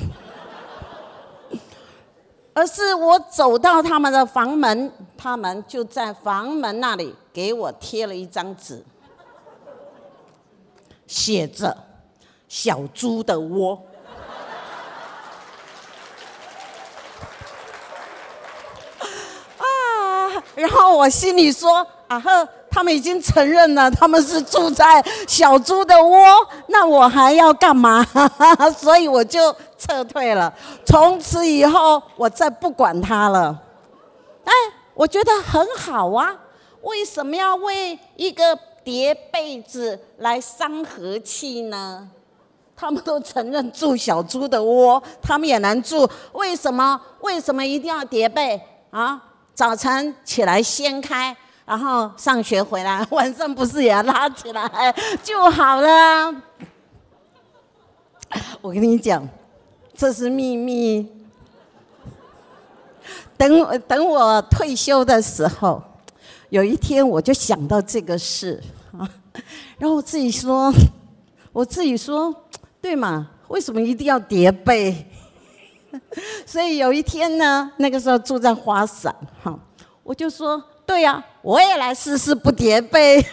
[2.54, 8.84] 而是我走到他们的房门，他们就在房门那里给我贴了一张纸，
[11.08, 11.76] 写着
[12.48, 13.82] “小猪的窝”。
[20.58, 26.26] 然后我心里说：“啊呵，他们已经承认了，他们是住在小猪的窝，
[26.66, 28.04] 那我还要干嘛？
[28.76, 30.52] 所以我就撤退了。
[30.84, 33.56] 从此以后，我再不管他了。
[34.46, 34.52] 哎，
[34.96, 36.36] 我觉得很好啊，
[36.82, 42.10] 为什么要为一个叠被子来伤和气呢？
[42.76, 47.00] 他们都承认住小猪的窝，他们也能住，为什么？
[47.22, 49.22] 为什么一定要叠被啊？”
[49.58, 51.36] 早晨起来掀开，
[51.66, 56.32] 然后上学回来，晚上不是也要拉起来就好了？
[58.62, 59.28] 我跟你讲，
[59.96, 61.12] 这是秘密。
[63.36, 65.82] 等等我退休的时候，
[66.50, 68.62] 有一天我就想到这个事
[68.96, 69.10] 啊，
[69.80, 70.72] 然后我自己说，
[71.52, 72.32] 我自己说，
[72.80, 73.28] 对嘛？
[73.48, 75.04] 为什么一定要叠被？
[76.46, 79.58] 所以有一天呢，那个时候住在花伞，哈，
[80.04, 83.24] 我就说，对呀，我也来试试不叠被，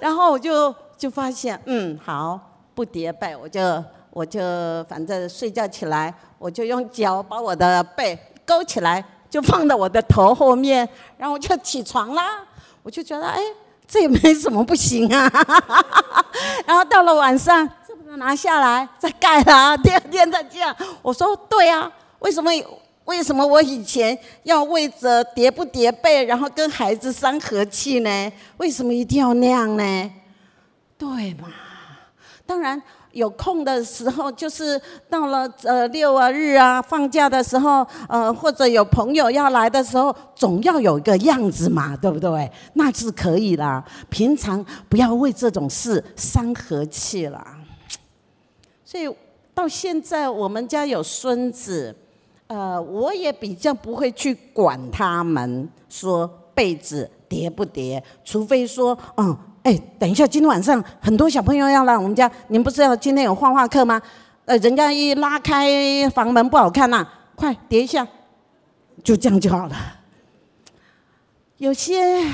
[0.00, 2.38] 然后我就就发现，嗯，好，
[2.74, 4.40] 不叠被，我就我就
[4.88, 12.40] 反正睡觉起来，我就用脚把我的被勾起来，就放到我的头后面，然后我就起床啦，
[12.82, 13.40] 我就觉得，哎，
[13.86, 15.30] 这也没什么不行啊，
[16.66, 17.68] 然后到了晚上。
[18.16, 20.74] 拿下来再盖啦，第 二天再这样。
[21.02, 21.90] 我说对啊，
[22.20, 22.50] 为什么
[23.04, 28.32] 为什么我以前要为着叠不叠被，然后跟孩子伤和气呢？
[28.58, 30.10] 为什么一定要那样呢？
[30.98, 31.48] 对嘛？
[32.44, 32.80] 当然
[33.12, 42.50] 有空的时候，就是到了呃六啊日啊放假的时候，呃或者有朋友要来的时候，总要有一个样子嘛，对不对？
[42.74, 43.82] 那是可以啦。
[44.10, 47.56] 平常不要为这种事伤和气啦。
[48.90, 49.06] 所以
[49.52, 51.94] 到现在，我们家有孙子，
[52.46, 64.00] 呃，我也比较不会去管他们说被子叠不叠，除非说，嗯，哎，等一下，今天晚上很多小朋友要来我们家，你们不是要今天有画画课吗？
[64.46, 68.08] 呃，人家一拉开房门不好看呐、快叠一下，
[69.04, 69.76] 就这样就好了。
[71.58, 72.24] 有些，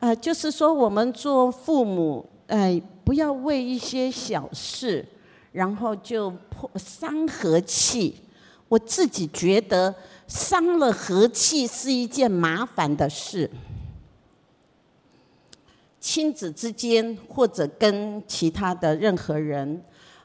[0.00, 5.06] 呃，就是说我们做父母，呃，不要为一些小事，
[5.52, 8.16] 然后就破伤和气。
[8.68, 9.94] 我自己觉得
[10.28, 13.50] 伤了和气是一件麻烦的事。
[15.98, 19.82] 亲子之间，或者跟其他的任何人，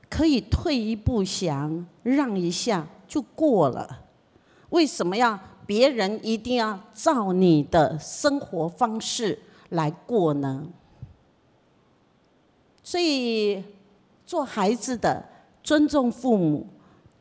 [0.09, 4.03] 可以退一步想，让一下就过了。
[4.69, 10.67] 为什么要别人一定要照你的生活方式来过呢？
[12.83, 13.63] 所以，
[14.25, 15.23] 做孩子的
[15.63, 16.67] 尊重父母，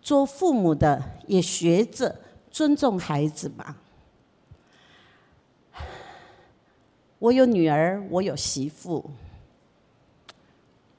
[0.00, 2.14] 做父母的也学着
[2.50, 3.76] 尊重孩子吧。
[7.18, 9.10] 我有女儿，我有媳妇。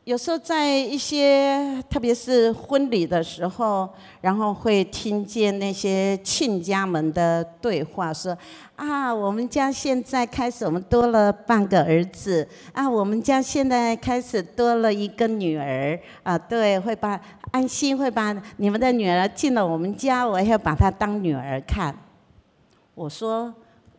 [0.06, 3.90] 有时候在一些，特别是婚礼的时候，
[4.22, 8.38] 然后会听见那些亲家们的对话，说
[8.78, 12.48] ：“啊，我们家现在开始，我们多了半个儿子。
[12.72, 16.00] 啊，我们家现在开始多了一个女儿。
[16.22, 21.98] 啊，对，会把安心会把你们的女儿进了我们家，我要把她当女儿看。”
[22.94, 23.52] 我说：“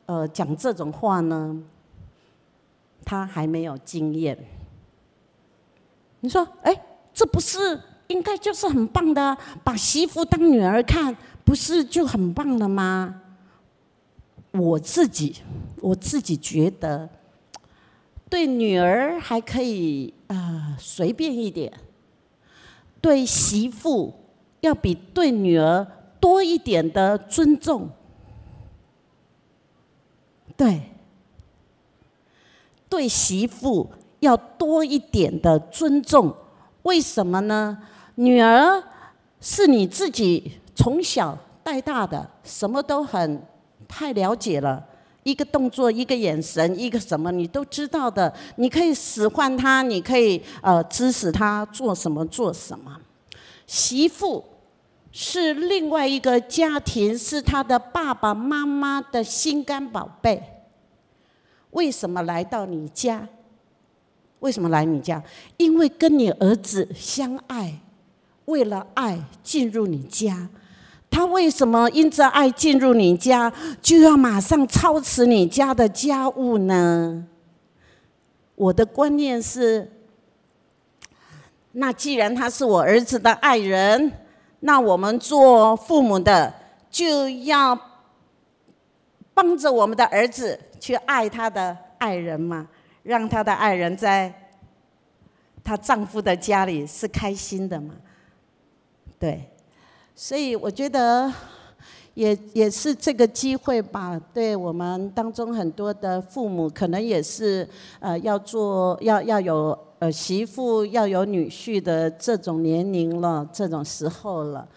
[0.06, 1.60] 呃，讲这种话呢？”
[3.04, 4.36] 他还没有经验，
[6.26, 6.76] 你说，哎，
[7.14, 9.36] 这不是应该就是很棒的？
[9.62, 13.22] 把媳妇当女儿看，不是就很棒了吗？
[14.50, 15.36] 我自己，
[15.80, 17.08] 我自己觉得，
[18.28, 21.70] 对女儿还可以啊，随便一点；
[23.00, 24.12] 对媳妇
[24.62, 25.86] 要比对女儿
[26.18, 27.90] 多一点的尊重，
[30.56, 30.82] 对。
[32.88, 33.90] 对媳妇
[34.26, 36.34] 要多一点的尊重，
[36.82, 37.78] 为什么呢？
[38.16, 38.82] 女儿
[39.40, 43.42] 是你自己从小带大的，什么都很
[43.86, 44.84] 太了解了，
[45.22, 52.96] 一个动作、一个眼神、一个什么你都知道的，你可以使唤她，你可以呃指使她做什么做什么。
[53.66, 54.44] 媳妇
[55.12, 60.42] 是另外一个家庭，是他的爸爸妈妈的心肝宝贝。
[61.70, 63.28] 为什么来到你家？
[64.46, 65.20] 为什么来你家？
[65.56, 67.80] 因为跟你儿子相爱，
[68.44, 70.48] 为了爱进入你家。
[71.10, 77.26] 他为什么因着爱进入你家，就要马上操持你家的家务呢？
[78.54, 79.90] 我的观念是，
[81.72, 84.12] 那既然他是我儿子的爱人，
[84.60, 86.54] 那我们做父母的
[86.88, 87.76] 就要
[89.34, 90.60] 帮着我们的儿子。
[90.78, 92.68] 去爱他的爱人嘛，
[93.06, 94.32] 让她的爱人在
[95.62, 97.94] 她丈夫的家里是开心的嘛。
[99.18, 99.48] 对，
[100.14, 101.32] 所以我觉得
[102.14, 104.20] 也也是这个机会吧。
[104.34, 107.66] 对我们当中很多的父母，可能也是
[108.00, 114.68] 呃要做要要有呃媳妇要有女婿的这种年龄了，这种时候了。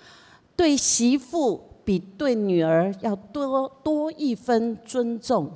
[0.56, 5.52] 对媳妇比对女儿要多多一分尊重。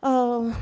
[0.00, 0.52] 呃，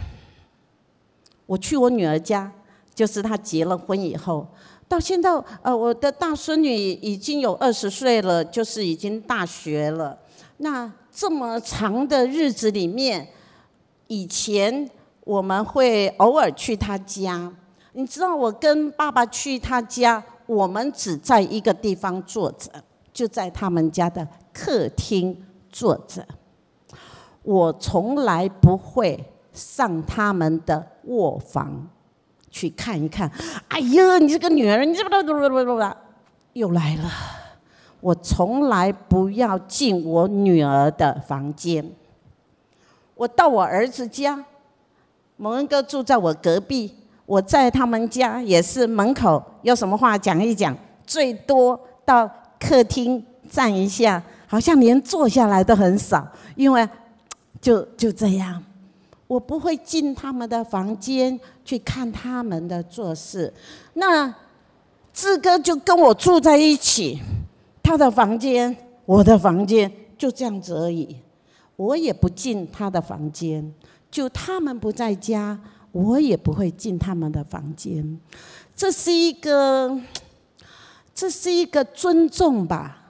[1.52, 2.50] 我去我女儿家，
[2.94, 4.46] 就是她结了婚以后，
[4.88, 5.30] 到现在，
[5.60, 10.18] 呃，我的大孙女已经有二十岁了，就是已经大学了。
[10.56, 13.28] 那这么长的日子里面，
[14.06, 14.88] 以前
[15.24, 17.52] 我们会偶尔去她家。
[17.92, 22.70] 你知道，我跟爸爸去她家，我们只在一个地方坐着，
[23.12, 25.36] 就在他们家的客厅
[25.68, 26.26] 坐着。
[27.42, 29.22] 我从来不会。
[29.54, 31.88] 上他们的卧房
[32.50, 33.30] 去看一看。
[33.68, 35.96] 哎呀，你这个女儿，你这不不不不不，
[36.52, 37.10] 又来了。
[38.00, 41.88] 我从来不要进我女儿的房间。
[43.14, 44.44] 我到我儿子家，
[45.36, 46.92] 蒙恩哥住在我隔壁，
[47.26, 50.76] 我在他们家也是门口，有什么话讲一讲，
[51.06, 52.28] 最多到
[52.58, 56.26] 客厅站一下，好像连坐下来都很少，
[56.56, 56.88] 因为
[57.60, 58.60] 就就这样。
[59.32, 63.50] 我不会进他们的房间去看他们的做事。
[63.94, 64.32] 那
[65.10, 67.18] 志哥就跟我住在一起，
[67.82, 68.76] 他的房间，
[69.06, 71.16] 我的房间就这样子而已。
[71.76, 73.72] 我也不进他的房间，
[74.10, 75.58] 就他们不在家，
[75.92, 78.20] 我也不会进他们的房间。
[78.76, 79.98] 这是一个，
[81.14, 83.08] 这是一个尊重吧？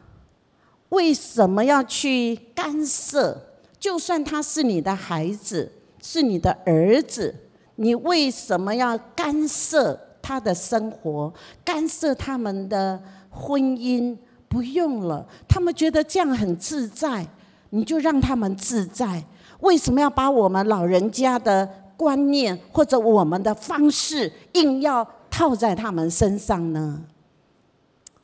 [0.91, 3.37] 为什么要去干涉？
[3.81, 5.73] 就算他是你的孩子。
[6.03, 7.35] 是你的儿子，
[7.77, 11.33] 你为什么要干涉他的生活，
[11.65, 14.15] 干涉他们的婚姻？
[14.49, 17.27] 不用了，他们觉得这样很自在，
[17.71, 19.25] 你就让他们自在。
[19.61, 27.03] 为什么要把我们老人家的观念或者我们的方式硬要套在他们身上呢？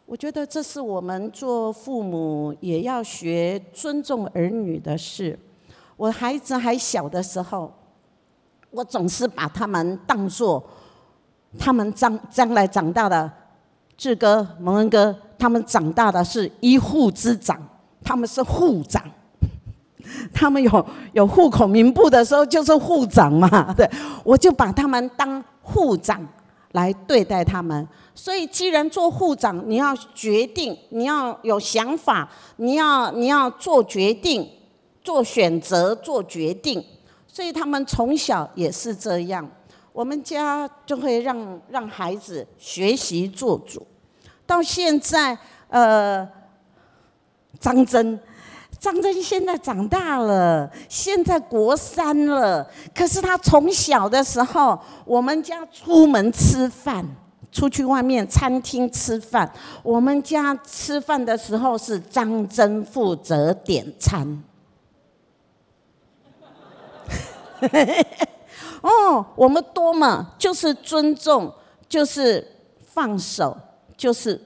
[0.04, 5.38] 我觉得这是我们做父母也要学尊重儿女的事。
[5.98, 7.70] 我孩子还小的时候，
[8.70, 10.64] 我总是把他们当作
[11.58, 13.30] 他们将将来长大的
[13.96, 15.14] 志哥、蒙恩哥。
[15.36, 17.56] 他们长大的是一户之长，
[18.02, 19.00] 他们是户长，
[20.32, 23.88] 他们有有户口名簿的时候就是户长嘛，对，
[24.24, 26.20] 我就把他们当户长
[26.72, 27.86] 来对待他们。
[28.16, 34.50] 所以，既然做户长，你要决定，你要有想法，你要你要做决定、
[35.08, 36.84] 做选择、做决定。
[37.26, 39.48] 所以他们从小也是这样，
[39.90, 43.86] 我们家就会让让孩子学习做主。
[44.44, 45.38] 到现在，
[45.68, 46.28] 呃，
[47.58, 48.20] 张真，
[48.78, 52.68] 张真现在长大了，现在国三了。
[52.94, 57.02] 可是他从小的时候，我们家出门吃饭，
[57.50, 59.50] 出去外面餐厅吃饭，
[59.82, 64.42] 我们家吃饭的时候是张真负责点餐。
[68.82, 71.52] 哦，我们多么就是尊重，
[71.88, 72.46] 就是
[72.80, 73.56] 放手。
[73.98, 74.40] 就是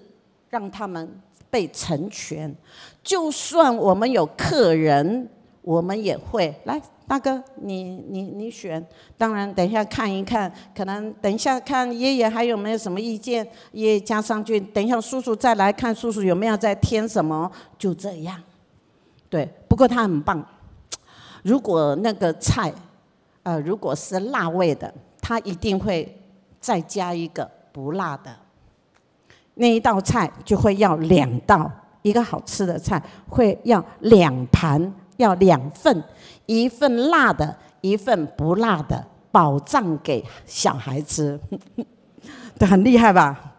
[0.48, 1.06] 让他们
[1.50, 2.56] 被成全，
[3.04, 5.28] 就算我们有客人，
[5.60, 6.80] 我们也会来。
[7.06, 8.82] 大哥，你你你选。
[9.18, 14.58] 当然，等一下看一看，可能等一下看爷爷还有没有什么意见，爷爷加上去。
[14.58, 17.52] 等一下叔叔再来看，叔叔有没有再添什么？
[17.76, 18.42] 就这样。
[19.28, 20.42] 对，不过他很棒。
[21.42, 22.72] 如果那个菜，
[23.43, 26.20] 呃，如果是辣味的，他一定会
[26.61, 28.34] 再加一个不辣的。
[29.55, 31.70] 那一道菜就会要两道，
[32.03, 36.03] 一个好吃的菜会要两盘，要两份，
[36.47, 41.38] 一份辣的，一份不辣的，保障给小孩子，
[42.59, 43.53] 都很厉害吧？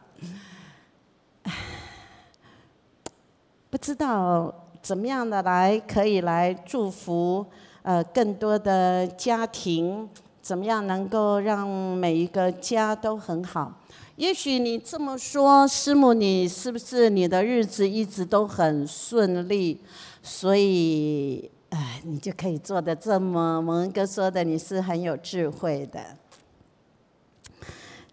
[3.69, 7.45] 不知道怎么样的来可以来祝福
[7.83, 10.09] 呃更多的家庭，
[10.41, 13.79] 怎么样能够让每一个家都很好？
[14.15, 19.81] 也许你这么说，师母，你是不是你的日子一直都很顺利？
[20.21, 23.61] 所以，哎，你就可以做得这么。
[23.61, 25.99] 蒙哥说的，你是很有智慧的。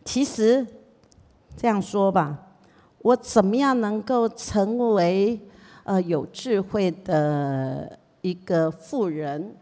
[0.04, 0.66] 其实，
[1.56, 2.38] 这样说吧，
[3.02, 5.38] 我怎么样能够成为
[5.84, 9.56] 呃有智慧的一个妇人？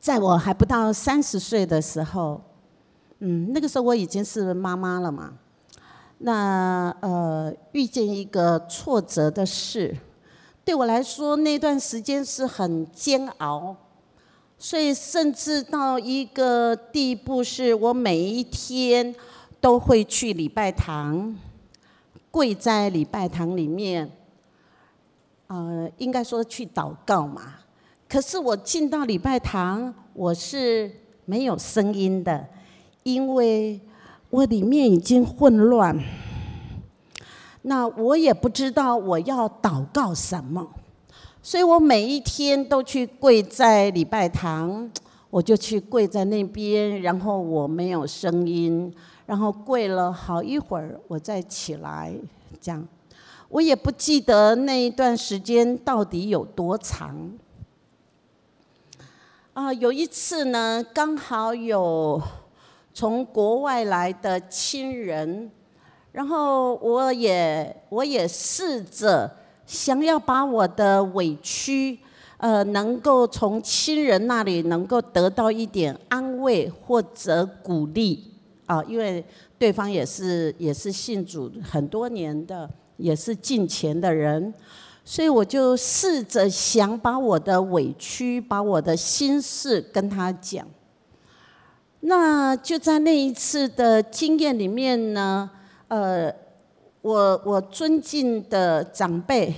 [0.00, 2.40] 在我还不到三十岁的时候。
[3.20, 5.38] 嗯，那个时候我已经是妈妈了嘛。
[6.18, 9.96] 那呃，遇见一个挫折的事，
[10.64, 13.76] 对我来说那段时间是很煎熬，
[14.58, 19.14] 所以甚至到一个地步，是我每一天
[19.60, 21.36] 都会去礼拜堂，
[22.30, 24.10] 跪在礼拜堂里面，
[25.46, 27.54] 呃，应该说去祷告嘛。
[28.08, 30.90] 可是我进到礼拜堂，我是
[31.24, 32.46] 没有声音的。
[33.02, 33.78] 因为
[34.30, 35.94] 我里面已经混乱，
[37.60, 40.66] 那我也不知道我要祷告什么，
[41.42, 44.90] 所以我每一天都去跪在礼拜堂，
[45.28, 48.90] 我就去跪在那边，然后我没有声音，
[49.26, 52.14] 然后跪了好一会儿，我再起来，
[52.58, 52.88] 这样，
[53.54, 57.38] 我也不记得那一段时间到底有多长。
[59.52, 62.20] 啊，有一次呢，刚好有。
[62.96, 65.50] 从国外来的亲人，
[66.12, 69.28] 然后我也我也试着
[69.66, 71.98] 想要把我的委屈，
[72.36, 78.32] 呃，能够从亲人那里能够得到一点安慰或者鼓励
[78.66, 79.24] 啊，因为
[79.58, 84.52] 对方也是也是信主很多年的，也是敬虔的人，
[85.04, 90.66] 所以我就试着想把我的委屈，把我的心事跟他讲。
[92.00, 95.50] 那就在那一次的经验里面呢，
[95.88, 96.30] 呃，
[97.00, 99.54] 我我尊敬的长辈，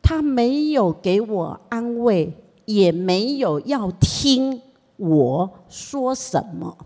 [0.00, 2.32] 他没有给我安慰，
[2.64, 4.60] 也没有要听
[4.96, 6.76] 我说什么，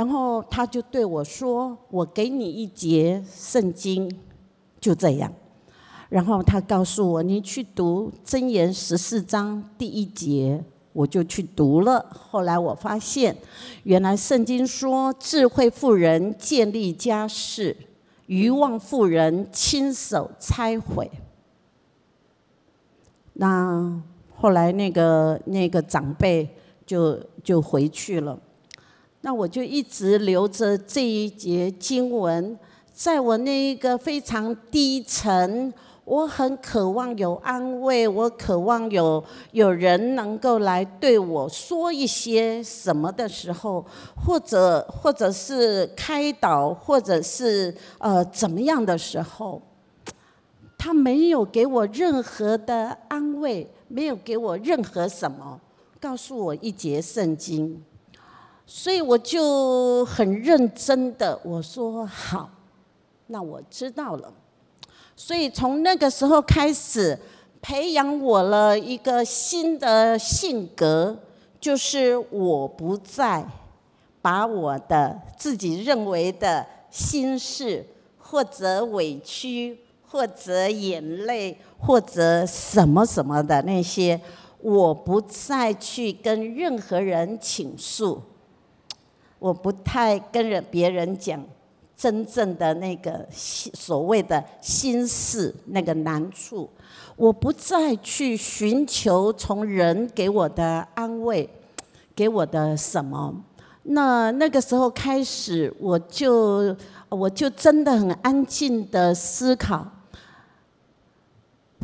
[0.00, 4.10] 然后他就对我说：“我给你一节圣经，
[4.80, 5.30] 就这样。”
[6.08, 10.64] 然后他告诉我：“你去读箴言十四章第一节。”
[10.94, 12.04] 我就去读了。
[12.10, 13.36] 后来我发现，
[13.82, 17.76] 原来圣经说，智慧妇人建立家室，
[18.24, 21.10] 愚妄妇人亲手拆毁。
[23.34, 24.02] 那
[24.34, 26.48] 后来那个那个长辈
[26.86, 28.40] 就就回去了，
[29.22, 32.58] 那我就一直留着这一节经文，
[32.92, 35.72] 在我那一个非常低沉。
[36.06, 39.22] 我很渴望有安慰，我渴望有
[39.52, 43.84] 有人能够来对我说一些什么的时候，
[44.16, 49.62] 或者或者是开导，或者是呃怎么样的时候，
[50.76, 55.60] 他没有给我任何的安慰，没有给我任何什么，
[56.00, 57.80] 告诉我一节圣经，
[58.72, 62.48] 所以我就很认真的我说好，
[63.26, 64.32] 那我知道了。
[65.16, 67.18] 所以从那个时候开始，
[67.60, 71.18] 培养我了一个新的性格，
[71.58, 73.44] 就是我不再
[74.22, 77.84] 把我的自己认为的心事，
[78.18, 79.76] 或者委屈，
[80.08, 84.20] 或者眼泪，或者什么什么的那些，
[84.60, 88.22] 我不再去跟任何人倾诉，
[89.40, 91.44] 我不太跟人别人讲。
[91.96, 96.66] 真正的那个所谓的心事，那个难处，
[97.14, 101.46] 我不再去寻求从人给我的安慰，
[102.16, 103.34] 给我的什么。
[103.82, 106.74] 那那个时候开始，我就
[107.10, 109.86] 我就真的很安静的思考。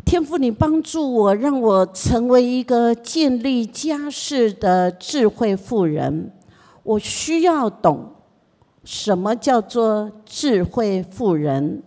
[0.03, 6.31] 天父，你帮助我，让我成为一个建立家室的智慧妇人。
[6.87, 8.09] 我需要懂。
[8.85, 11.83] 什么叫做智慧妇人？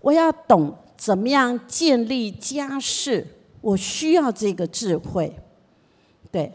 [0.00, 3.26] 我要懂怎么样建立家室，
[3.60, 5.38] 我需要这个智慧。
[6.30, 6.50] 对，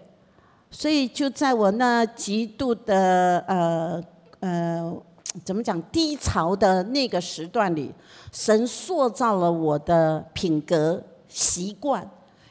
[0.72, 4.04] 所以就在我那极度的呃
[4.40, 5.02] 呃，
[5.46, 7.94] 怎么讲低潮的那个时段里，
[8.32, 12.10] 神塑造了我的品格习惯，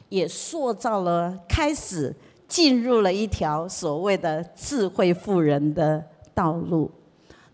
[0.09, 2.14] 也塑造了开始
[2.52, 6.04] 进入了一条所谓的智慧妇人的
[6.34, 6.90] 道路。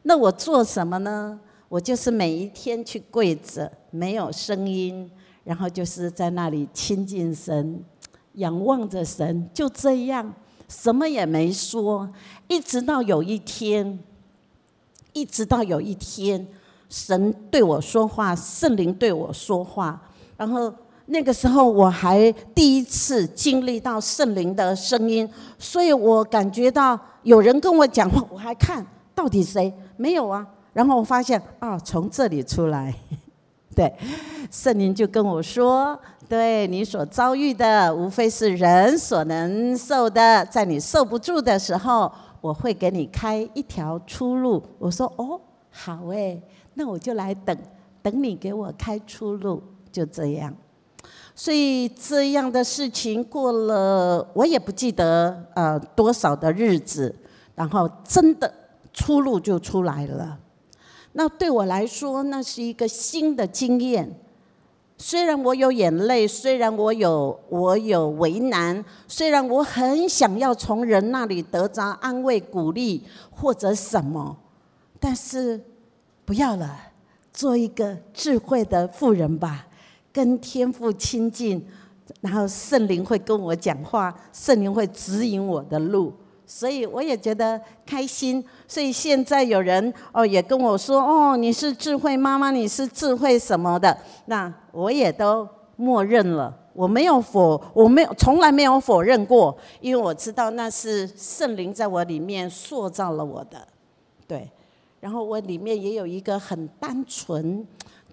[0.02, 1.38] 那我做什么呢？
[1.68, 5.08] 我就是每一天去跪着，没有声音，
[5.44, 7.80] 然后就是在那里亲近神，
[8.32, 10.34] 仰望着神，就这样，
[10.68, 12.12] 什么也没说，
[12.48, 14.00] 一直到有一天，
[15.12, 16.44] 一直到有一天，
[16.88, 20.02] 神对我说话，圣灵对我说话，
[20.36, 20.74] 然后
[21.10, 25.28] 那个时候我还第一次经历到圣灵的声音，
[25.58, 29.72] 所以我感觉到有人跟我讲话，我还看到底谁。
[29.96, 32.94] 没有啊，然后我发现啊，从这里出来，
[33.74, 33.92] 对，
[34.50, 35.98] 圣灵就跟我说，
[36.28, 42.12] 对你所遭遇的，无非是人所能受的，在你受不住的时候，
[42.42, 44.62] 我会给你开一条出路。
[44.78, 45.40] 我说哦，
[45.70, 46.40] 好诶，
[46.74, 47.56] 那我就来等，
[48.02, 50.54] 等你给我开出路，就这样。
[51.40, 57.14] 所以这样的事情过了，我也不记得呃多少的日子，
[57.54, 58.52] 然后真的。
[58.94, 60.36] 出路就出来了，
[61.12, 64.12] 那对我来说，那是一个新的经验。
[64.96, 74.36] 虽然我有眼泪，虽然我有我有为难，虽然我很想要从人那里得着安慰、鼓励或者什么，
[74.98, 75.60] 但是
[76.24, 76.76] 不要了，
[77.32, 79.67] 做一个智慧的妇人吧，
[80.18, 81.64] 跟天父亲近，
[82.22, 86.12] 然后圣灵会跟我讲话，圣灵会指引我的路。
[86.44, 93.96] 所以我也觉得开心，所以现在有人哦也跟我说哦，你是智慧妈妈，你是智慧什么的，
[94.26, 103.68] 那我也都默认了，我没有否，我没有从来没有否认过，因为我知道那是圣灵在我里面塑造了我的，
[104.26, 104.50] 对，
[104.98, 107.64] 然后我里面也有一个很单纯。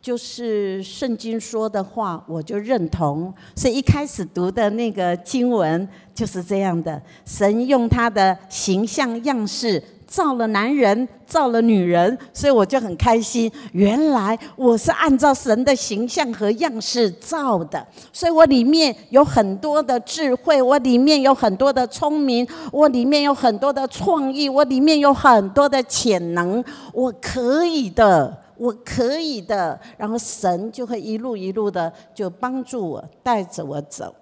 [0.05, 3.33] 就是圣经说的话，我就认同。
[3.55, 13.51] 所以一开始读的那个经文就是这样的：神用他的形象样式造了男人，造了女人，所以我就很开心。
[13.71, 17.83] 原来我是按照神的形象和样式造的，
[18.13, 26.63] 所以我里面有很多的智慧，我里面有很多的聪明，我里面有很多的创意，我里面有很多的潜能，
[26.93, 28.44] 我可以的。
[28.57, 34.15] 我可以的，然后神就会一路一路的就帮助我，带着我走。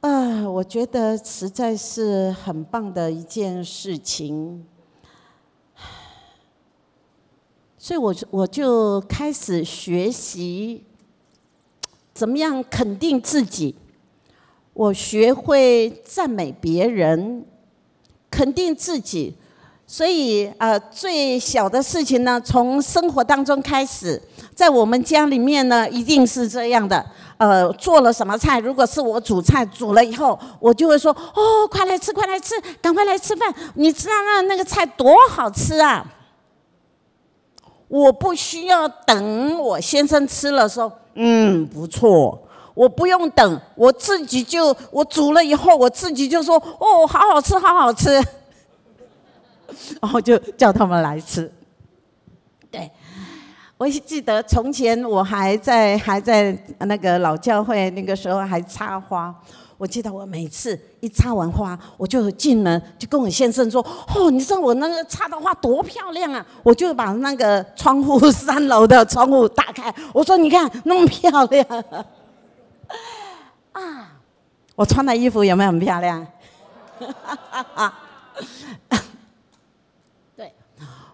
[0.00, 4.66] 啊，我觉得实在是很棒的一件事情。
[7.78, 10.84] 所以我我就开始学习
[12.14, 13.74] 怎么样肯定自己。
[14.72, 17.44] 我学会赞美别人，
[18.30, 19.36] 肯定自己。
[19.92, 24.18] 所以，呃，最小的事情呢，从生活当中开始，
[24.54, 27.04] 在我们家里面呢，一定是这样的。
[27.36, 33.54] 呃，做了什么菜，如果是我煮菜，煮了以后，我就会说：“哦，快来吃，快来吃，赶快来吃饭！
[33.74, 36.02] 你知道那那个菜多好吃啊！”
[37.88, 42.40] 我不需要等我先生吃了说：“嗯，不错。”
[42.72, 48.18] 我不用等，我自己就我煮了以后，我自己就说：“哦，好好吃，好好吃。”
[50.00, 51.52] 然后就叫他们来吃。
[52.70, 52.90] 对，
[53.76, 59.34] 我记得从前我还在还在那个老教会，那个时候还插花。
[59.78, 63.84] 我记得我每次一插完花，我就进门就跟我先生说
[64.14, 71.66] ：“哦，你知道我那个插的花多漂亮啊！”我就把那个窗户 三楼的窗户打开，我说：“你看那么漂亮。”
[73.72, 74.12] 啊，
[74.76, 76.24] 我穿的衣服有没有很漂亮？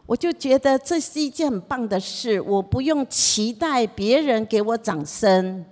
[0.08, 5.62] 我就觉得这是一件很棒的事，我不用期待别人给我掌声，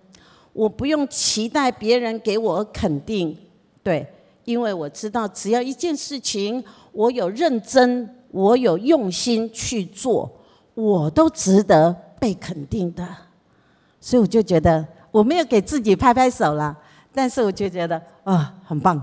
[0.52, 3.34] 我不用期待别人给我肯定，
[3.82, 4.06] 对，
[4.44, 10.30] 因为我知道只要一件事情，我有认真，我有用心去做，
[10.74, 11.90] 我都值得
[12.20, 13.08] 被肯定的，
[14.02, 16.76] 所以我就觉得我没有给自己拍拍手了，
[17.14, 19.02] 但是我就觉得啊，很棒，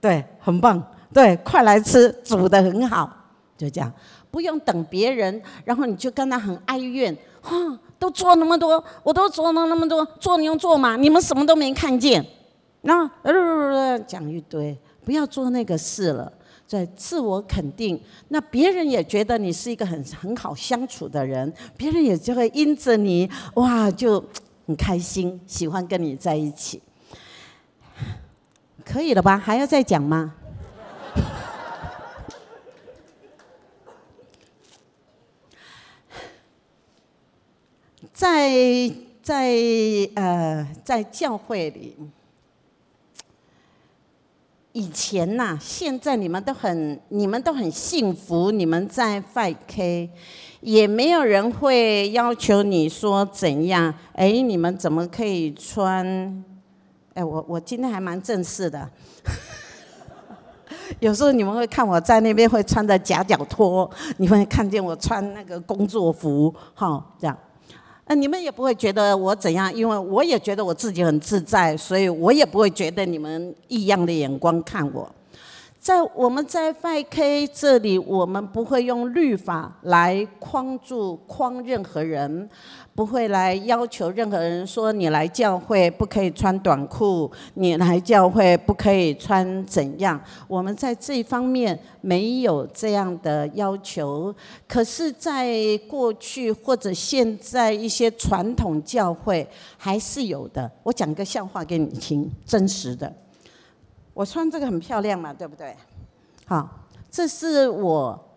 [0.00, 0.82] 对，很棒，
[1.12, 3.08] 对，快来吃，煮得很好，
[3.56, 3.92] 就这样。
[4.34, 7.54] 不用等别人，然后你就跟他很哀怨，哈，
[8.00, 12.26] 都做那么多，我都做了那么多，做你用做嘛，你们什么都没看见，
[12.80, 13.08] 那
[14.00, 16.32] 讲一堆，不要做那个事了，
[16.66, 18.00] 在自我肯定，
[18.30, 24.18] 那别人也觉得你是一个很很好相处的人，别人也就会因着你哇就
[24.66, 26.82] 很开心，喜欢跟你在一起，
[28.84, 29.38] 可以了吧？
[29.38, 30.34] 还要再讲吗？
[38.12, 38.50] 在
[39.22, 39.54] 在
[40.14, 41.96] 呃在教会里，
[44.72, 50.10] 以前呐、现在你们都很你们都很幸福，你们在 5K，
[50.60, 53.94] 也没有人会要求你说怎样。
[54.12, 56.44] 哎，你们怎么可以穿？
[57.14, 58.90] 哎，我我今天还蛮正式的。
[61.00, 67.36] 有时候你们会看我在那边会穿着夹脚拖，你会看见我穿那个工作服，哈，这样。
[68.06, 75.10] 那你们也不会觉得我怎样，因为我也觉得我自己很自在，所以我也不会觉得你们异样的眼光看我。
[75.84, 82.48] 在我们在 5K 这里，我们不会用律法来框住框任何人，
[82.94, 90.18] 不会来要求任何人说你来教会不可以穿短裤，你来教会不可以穿怎样。
[90.48, 94.34] 我们在这方面没有这样的要求。
[94.66, 95.54] 可是，在
[95.86, 99.46] 过去或者现在一些传统教会
[99.76, 100.72] 还是有的。
[100.82, 103.12] 我讲个笑话给你听，真实的。
[104.14, 105.76] 我穿这个很漂亮嘛，对不对？
[106.46, 108.28] 好，这是我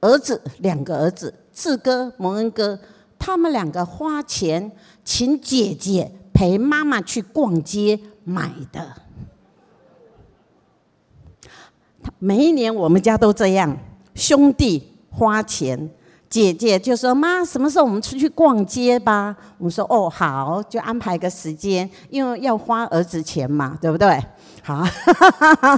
[0.00, 2.78] 儿子两个儿子，志哥、蒙恩哥，
[3.18, 4.70] 他们两个花钱
[5.04, 8.94] 请姐姐陪妈妈去逛街买的。
[12.18, 13.76] 每一年我们家都这样，
[14.14, 15.90] 兄弟花钱。
[16.30, 24.16] 姐姐就说：“妈，什么时候我们出去逛街吧？”我们说：“哦，好，就安排个时间，因为要花儿子钱嘛，对不对？”
[24.62, 24.86] 好，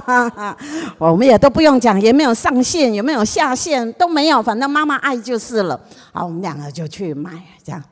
[0.99, 5.79] 我们也都不用讲，也没有上限，有没有下限，都没有，反正妈妈爱就是了。
[6.11, 7.31] 好，我们两个就去买，
[7.63, 7.83] 这样。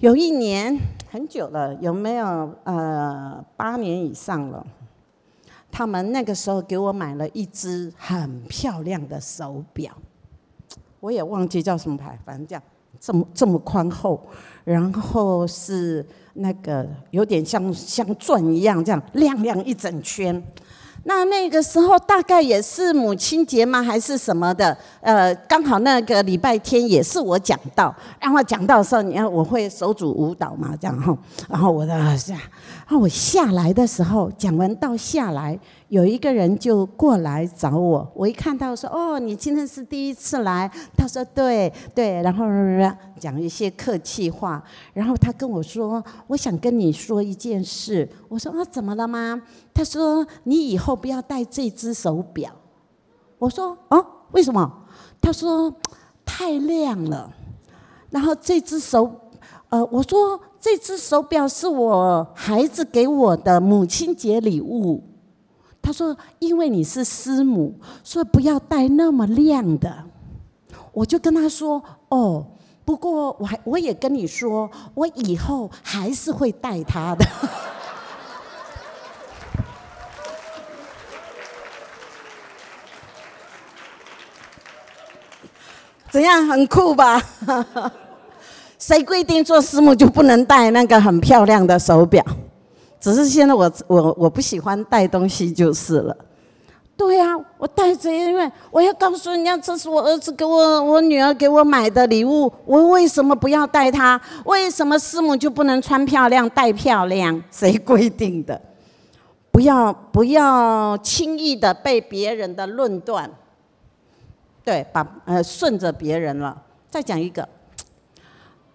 [0.00, 0.78] 有一年
[1.10, 2.54] 很久了，有没有？
[2.64, 4.66] 呃，八年以上了。
[5.72, 9.92] 他们那个时候给我买了一只很漂亮的手表。
[11.00, 12.62] 我也忘记叫什么牌，反正这样，
[12.98, 14.20] 这么这么宽厚，
[14.64, 16.04] 然后是
[16.34, 20.42] 那个有点像像钻一样，这样亮亮一整圈。
[21.04, 23.80] 那那个时候大概也是母亲节吗？
[23.82, 24.76] 还是什么的？
[25.00, 31.16] 呃，刚好那个礼拜天也是我讲到，然后讲到的时候，你看我会手组舞蹈嘛，这样哈。
[31.48, 32.42] 然后我的这样，
[32.88, 35.60] 然后我下来的时候，讲完到下来。
[35.88, 42.46] 有一个人就过来找我，我一看到说：“哦，你今天是第一次来。”他说：“对对。”然后
[43.20, 49.42] 讲一些客气话，然后他跟我说：“我想跟你说一件事。”我说：“啊，怎么了吗？”
[49.74, 52.50] 他说：“你以后不要戴这只手表。”
[53.38, 54.86] 我说：“哦，为什么？”
[55.20, 55.70] 他说
[56.24, 57.30] ：“太亮了。”
[58.08, 59.10] 然后这只手，
[59.68, 65.04] 呃，我说：“这只手表是我孩子给我的母亲节礼物。
[65.80, 70.04] 他说：“因为你是师母，所以不要戴那么亮的。”
[70.92, 72.44] 我就跟他说：“哦，
[72.84, 77.24] 不过我还我也跟你说，我以后还是会戴它的。
[86.10, 87.22] ”怎样，很酷吧？
[88.78, 92.24] 谁规定做师母就不能戴那个很漂亮的手表？
[93.00, 96.16] 只是现在我我我不喜欢带东西就是了。
[96.96, 102.52] 对呀、啊，我带着，因为我要告诉人家，这是我儿子给我、我女儿给我买的礼物。
[102.64, 104.20] 我为什么不要带它？
[104.44, 107.40] 为什么师母就不能穿漂亮、戴漂亮？
[107.52, 108.60] 谁规定的？
[109.52, 113.30] 不要不要轻易的被别人的论断，
[114.64, 116.60] 对，把呃顺着别人了。
[116.90, 117.48] 再讲一个，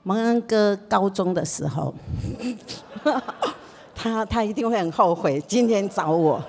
[0.04, 1.94] 蒙恩哥高中的时候。
[3.96, 6.44] 他他一定会很后悔今天找我。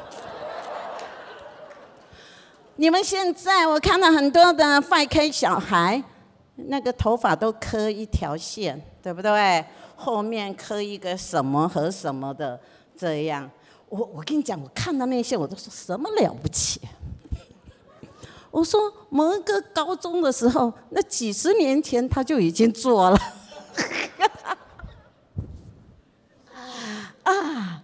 [2.77, 6.03] 你们现在我看到很多的 5K 小孩，
[6.57, 9.65] 那个头发都磕一条线，对不对？
[9.95, 12.59] 后面磕一个什么和什么的
[12.97, 13.49] 这样。
[13.89, 16.81] 我我跟你讲，我看到那些我都说什么了不起。
[18.51, 23.19] 我说蒙恩哥高中的时候，那几十年前他就已经做了。
[27.25, 27.83] 啊，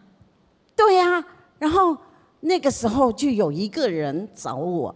[0.77, 1.25] 对呀、
[1.59, 1.97] 然后
[2.41, 4.95] 那个时候就有一个人找我，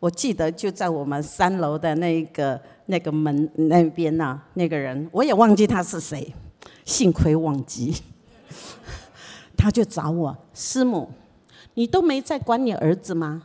[0.00, 6.34] 我记得就在我们三楼的那个那个门那边呐、啊，那个人我也忘记他是谁，
[6.84, 7.94] 幸亏忘记，
[9.56, 11.10] 他就找我师母，
[11.74, 13.42] 你都没在管你儿子吗？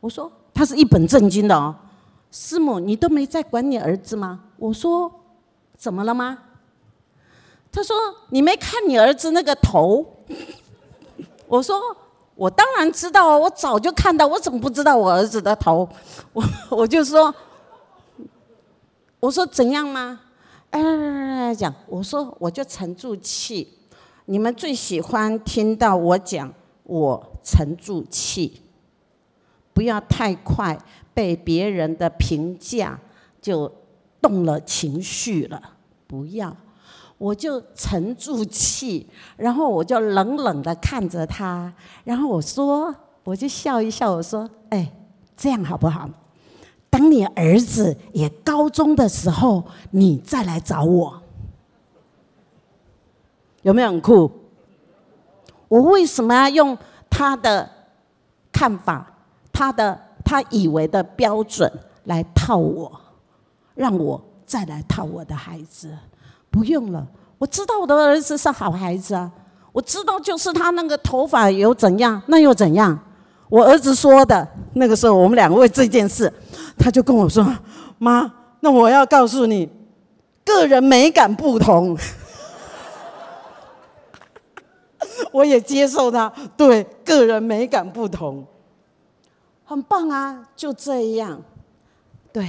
[0.00, 1.74] 我说他是一本正经的哦，
[2.32, 4.40] 师母你都没在管你儿子吗？
[4.56, 5.21] 我说
[5.82, 6.38] 怎么了吗？
[7.72, 7.96] 他说
[8.30, 10.06] ：“你没看你儿子那个头？”
[11.48, 11.76] 我说
[12.36, 15.88] ：“我当然知道，我早就看到，我怎么不知道我儿子的头？”
[16.32, 17.34] 我我就说
[19.18, 20.20] ：“我说怎样吗？”
[20.70, 23.76] 哎，讲我说我就沉住气。
[24.26, 26.54] 你们最喜欢听到我讲
[26.84, 28.62] 我沉住气，
[29.74, 30.78] 不要太快
[31.12, 32.96] 被别人的评价
[33.40, 33.70] 就
[34.20, 35.71] 动了情绪了，
[36.12, 36.54] 不要。
[37.16, 39.08] 我就沉住气，
[39.38, 41.72] 然后我就冷冷的看着他，
[42.04, 42.94] 然后我说，
[43.24, 44.92] 我就笑一笑，我说：“哎，
[45.34, 46.06] 这样好不好？
[46.90, 51.22] 等你儿子也高中的时候，你再来找我，
[53.62, 54.30] 有没有很酷？
[55.68, 56.76] 我为什么要用
[57.08, 57.70] 他的
[58.52, 59.10] 看法，
[59.50, 61.72] 他的他以为的标准
[62.04, 63.00] 来套我，
[63.74, 64.20] 让我
[64.52, 65.96] 再来套我的孩子？”
[66.52, 67.06] 不用了，
[67.38, 69.32] 我知道我的儿子是好孩子啊。
[69.72, 72.98] 我知道，就是他那个头发有怎样，那又怎样？
[73.48, 74.46] 我儿子说的。
[74.74, 76.30] 那个时候，我们两个为这件事，
[76.76, 77.42] 他就跟我说
[77.96, 78.30] ：“妈，
[78.60, 79.66] 那我要告诉你，
[80.44, 81.96] 个人美感不同。
[85.32, 88.46] ”我也接受他，对，个人美感不同，
[89.64, 91.40] 很棒啊，就这样，
[92.30, 92.46] 对。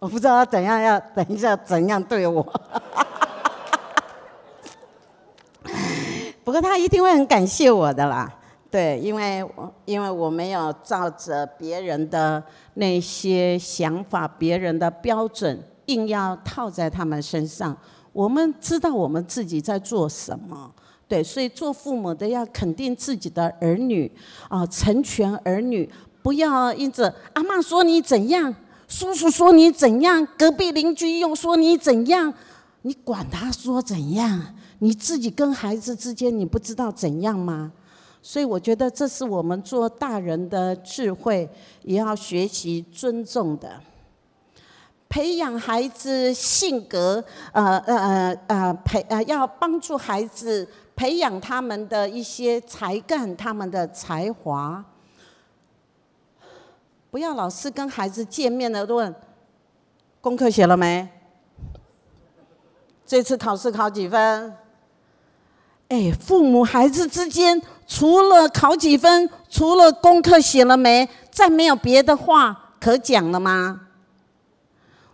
[0.00, 2.42] 我不知道他怎样要等一下怎样对我，
[6.42, 8.32] 不过他一定会很感谢我的啦。
[8.70, 9.46] 对，因为
[9.84, 12.42] 因为我没有照着别人的
[12.74, 17.76] 那些想法、别人的标准，硬要套在他们身上。
[18.14, 20.72] 我们知道我们自己在做什么，
[21.06, 24.10] 对，所以做父母的要肯定自己的儿女
[24.48, 28.54] 啊，成全儿女，不要因着阿嬷说你怎样。
[28.90, 32.34] 叔叔说你怎样，隔壁邻居又说你怎样，
[32.82, 34.52] 你管他说怎样？
[34.80, 37.70] 你自己跟孩子之间，你不知道怎样吗？
[38.20, 41.48] 所以我觉得这是我们做大人的智慧，
[41.84, 43.80] 也要学习尊重的，
[45.08, 54.84] 培养孩子性格，呃呃呃呃培呃要帮助孩子培养他们的一些才干，他们的才华。
[57.10, 59.12] 不要老是跟孩子见面的问
[60.20, 61.08] 功课写了没？
[63.04, 64.54] 这次考试考几分？
[65.88, 73.80] 哎，父母孩子之间除了考几分，除了功课写了没，再没有别的话可讲了吗？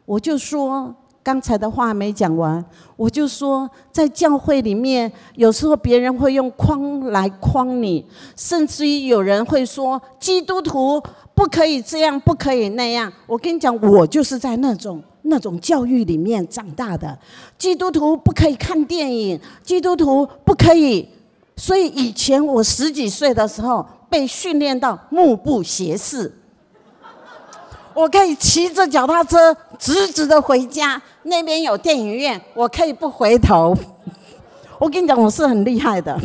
[0.05, 0.95] 我就说。
[1.23, 2.65] 刚才的话没讲完，
[2.95, 8.07] 我就说，在教会里面，有时候别人会用框来框你，
[8.37, 11.03] 甚至于有人会说基督徒
[11.37, 13.13] 不可以这样，不可以那样。
[13.27, 17.17] 我跟你讲，我就是在那种那种教育里面长大的。
[17.59, 21.07] 基督徒不可以看电影，基督徒不可以。
[21.55, 26.33] 所以以前我十几岁的时候被训练到目不斜视，
[27.93, 33.77] 我可以骑着脚踏车直直的回家，那边有电影院，我可以不回头。
[34.79, 36.19] 我跟你讲，我是很厉害的。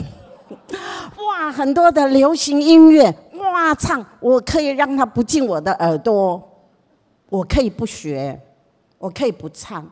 [1.28, 6.42] 哇，很多的流行音乐，哇唱，我可以让它不进我的耳朵，
[7.30, 8.40] 我可以不学，
[8.98, 9.90] 我可以不唱，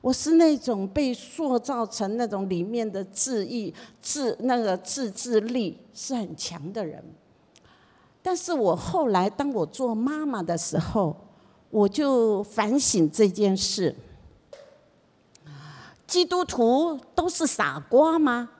[0.00, 7.02] 我是那种被塑造成那种里面的自意、自那个自制力是很强的人。
[8.22, 11.16] 但是我后来当我做妈妈的时候，
[11.70, 13.96] 我就反省这件事：
[16.06, 18.50] 基督徒都是傻瓜吗？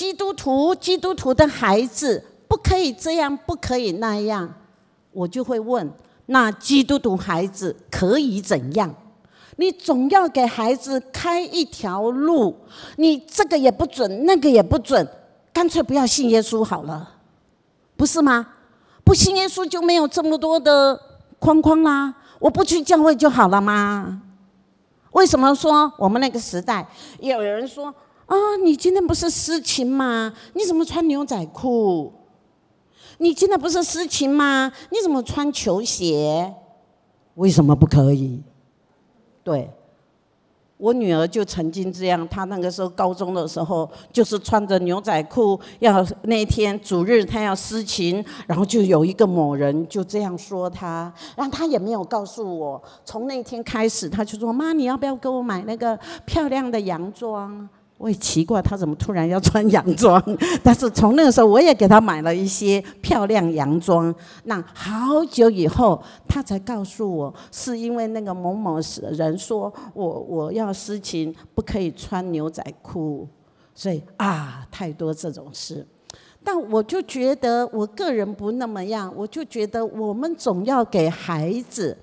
[0.00, 4.50] 基督徒，基督徒的孩子不可以这样，不可以那样，
[5.12, 5.92] 我就会问：
[6.24, 8.94] 那基督徒孩子可以怎样？
[9.56, 12.56] 你总要给孩子开一条路，
[12.96, 15.06] 你这个也不准，那个也不准，
[15.52, 17.16] 干脆不要信耶稣好了，
[17.94, 18.46] 不是吗？
[19.04, 20.98] 不信耶稣就没有这么多的
[21.38, 24.22] 框框啦，我不去教会就好了吗？
[25.12, 27.94] 为什么说我们那个时代有人说？
[28.30, 30.32] 啊、你今天不是司琴吗？
[30.54, 32.12] 你怎么穿牛仔裤？
[33.18, 34.70] 你今天不是司琴吗？
[34.90, 36.54] 你怎么穿球鞋？
[37.34, 38.40] 为什么不可以？
[39.42, 39.68] 对，
[40.76, 52.80] 我女儿就曾经这样，她那个时候高中的时候，就是穿着牛仔裤，要那天主日她要司琴，然后就有一个某人就这样说她，然后她也没有告诉我。
[53.04, 57.68] 从那天开始，她就说：“妈，你要不要给我买那个漂亮的洋装？”
[58.00, 60.22] 我也奇怪，他怎么突然要穿洋装？
[60.64, 64.12] 但是从那个时候，我也给他买了一些漂亮洋装。
[64.44, 68.80] 那好久以后，他才告诉我，是因为那个某某
[69.12, 73.28] 人说我我要私情，不可以穿牛仔裤，
[73.74, 75.86] 所以啊，太多这种事。
[76.42, 81.94] 但我就觉得，我个人不那么样，我就觉得我们总要给孩子。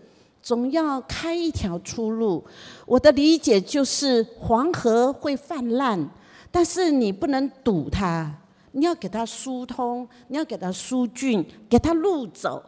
[0.47, 2.41] 总要开一条出路。
[2.85, 6.07] 我的理解就是，黄河会泛滥，
[6.49, 8.33] 但是你不能堵它，
[8.71, 12.63] 你要给它疏通，你要给它疏浚，给它路走，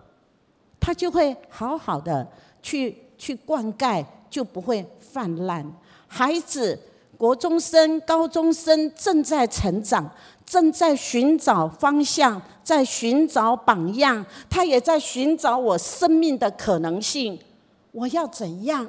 [0.77, 2.27] 它就会好好的
[2.61, 5.65] 去去灌溉，就不会泛滥。
[6.05, 6.77] 孩子，
[7.17, 10.11] 国中生、高中生正在成长，
[10.45, 17.39] 正在寻找方向，在寻找榜样，他也在寻找我生命的可能性。
[17.91, 18.85] 我要怎样？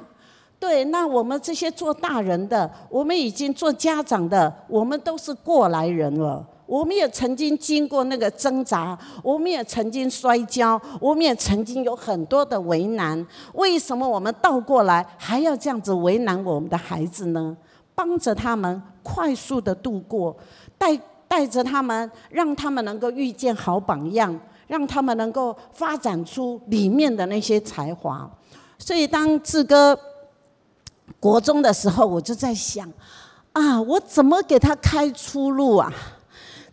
[0.59, 6.45] 对，那我们这些做大人的，我们已经做家长的，我们都是过来人了。
[6.67, 13.25] 我们也曾经经过那个挣扎，我们也曾经摔跤，我们也曾经有很多的为难。
[13.55, 17.57] 为什么我们倒过来还要这样子为难我们的孩子呢？
[17.93, 20.33] 帮着他们快速的度过，
[20.77, 20.97] 带
[21.27, 28.29] 带着他们，让他们能够遇见好榜样，让他们能够发展出里面的那些才华。
[28.83, 29.97] 所以，当志哥
[31.19, 32.91] 国中的时候，我就在想，
[33.53, 35.93] 啊，我怎么给他开出路啊？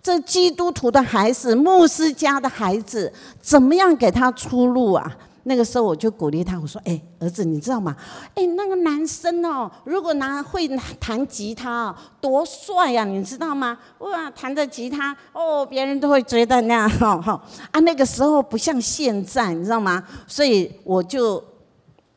[0.02, 3.12] 这基督徒的孩子，牧师家的孩子，
[3.42, 5.16] 怎么样给他出路啊？
[5.42, 7.94] 那个时候，我就鼓励他，我说：“哎，儿子，你知道吗？
[8.34, 10.66] 哎，那个男生哦，如果拿会
[10.98, 13.76] 弹吉他，多帅呀，你知道吗？
[13.98, 17.42] 哇，弹着吉他，哦，别人都会觉得那样，哈哈。
[17.70, 20.02] 啊，那个时候不像现在，你知道吗？
[20.26, 21.44] 所以我就。”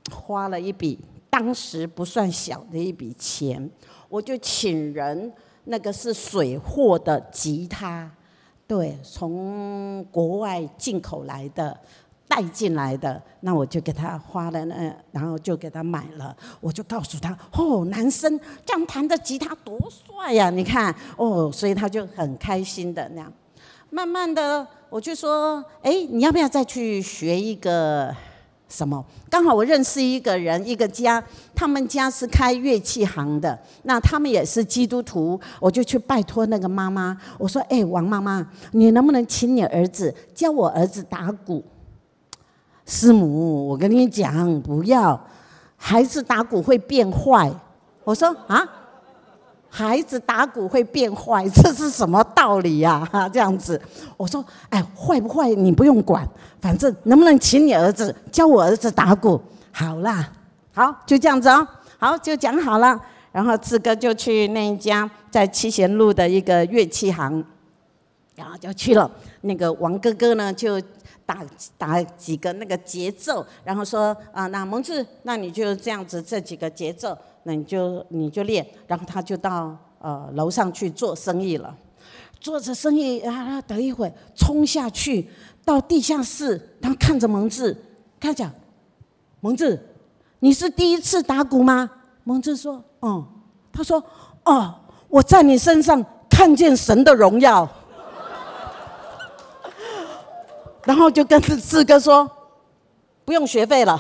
[0.10, 0.98] 花了一笔
[1.30, 3.70] 当时不算小的一笔钱，
[4.10, 5.32] 我就请人，
[5.66, 8.10] 那个是水货的吉他，
[8.68, 11.80] 对，从国外进口来的，
[12.28, 23.32] 带进来的，那我就给他花了那，然后就给他买了，我就告诉他，哦，男生这样弹的吉他多帅呀，你看，哦，所以他就很开心的那样，
[23.90, 28.14] 慢慢的我就说，哎，你要不要再去学一个？
[28.72, 29.04] 什么？
[29.30, 31.22] 刚好我认识一个人，一个家，
[31.54, 41.62] 他们家是开乐器行的，那他们也是基督徒，我就去拜托那个妈妈，我说：“哎，王妈妈，你能不能请你儿子教我儿子打鼓？”
[42.88, 45.20] 师母，我跟你讲，不要，
[45.76, 47.52] 孩子打鼓会变坏。
[48.06, 48.66] 我说：“啊。”
[49.74, 53.08] 孩子打鼓会变坏， 这是什么道理呀？
[53.10, 53.82] 哈， 这样子，
[54.18, 56.28] 我说，哎，坏不坏你不用管，
[56.60, 59.42] 反正能不能请你儿子教我儿子打鼓？
[59.72, 60.30] 好啦，
[60.74, 61.66] 好，就这样子哦，
[61.98, 63.00] 好，就讲好了。
[63.32, 67.44] 然后志哥就去那一家在七贤路的一个乐器行，
[68.36, 69.10] 然后就去了。
[69.40, 70.82] 那个王哥哥呢，就。
[71.24, 71.38] 打
[71.78, 81.76] 打几个那个节奏，然后说啊，那蒙志，那你就这样子这几个节奏，那你就你就练，然后他就到呃楼上去做生意了，
[82.40, 85.28] 做着生意啊，等一会冲下去
[85.66, 87.76] 到地下室，他看着蒙志，
[88.20, 88.52] 他讲，
[89.40, 89.80] 蒙志，
[90.40, 91.90] 你是第一次打鼓吗？
[92.24, 93.26] 蒙志说，嗯，
[93.74, 94.04] 他说，
[94.44, 94.76] 哦，
[95.10, 97.68] 我在你身上看见神的荣耀。
[100.86, 102.30] 然后就跟志哥说，
[103.24, 104.00] 不用学费了，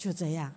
[0.00, 0.50] 就这样。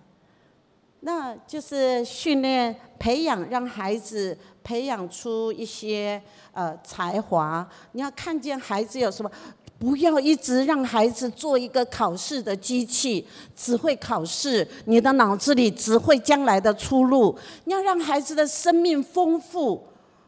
[1.02, 6.22] 那就是训练、培养，让孩子培养出一些
[6.54, 7.68] 呃才华。
[7.92, 9.30] 你要看见孩子有什么，
[9.78, 17.38] 不要一直让孩子做一个考试的机器，只会考试，你的脑子里只会将来的出路。
[17.66, 19.86] 你要让孩子的生命丰富。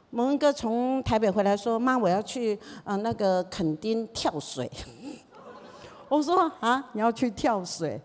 [0.10, 4.70] 蒙恩哥从台北回来说：“妈，我要去呃那个垦丁跳水。”
[6.10, 8.02] 我说：“啊，你要去跳水？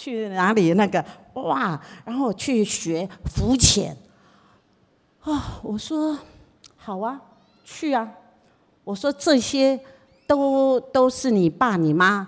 [0.00, 0.72] 去哪里？
[0.72, 1.04] 那个
[1.34, 3.94] 哇，然后去学浮潜。”
[5.20, 6.18] 啊，我说
[6.74, 7.20] ：“好啊，
[7.62, 8.10] 去啊。”
[8.82, 9.78] 我说：“这些
[10.26, 12.26] 都都是你爸你妈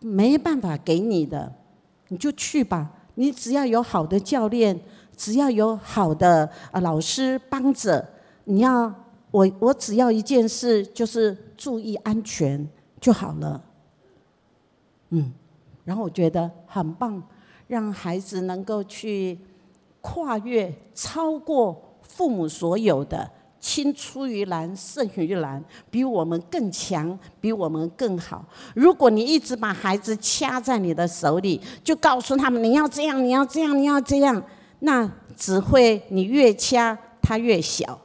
[0.00, 1.50] 没办法给你的，
[2.08, 2.90] 你就去吧。
[3.14, 4.78] 你只要有好的教练，
[5.16, 8.06] 只要有好的呃老师帮着。”
[8.44, 8.92] 你要
[9.30, 12.68] 我，我只要一件事，就是注意安全
[13.00, 13.60] 就好了。
[15.08, 15.32] 嗯，
[15.86, 17.22] 然后我觉得很棒，
[17.66, 19.38] 让孩子能够去
[20.02, 28.44] 跨越、超过父母所有的，青出于蓝胜于蓝，比我们更强，比我们更好。
[28.74, 34.42] 如果你一直把孩子掐在你的手里，就告诉他们你要这样，你要这样，你要这样，
[34.80, 37.98] 那只会你越掐他越小。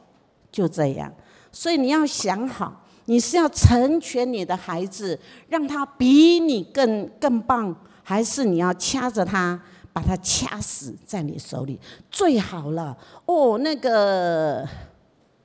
[0.50, 1.10] 就这样，
[1.50, 5.18] 所以你要想好，你是要成全你的孩子，
[5.48, 9.60] 让他比你更更棒，还是你要掐着他，
[9.92, 11.78] 把他掐死在你手里
[12.10, 12.96] 最好了。
[13.26, 14.66] 哦，那个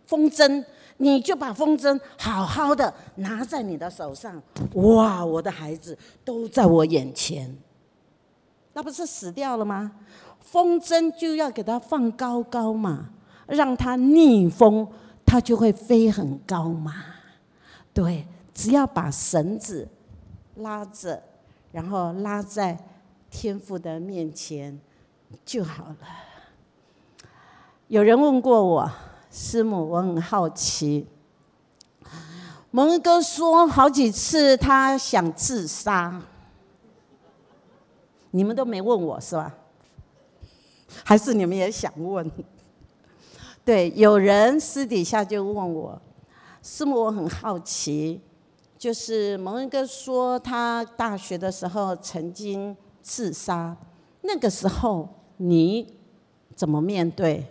[0.06, 0.64] 风筝，
[0.98, 4.42] 你就把风筝好好的拿在你的手上。
[4.74, 7.56] 哇，我的孩子都在我眼前，
[8.74, 9.92] 那不是死掉了吗？
[10.40, 13.10] 风筝就要给他放高高嘛。
[13.48, 14.86] 让它逆风，
[15.26, 16.94] 它就会飞很高嘛。
[17.98, 19.88] 对，只要把绳子
[20.58, 21.20] 拉着，
[21.72, 22.78] 然后拉在
[23.32, 24.80] 天父的面前
[25.44, 25.98] 就好了。
[27.88, 28.92] 有人问过我，
[29.32, 31.08] 师母，我很好奇。
[32.70, 36.22] 蒙哥说好几次他想自杀，
[38.30, 39.56] 你们都没问我是吧？
[41.04, 42.32] 还是你们也想问？
[43.66, 46.00] 对，有人私底下就问我，
[46.62, 48.22] 师母，我很好奇，
[48.78, 53.76] 就是蒙恩哥说他大学的时候曾经自杀，
[54.22, 55.08] 那个时候
[55.38, 55.96] 你
[56.56, 57.46] 怎么面对？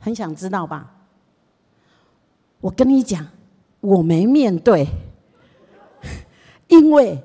[0.00, 0.92] 很想知道吧？
[2.60, 3.26] 我跟你讲，
[3.80, 4.86] 我没面对，
[6.68, 7.22] 因为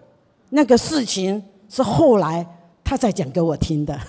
[0.49, 2.45] 那个事情是后来
[2.83, 3.99] 他才讲给我听的，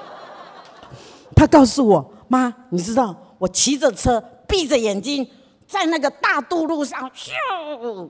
[1.34, 2.12] 他告诉我。
[2.28, 5.28] 妈，你知道我骑着车，闭着眼睛，
[5.66, 8.08] 在那个大渡路上，咻！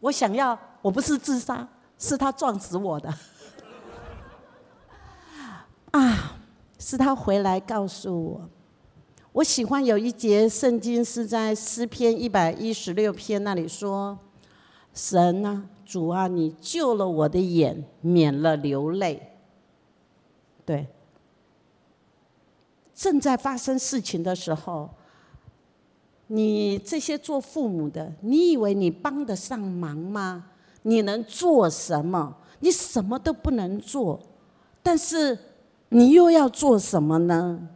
[0.00, 1.66] 我想要，我不是自杀，
[1.98, 3.12] 是他撞死我的。
[5.92, 6.36] 啊，
[6.78, 8.48] 是他回来告诉我。
[9.32, 14.18] 我喜欢有一节圣经是在诗篇一百一十六篇那里说
[14.94, 19.36] ：“神啊，主啊，你救了我的眼，免了流泪。”
[20.64, 20.86] 对。
[22.94, 24.88] 正在发生事情的时候，
[26.28, 30.46] 你这些做父母的，你以为你帮得上忙吗？
[30.82, 32.36] 你能做什么？
[32.60, 34.20] 你什么都不能做，
[34.82, 35.38] 但是
[35.90, 37.68] 你又要做什么呢？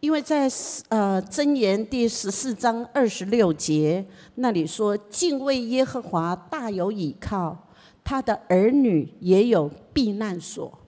[0.00, 0.50] 因为在
[0.88, 4.04] 呃箴言第十四章二十六节
[4.34, 7.56] 那里说：“敬畏耶和华大有倚靠，
[8.04, 10.78] 他的儿女也有避难所。”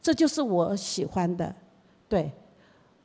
[0.00, 1.54] 这就是我喜欢的，
[2.08, 2.32] 对。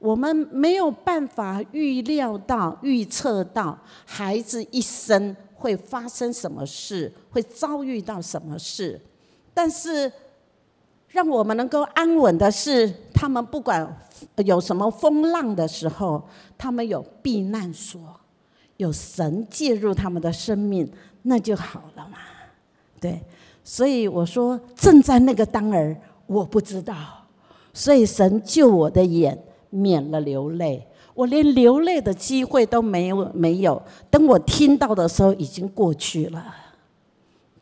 [0.04, 9.00] 我们没有办法预料到、预测到孩子一生会发生什么事，会遭遇到什么事。
[9.54, 10.12] 但是，
[11.08, 13.98] 让我们能够安稳的是，他们不管
[14.44, 16.22] 有什么风浪的时候，
[16.58, 18.02] 他们有避难所，
[18.76, 22.18] 有神介入他们的生命，那就好了嘛。
[23.00, 23.24] 对，
[23.64, 25.96] 所以我说，正在那个当儿，
[26.28, 26.94] 我不知道，
[27.74, 29.42] 所以神救我的眼。
[29.74, 30.86] 免了流泪，
[31.16, 33.82] 我连流泪的机会都没有，没有。
[34.12, 36.46] 等我听到的时候，已经过去了。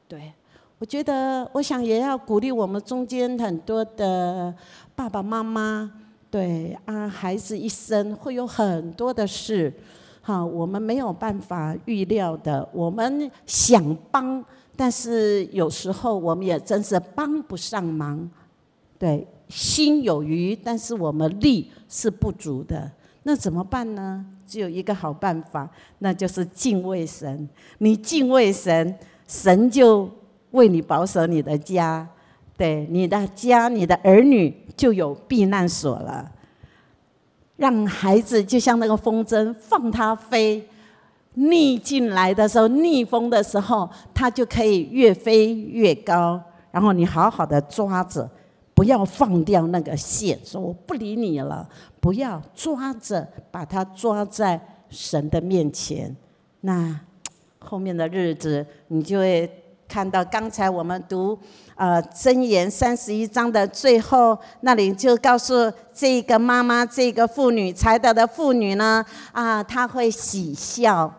[0.09, 0.33] 对，
[0.77, 4.53] 我觉得，我想也要鼓励我们中间很多的
[4.93, 5.89] 爸爸妈妈。
[6.29, 9.73] 对啊，孩子一生会有很多的事，
[10.21, 12.67] 哈，我们没有办法预料的。
[12.73, 14.43] 我们想帮，
[14.75, 18.29] 但是有时候我们也真是帮不上忙。
[18.97, 22.89] 对，心有余，但是我们力是不足的。
[23.23, 24.25] 那怎么办呢？
[24.47, 25.69] 只有一个好办法，
[25.99, 27.47] 那就是敬畏神。
[27.77, 28.97] 你敬畏神，
[29.27, 30.09] 神就
[30.51, 32.07] 为你保守你的家，
[32.57, 36.31] 对你的家，你的儿女就有避难所了。
[37.57, 40.67] 让孩子就像那个风筝，放它飞，
[41.35, 46.41] 逆进来的时候，逆风的时候，它就可以越飞越高。
[46.71, 48.27] 然后你好好的抓着。
[48.81, 51.69] 不要放掉那个线，说我不理你了。
[51.99, 54.59] 不要抓着，把它抓在
[54.89, 56.15] 神的面前。
[56.61, 56.99] 那
[57.63, 59.47] 后面的日子，你就会
[59.87, 61.37] 看到刚才我们读
[61.75, 71.13] 呃箴言三十一章的最后那里，就告诉这个妈妈，这个妇女才德的妇女呢，啊，她会喜笑，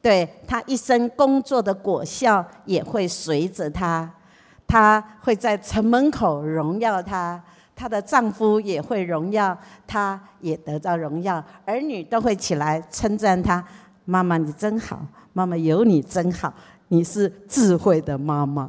[0.00, 4.10] 对，她一生工作的果效也会随着她。
[4.66, 7.42] 她会在城门口荣耀她，
[7.74, 13.64] 她的丈夫也会荣耀，她也得到荣耀，儿女都会起来称赞她。
[14.04, 15.00] 妈妈你真好，
[15.32, 16.52] 妈妈有你真好，
[16.88, 18.68] 你是智慧的妈妈。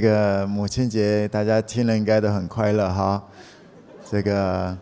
[0.00, 3.20] 这个母亲节大家听了应该都很快乐哈。
[4.08, 4.78] 这个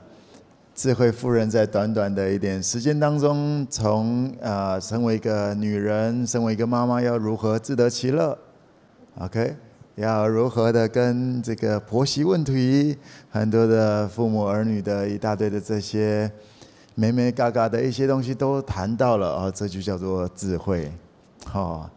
[0.75, 8.37] 智慧夫人在短短的一点时间当中，从呃身为一个女人，身为一个妈妈，要如何自得其乐
[9.19, 9.57] ？OK，
[9.95, 12.99] 要如何的跟这个婆媳问题，
[13.31, 16.31] 很多的父母儿女的一大堆的这些。
[16.95, 20.93] 眉眉嘎嘎的一些东西都谈到了啊，这就叫做智慧，
[21.47, 21.89] 好，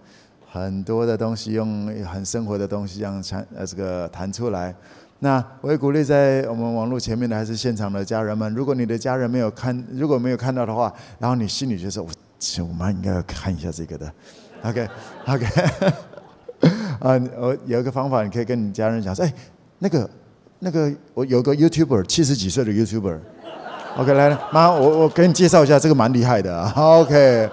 [0.52, 4.74] 很多的东西用很生活的东西这样谈呃这个弹出来。
[5.20, 12.10] 那我也鼓励在我们网络前面的还是现场的家人们，如果你的家人没有看，如果没有看到的话，然后你心里就说，我
[12.40, 14.14] 其实 我妈应该要看一下这个的，
[14.64, 14.88] OK
[15.28, 15.46] OK，
[17.02, 19.34] 啊，我有一个方法，你可以跟你家人讲说，哎，
[19.80, 20.10] 那个
[20.60, 23.18] 那个我有个 YouTuber 七十几岁的 YouTuber。
[23.98, 26.72] OK，来了，妈，我我给你介绍一下，这个蛮厉害的啊。
[26.76, 27.50] OK，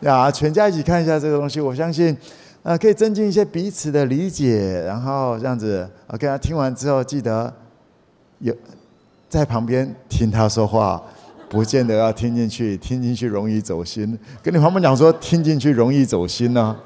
[0.00, 2.16] 呀，全家一起看一下这个东西，我相信，
[2.62, 7.52] 呃，可以增进一些彼此的理解，然后这样子，OK，听完之后记得
[8.40, 8.54] 有
[9.28, 11.02] 在旁边听他说话，
[11.48, 14.18] 不见得要听进去，听进去容易走心。
[14.42, 16.76] 跟你旁边讲说，听进去容易走心呢、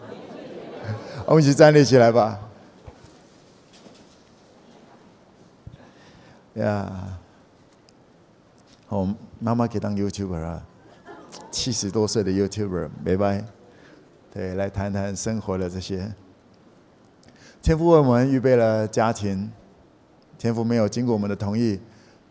[1.27, 2.39] 我们一起站立起来吧。
[6.55, 6.91] 呀。
[8.89, 10.61] 哦，妈妈可以当 YouTuber 啊，
[11.51, 13.45] 七十多岁的 YouTuber，拜拜。
[14.33, 16.13] 对，来谈谈生活的这些。
[17.61, 19.51] 天父为我们预备了家庭，
[20.39, 21.81] 天父没有经过我们的同意，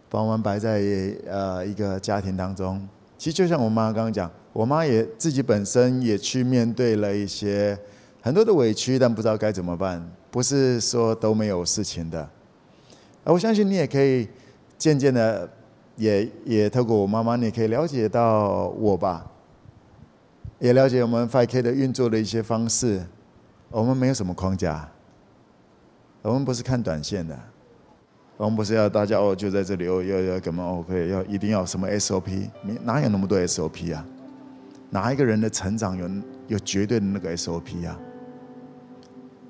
[0.10, 0.82] 把我们摆在
[1.28, 2.88] 呃一个家庭当中。
[3.18, 7.78] 其实就像我妈刚刚讲，我妈也自己本身也去面对了一些
[8.22, 10.10] 很多的委屈，但不知道该怎么办。
[10.32, 12.30] 不是说都没有事情的，
[13.24, 14.28] 而我相信你也可以
[14.78, 15.50] 渐渐的。
[16.00, 19.30] 也也透过我妈妈，你可以了解到我吧，
[20.58, 23.06] 也了解我们 5K 的运作的一些方式。
[23.70, 24.90] 我们没有什么框架，
[26.22, 27.38] 我们不是看短线的，
[28.38, 32.50] 我们不是要大家哦就在这里哦要要干嘛 OK 要一定要什么 SOP？
[32.84, 34.04] 哪有那么多 SOP 啊？
[34.90, 36.10] 哪一个人的成长有
[36.48, 38.00] 有绝对的那个 SOP 啊？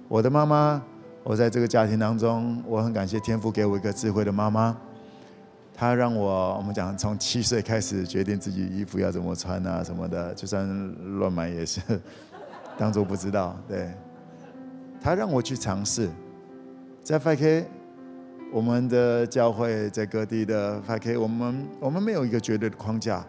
[0.08, 0.82] 我的妈妈，
[1.24, 4.76] 我在这个家庭当中，我很感谢天父给我一个智慧的妈妈。
[5.80, 10.68] 他让我，我们讲从七岁开始决定自己衣服要怎么穿啊什么的，就算
[11.18, 11.80] 乱买也是
[12.78, 13.58] 当做不知道。
[13.66, 13.90] 对，
[15.00, 16.10] 他让我去尝试，
[17.02, 17.64] 在 5K，
[18.52, 23.26] 我们的教会在各地的 5K，我们我们没有一个绝对的框架，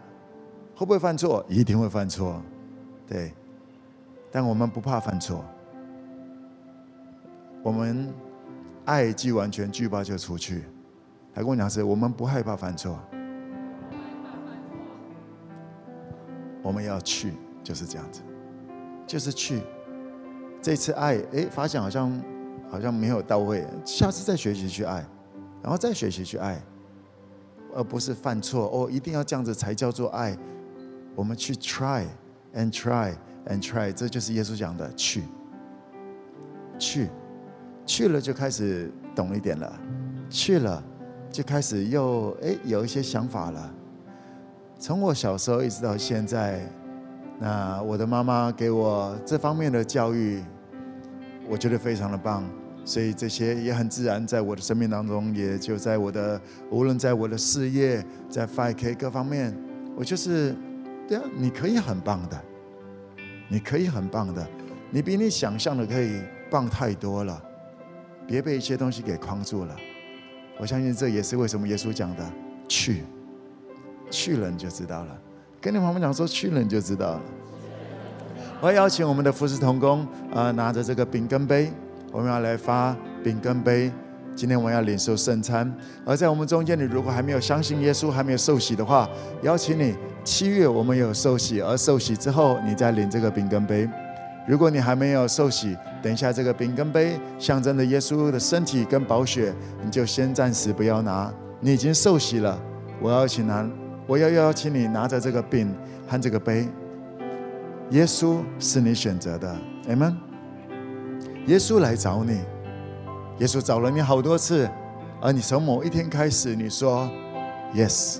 [0.74, 1.46] 会不会犯错？
[1.48, 2.42] 一定会犯错，
[3.06, 3.32] 对，
[4.32, 5.44] 但我们不怕犯错，
[7.62, 8.12] 我们
[8.86, 10.64] 爱既完全，惧怕就出去。
[11.40, 12.98] 还跟我讲是，我们不害怕犯错，
[16.62, 17.32] 我们要去，
[17.64, 18.20] 就是这样子，
[19.06, 19.62] 就是去，
[20.60, 22.22] 这次爱，哎，发现好像
[22.70, 25.02] 好像没有到位，下次再学习去爱，
[25.62, 26.62] 然后再学习去爱，
[27.74, 28.68] 而不是犯错。
[28.70, 30.36] 哦，一定要这样子才叫做爱。
[31.14, 32.04] 我们去 try
[32.54, 33.14] and try
[33.46, 35.22] and try，这就是耶稣讲的去，
[36.78, 37.08] 去，
[37.86, 39.80] 去了就开始懂一点了，
[40.28, 40.84] 去了
[41.30, 43.74] 就开始又哎有一些想法了。
[44.78, 46.60] 从我小时候一直到现在。
[47.42, 50.44] 那我的妈妈给我这方面的教育，
[51.48, 52.44] 我觉得非常的棒，
[52.84, 56.38] 所以这些也很自然在我的生命当中，也就在我的
[56.70, 59.56] 无论在我的事业，在 5K 各方面，
[59.96, 60.54] 我就是，
[61.08, 62.38] 对啊，你可以很棒的，
[63.48, 64.46] 你可以很棒的，
[64.90, 66.20] 你比你想象的可以
[66.50, 67.42] 棒太多了，
[68.26, 69.74] 别被一些东西给框住了。
[70.60, 72.22] 我相信这也是为什么耶稣讲的，
[72.68, 73.02] 去，
[74.10, 75.18] 去了你就知道了。
[75.58, 77.22] 跟你旁边讲说去了你就知道了。
[78.60, 81.72] 我要邀请我们的服侍同工，呃，拿着这个饼跟杯，
[82.12, 83.90] 我们要来发饼跟杯。
[84.36, 85.74] 今天我们要领受圣餐。
[86.04, 89.08] 而在我们中间，你如果还没有相信耶稣，还没有受洗的话，
[89.42, 93.88] 邀请你七月我们有受洗，而受洗之后你再领这个饼跟杯。
[94.50, 101.32] 如果你还没有受洗，等一下这个饼跟杯象征着耶稣的身体跟宝血，你就先暂时不要拿。
[101.60, 102.60] 你已经受洗了，
[103.00, 103.64] 我要请拿。
[104.08, 105.72] 我要邀请你拿着这个饼
[106.08, 106.68] 和这个杯，
[107.90, 109.56] 耶稣是你选择的
[109.88, 110.16] ，Amen。
[111.46, 112.40] 耶稣来找你，
[113.38, 114.68] 耶稣找了你好多次，
[115.20, 117.08] 而你从某一天开始，你说
[117.72, 118.18] ，Yes，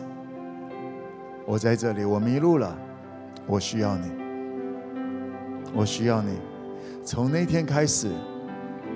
[1.44, 2.73] 我在这里，我迷路了，
[3.48, 4.09] 我需要你，
[5.75, 6.33] 我需要你。
[7.05, 8.09] 从那天开始，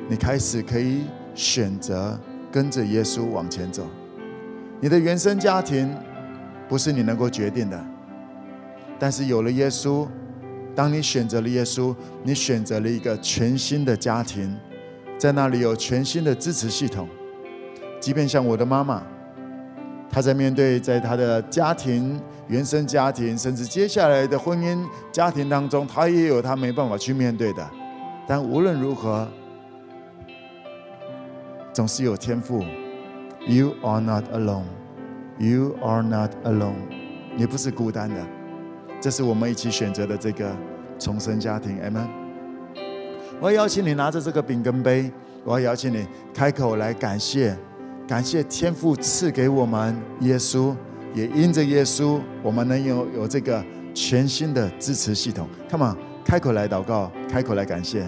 [0.09, 1.03] 你开始可以
[1.35, 2.19] 选择
[2.53, 3.87] 跟着耶稣往前走，
[4.81, 5.95] 你的原生家庭。
[6.67, 7.79] 不是你能够决定的，
[8.99, 10.09] 但是有了耶稣，
[10.75, 14.57] 当你选择了耶稣，你选择了一个全新的家庭，
[15.19, 17.07] 在那里有全新的支持系统。
[18.01, 19.03] 即便像我的妈妈，
[20.09, 22.19] 她在面对在她的家庭、
[22.49, 27.69] 原生家庭，甚至接下来的婚姻家庭当中，他也有他没办法去面对的。
[28.27, 29.29] 但无论如何，
[31.73, 32.65] 总是有天赋。
[33.47, 34.65] You are not alone.
[35.37, 36.77] You are not alone，
[37.37, 38.25] 你不是孤单的，
[39.01, 40.55] 这是我们一起选择的这个
[40.97, 42.07] 重生家庭 m。
[43.41, 45.11] 我要邀请你拿着这个饼跟杯，
[45.43, 47.59] 我要邀请你开口来感谢，
[48.07, 50.73] 感谢天父赐给我们耶稣，
[51.15, 53.65] 也因着耶稣，我们能有有这个
[53.95, 55.49] 全新的支持系统。
[55.71, 58.05] Come on，开口来祷告，开口来感谢。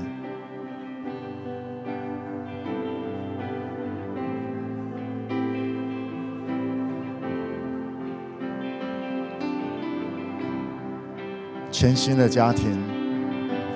[11.70, 12.72] 全新的家庭，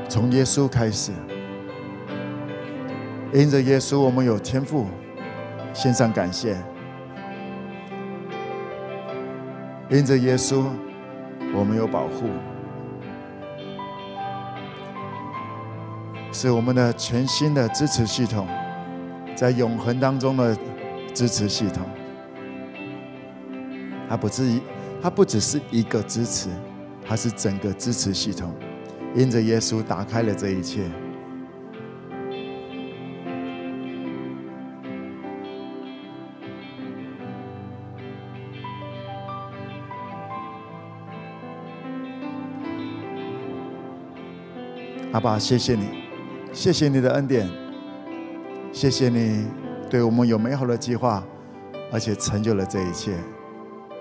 [0.09, 1.12] 从耶稣开始。
[3.32, 4.86] 因着耶稣，我们有天赋，
[5.73, 6.57] 献上感谢。
[9.91, 10.65] 因着耶稣，
[11.53, 12.29] 我们有保护，
[16.33, 18.47] 是我们的全新的支持系统，
[19.35, 20.57] 在永恒当中的
[21.12, 21.83] 支持系统。
[24.09, 24.62] 它不是一，
[25.03, 26.49] 它不只是一个支持。
[27.05, 28.55] 它是整个支持系统，
[29.17, 30.83] 因着耶稣打开了这一切。
[45.12, 45.89] 阿爸，谢谢你，
[46.53, 47.49] 谢谢你的恩典，
[48.73, 49.45] 谢谢你
[49.91, 51.20] 对我们有美好的计划，
[51.91, 53.16] 而且成就了这一切，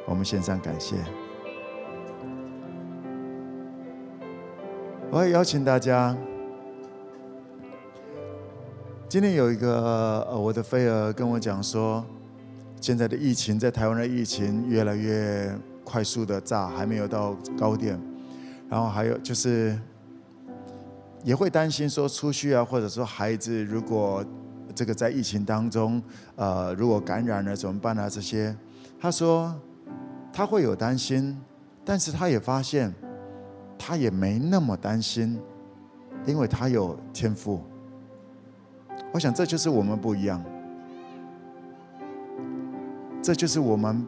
[0.05, 0.95] 我们献上感谢。
[5.09, 6.15] 我要邀请大家，
[9.07, 12.05] 今天有一个呃，我的妃儿跟我讲说，
[12.79, 15.51] 现在的疫情在台湾的疫情越来越
[15.83, 17.99] 快速的炸，还没有到高点，
[18.69, 19.75] 然后还有就是
[21.23, 24.23] 也会担心说出去啊，或者说孩子如果
[24.73, 26.01] 这个在疫情当中，
[26.35, 28.09] 呃，如果感染了怎么办啊？
[28.09, 28.55] 这些，
[28.99, 29.53] 他说
[30.31, 31.39] 他会有担心，
[31.83, 32.93] 但是他也发现。
[33.81, 35.39] 他也没那么担心，
[36.25, 37.61] 因为他有天赋。
[39.13, 40.43] 我想这就是我们不一样，
[43.21, 44.05] 这就是我们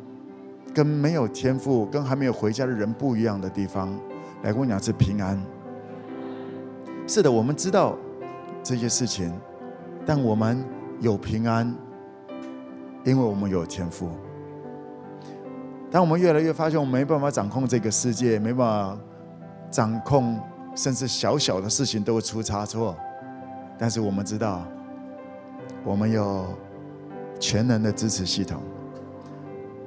[0.74, 3.98] 跟没有天赋、跟还没有回家的人不一样的地方。
[4.44, 5.42] 来跟我讲是平安。
[7.14, 7.98] 是的，我们知道
[8.64, 9.38] 这些事情，
[10.06, 10.64] 但我们
[11.02, 11.76] 有平安，
[13.04, 14.10] 因为我们有天赋。
[15.92, 18.98] 当我们越来越发现我们没办法掌控这个世界，没办法。
[19.70, 20.40] 掌控，
[20.74, 22.96] 甚至小小的事情都会出差错。
[23.78, 24.64] 但是我们知道，
[25.84, 26.46] 我们有
[27.42, 28.62] 全能的支持系统，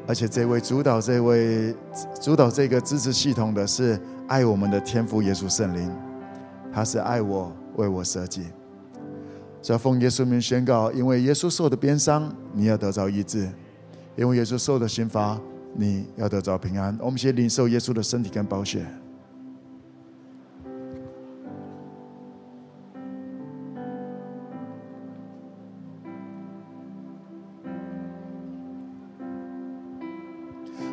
[0.06, 1.74] 而且这位主导这位
[2.20, 3.98] 主导这个支持系统的是
[4.28, 5.90] 爱我们的天父耶稣圣灵，
[6.74, 8.46] 他是爱我，为我舍己。
[9.68, 13.46] 要奉耶稣名宣告：因为耶稣受的鞭伤，你要得着医治；
[14.16, 15.40] 因为耶稣受的刑罚，
[15.74, 16.98] 你要得着平安。
[17.01, 18.84] 我们先领受耶稣的身体跟宝血。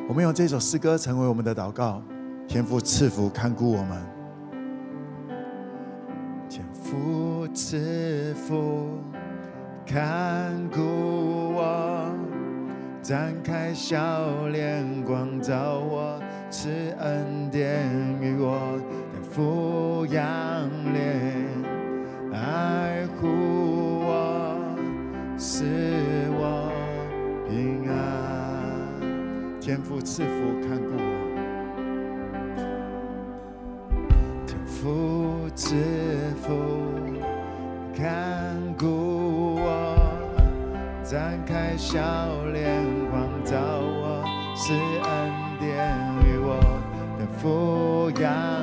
[0.07, 2.03] 我们用这首诗歌成为我们的祷告，
[2.47, 4.01] 天父赐福看顾我们，
[6.91, 8.99] 父赐福
[9.85, 10.81] 看顾
[11.55, 12.13] 我，
[13.01, 13.97] 展开笑
[14.49, 16.69] 脸光照我，赐
[16.99, 17.87] 恩典
[18.19, 18.77] 与我，
[19.13, 21.33] 天父仰脸
[22.33, 23.29] 爱护
[24.01, 24.59] 我，
[25.37, 25.63] 使
[26.31, 26.69] 我
[27.47, 27.95] 平安。
[29.61, 31.09] 天父赐福看顾我，
[34.45, 35.77] 天父是
[36.41, 36.53] 否
[37.95, 39.95] 看顾我，
[41.01, 42.01] 展开笑
[42.51, 44.21] 脸光照我，
[44.53, 45.31] 是恩
[45.61, 45.87] 典
[46.25, 46.59] 与我，
[47.17, 48.60] 的抚养。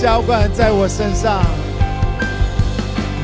[0.00, 1.42] 浇灌在我身上，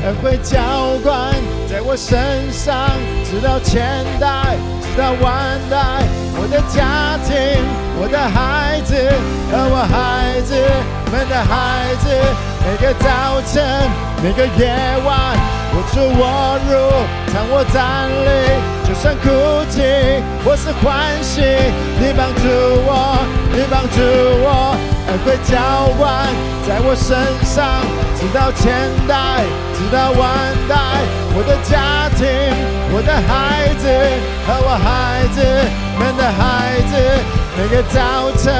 [0.03, 0.59] 恩惠浇
[1.01, 1.33] 灌
[1.71, 2.91] 在我身上，
[3.23, 6.03] 直到千代，直到万代。
[6.35, 7.63] 我的家庭，
[7.97, 8.93] 我的孩子
[9.49, 10.53] 和我孩子
[11.09, 12.09] 们的孩子，
[12.59, 13.63] 每个早晨，
[14.21, 14.67] 每个夜
[15.05, 15.31] 晚，
[15.71, 16.75] 我出我入，
[17.33, 18.27] 当我站立，
[18.85, 19.31] 就算哭
[19.71, 21.39] 泣或是欢喜，
[22.01, 22.43] 你帮助
[22.85, 23.17] 我，
[23.53, 24.01] 你帮助
[24.43, 24.94] 我。
[25.15, 26.27] 恩惠浇灌
[26.67, 27.15] 在我身
[27.47, 27.79] 上，
[28.19, 30.27] 直到千代，直到万
[30.67, 30.75] 代。
[31.31, 32.27] 我的家庭，
[32.91, 33.87] 我的孩子
[34.45, 35.39] 和我孩子
[35.97, 36.99] 们的孩子，
[37.55, 38.53] 每个早晨，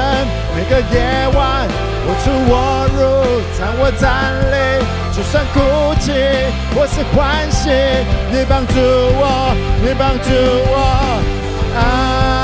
[0.56, 1.68] 每个夜晚，
[2.08, 3.04] 我出我入，
[3.60, 4.80] 当我站立，
[5.14, 5.60] 就算哭
[6.00, 6.08] 泣
[6.74, 7.68] 或是欢喜，
[8.32, 9.54] 你帮助我，
[9.84, 10.30] 你帮助
[10.72, 11.20] 我
[11.76, 12.35] 啊。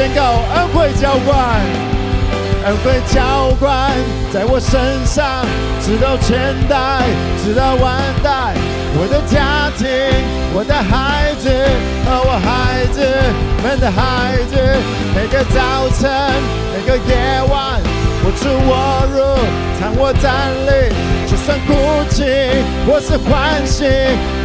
[0.00, 0.22] 宣告
[0.54, 1.60] 恩惠浇灌，
[2.64, 3.92] 恩惠浇灌
[4.32, 5.44] 在我身上，
[5.82, 7.04] 直到千代，
[7.44, 8.54] 直到万代。
[8.96, 9.86] 我的家庭，
[10.54, 11.50] 我的孩子
[12.08, 13.04] 和我孩子
[13.62, 14.56] 们的孩子，
[15.14, 16.10] 每个早晨，
[16.72, 17.78] 每个夜晚，
[18.23, 18.71] 我出我
[19.13, 19.17] 入，
[19.79, 20.69] 当我站立，
[21.29, 21.69] 就算哭
[22.09, 22.23] 泣
[22.87, 23.85] 或是欢喜，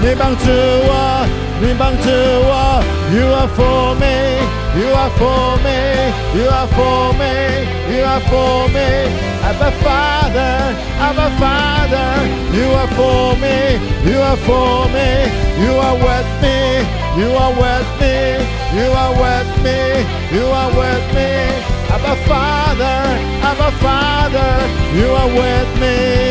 [0.01, 1.27] 你帮助我，
[1.61, 9.11] 你帮助我，You are for me。You are for me, you are for me, you are for me.
[9.43, 12.23] Abba Father, Abba Father,
[12.55, 15.27] you are for me, you are for me,
[15.59, 16.87] you are with me,
[17.19, 18.39] you are with me,
[18.79, 20.07] you are with me,
[20.39, 21.74] you are with me.
[21.96, 23.00] Abba Father,
[23.42, 24.52] Abba Father,
[24.98, 26.26] you are with me.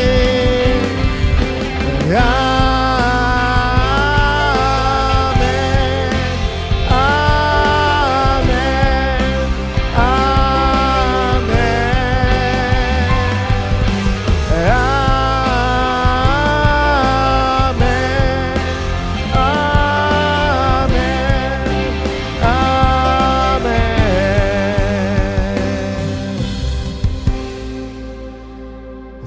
[2.04, 3.73] Amen,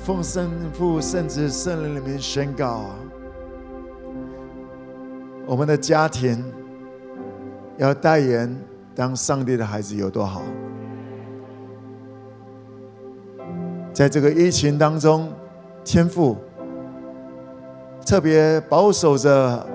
[0.07, 2.85] 奉圣父、圣子、圣灵里面宣告，
[5.45, 6.41] 我们的家庭
[7.75, 8.57] 要代言
[8.95, 10.43] 当上帝的孩子有多好。
[13.91, 15.29] 在这个疫情当中，
[15.83, 16.37] 天父
[18.05, 19.67] 特别保守着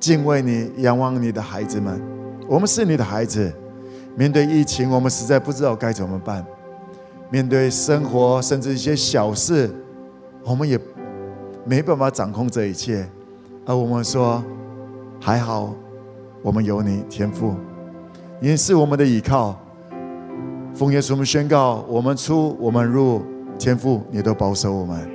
[0.00, 2.02] 敬畏你、仰望你的孩子们。
[2.48, 3.52] 我们是你的孩子，
[4.16, 6.44] 面对疫情，我们实在不知道该怎么办。
[7.30, 9.70] 面对生活，甚至一些小事，
[10.44, 10.78] 我们也
[11.64, 13.08] 没办法掌控这一切。
[13.64, 14.42] 而我们说，
[15.20, 15.72] 还好，
[16.42, 17.54] 我们有你，天父，
[18.40, 19.56] 你是我们的依靠。
[20.74, 23.22] 奉耶稣，我们宣告：我们出，我们入，
[23.58, 25.08] 天父，你都保守我们。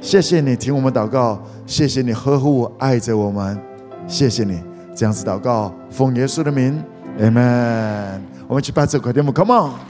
[0.00, 3.60] 谢谢你听我们祷告，谢谢你呵护爱着我们，
[4.06, 4.62] 谢谢你
[4.94, 6.80] 这样子祷告，奉耶稣的名
[7.18, 8.20] ，Amen。
[8.46, 9.87] 我们去把这块节目，Come on。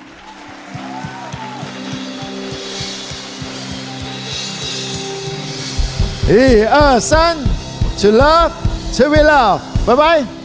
[6.27, 7.37] 一二三，
[7.99, 8.51] To love,
[8.97, 10.36] to be loved，拜拜。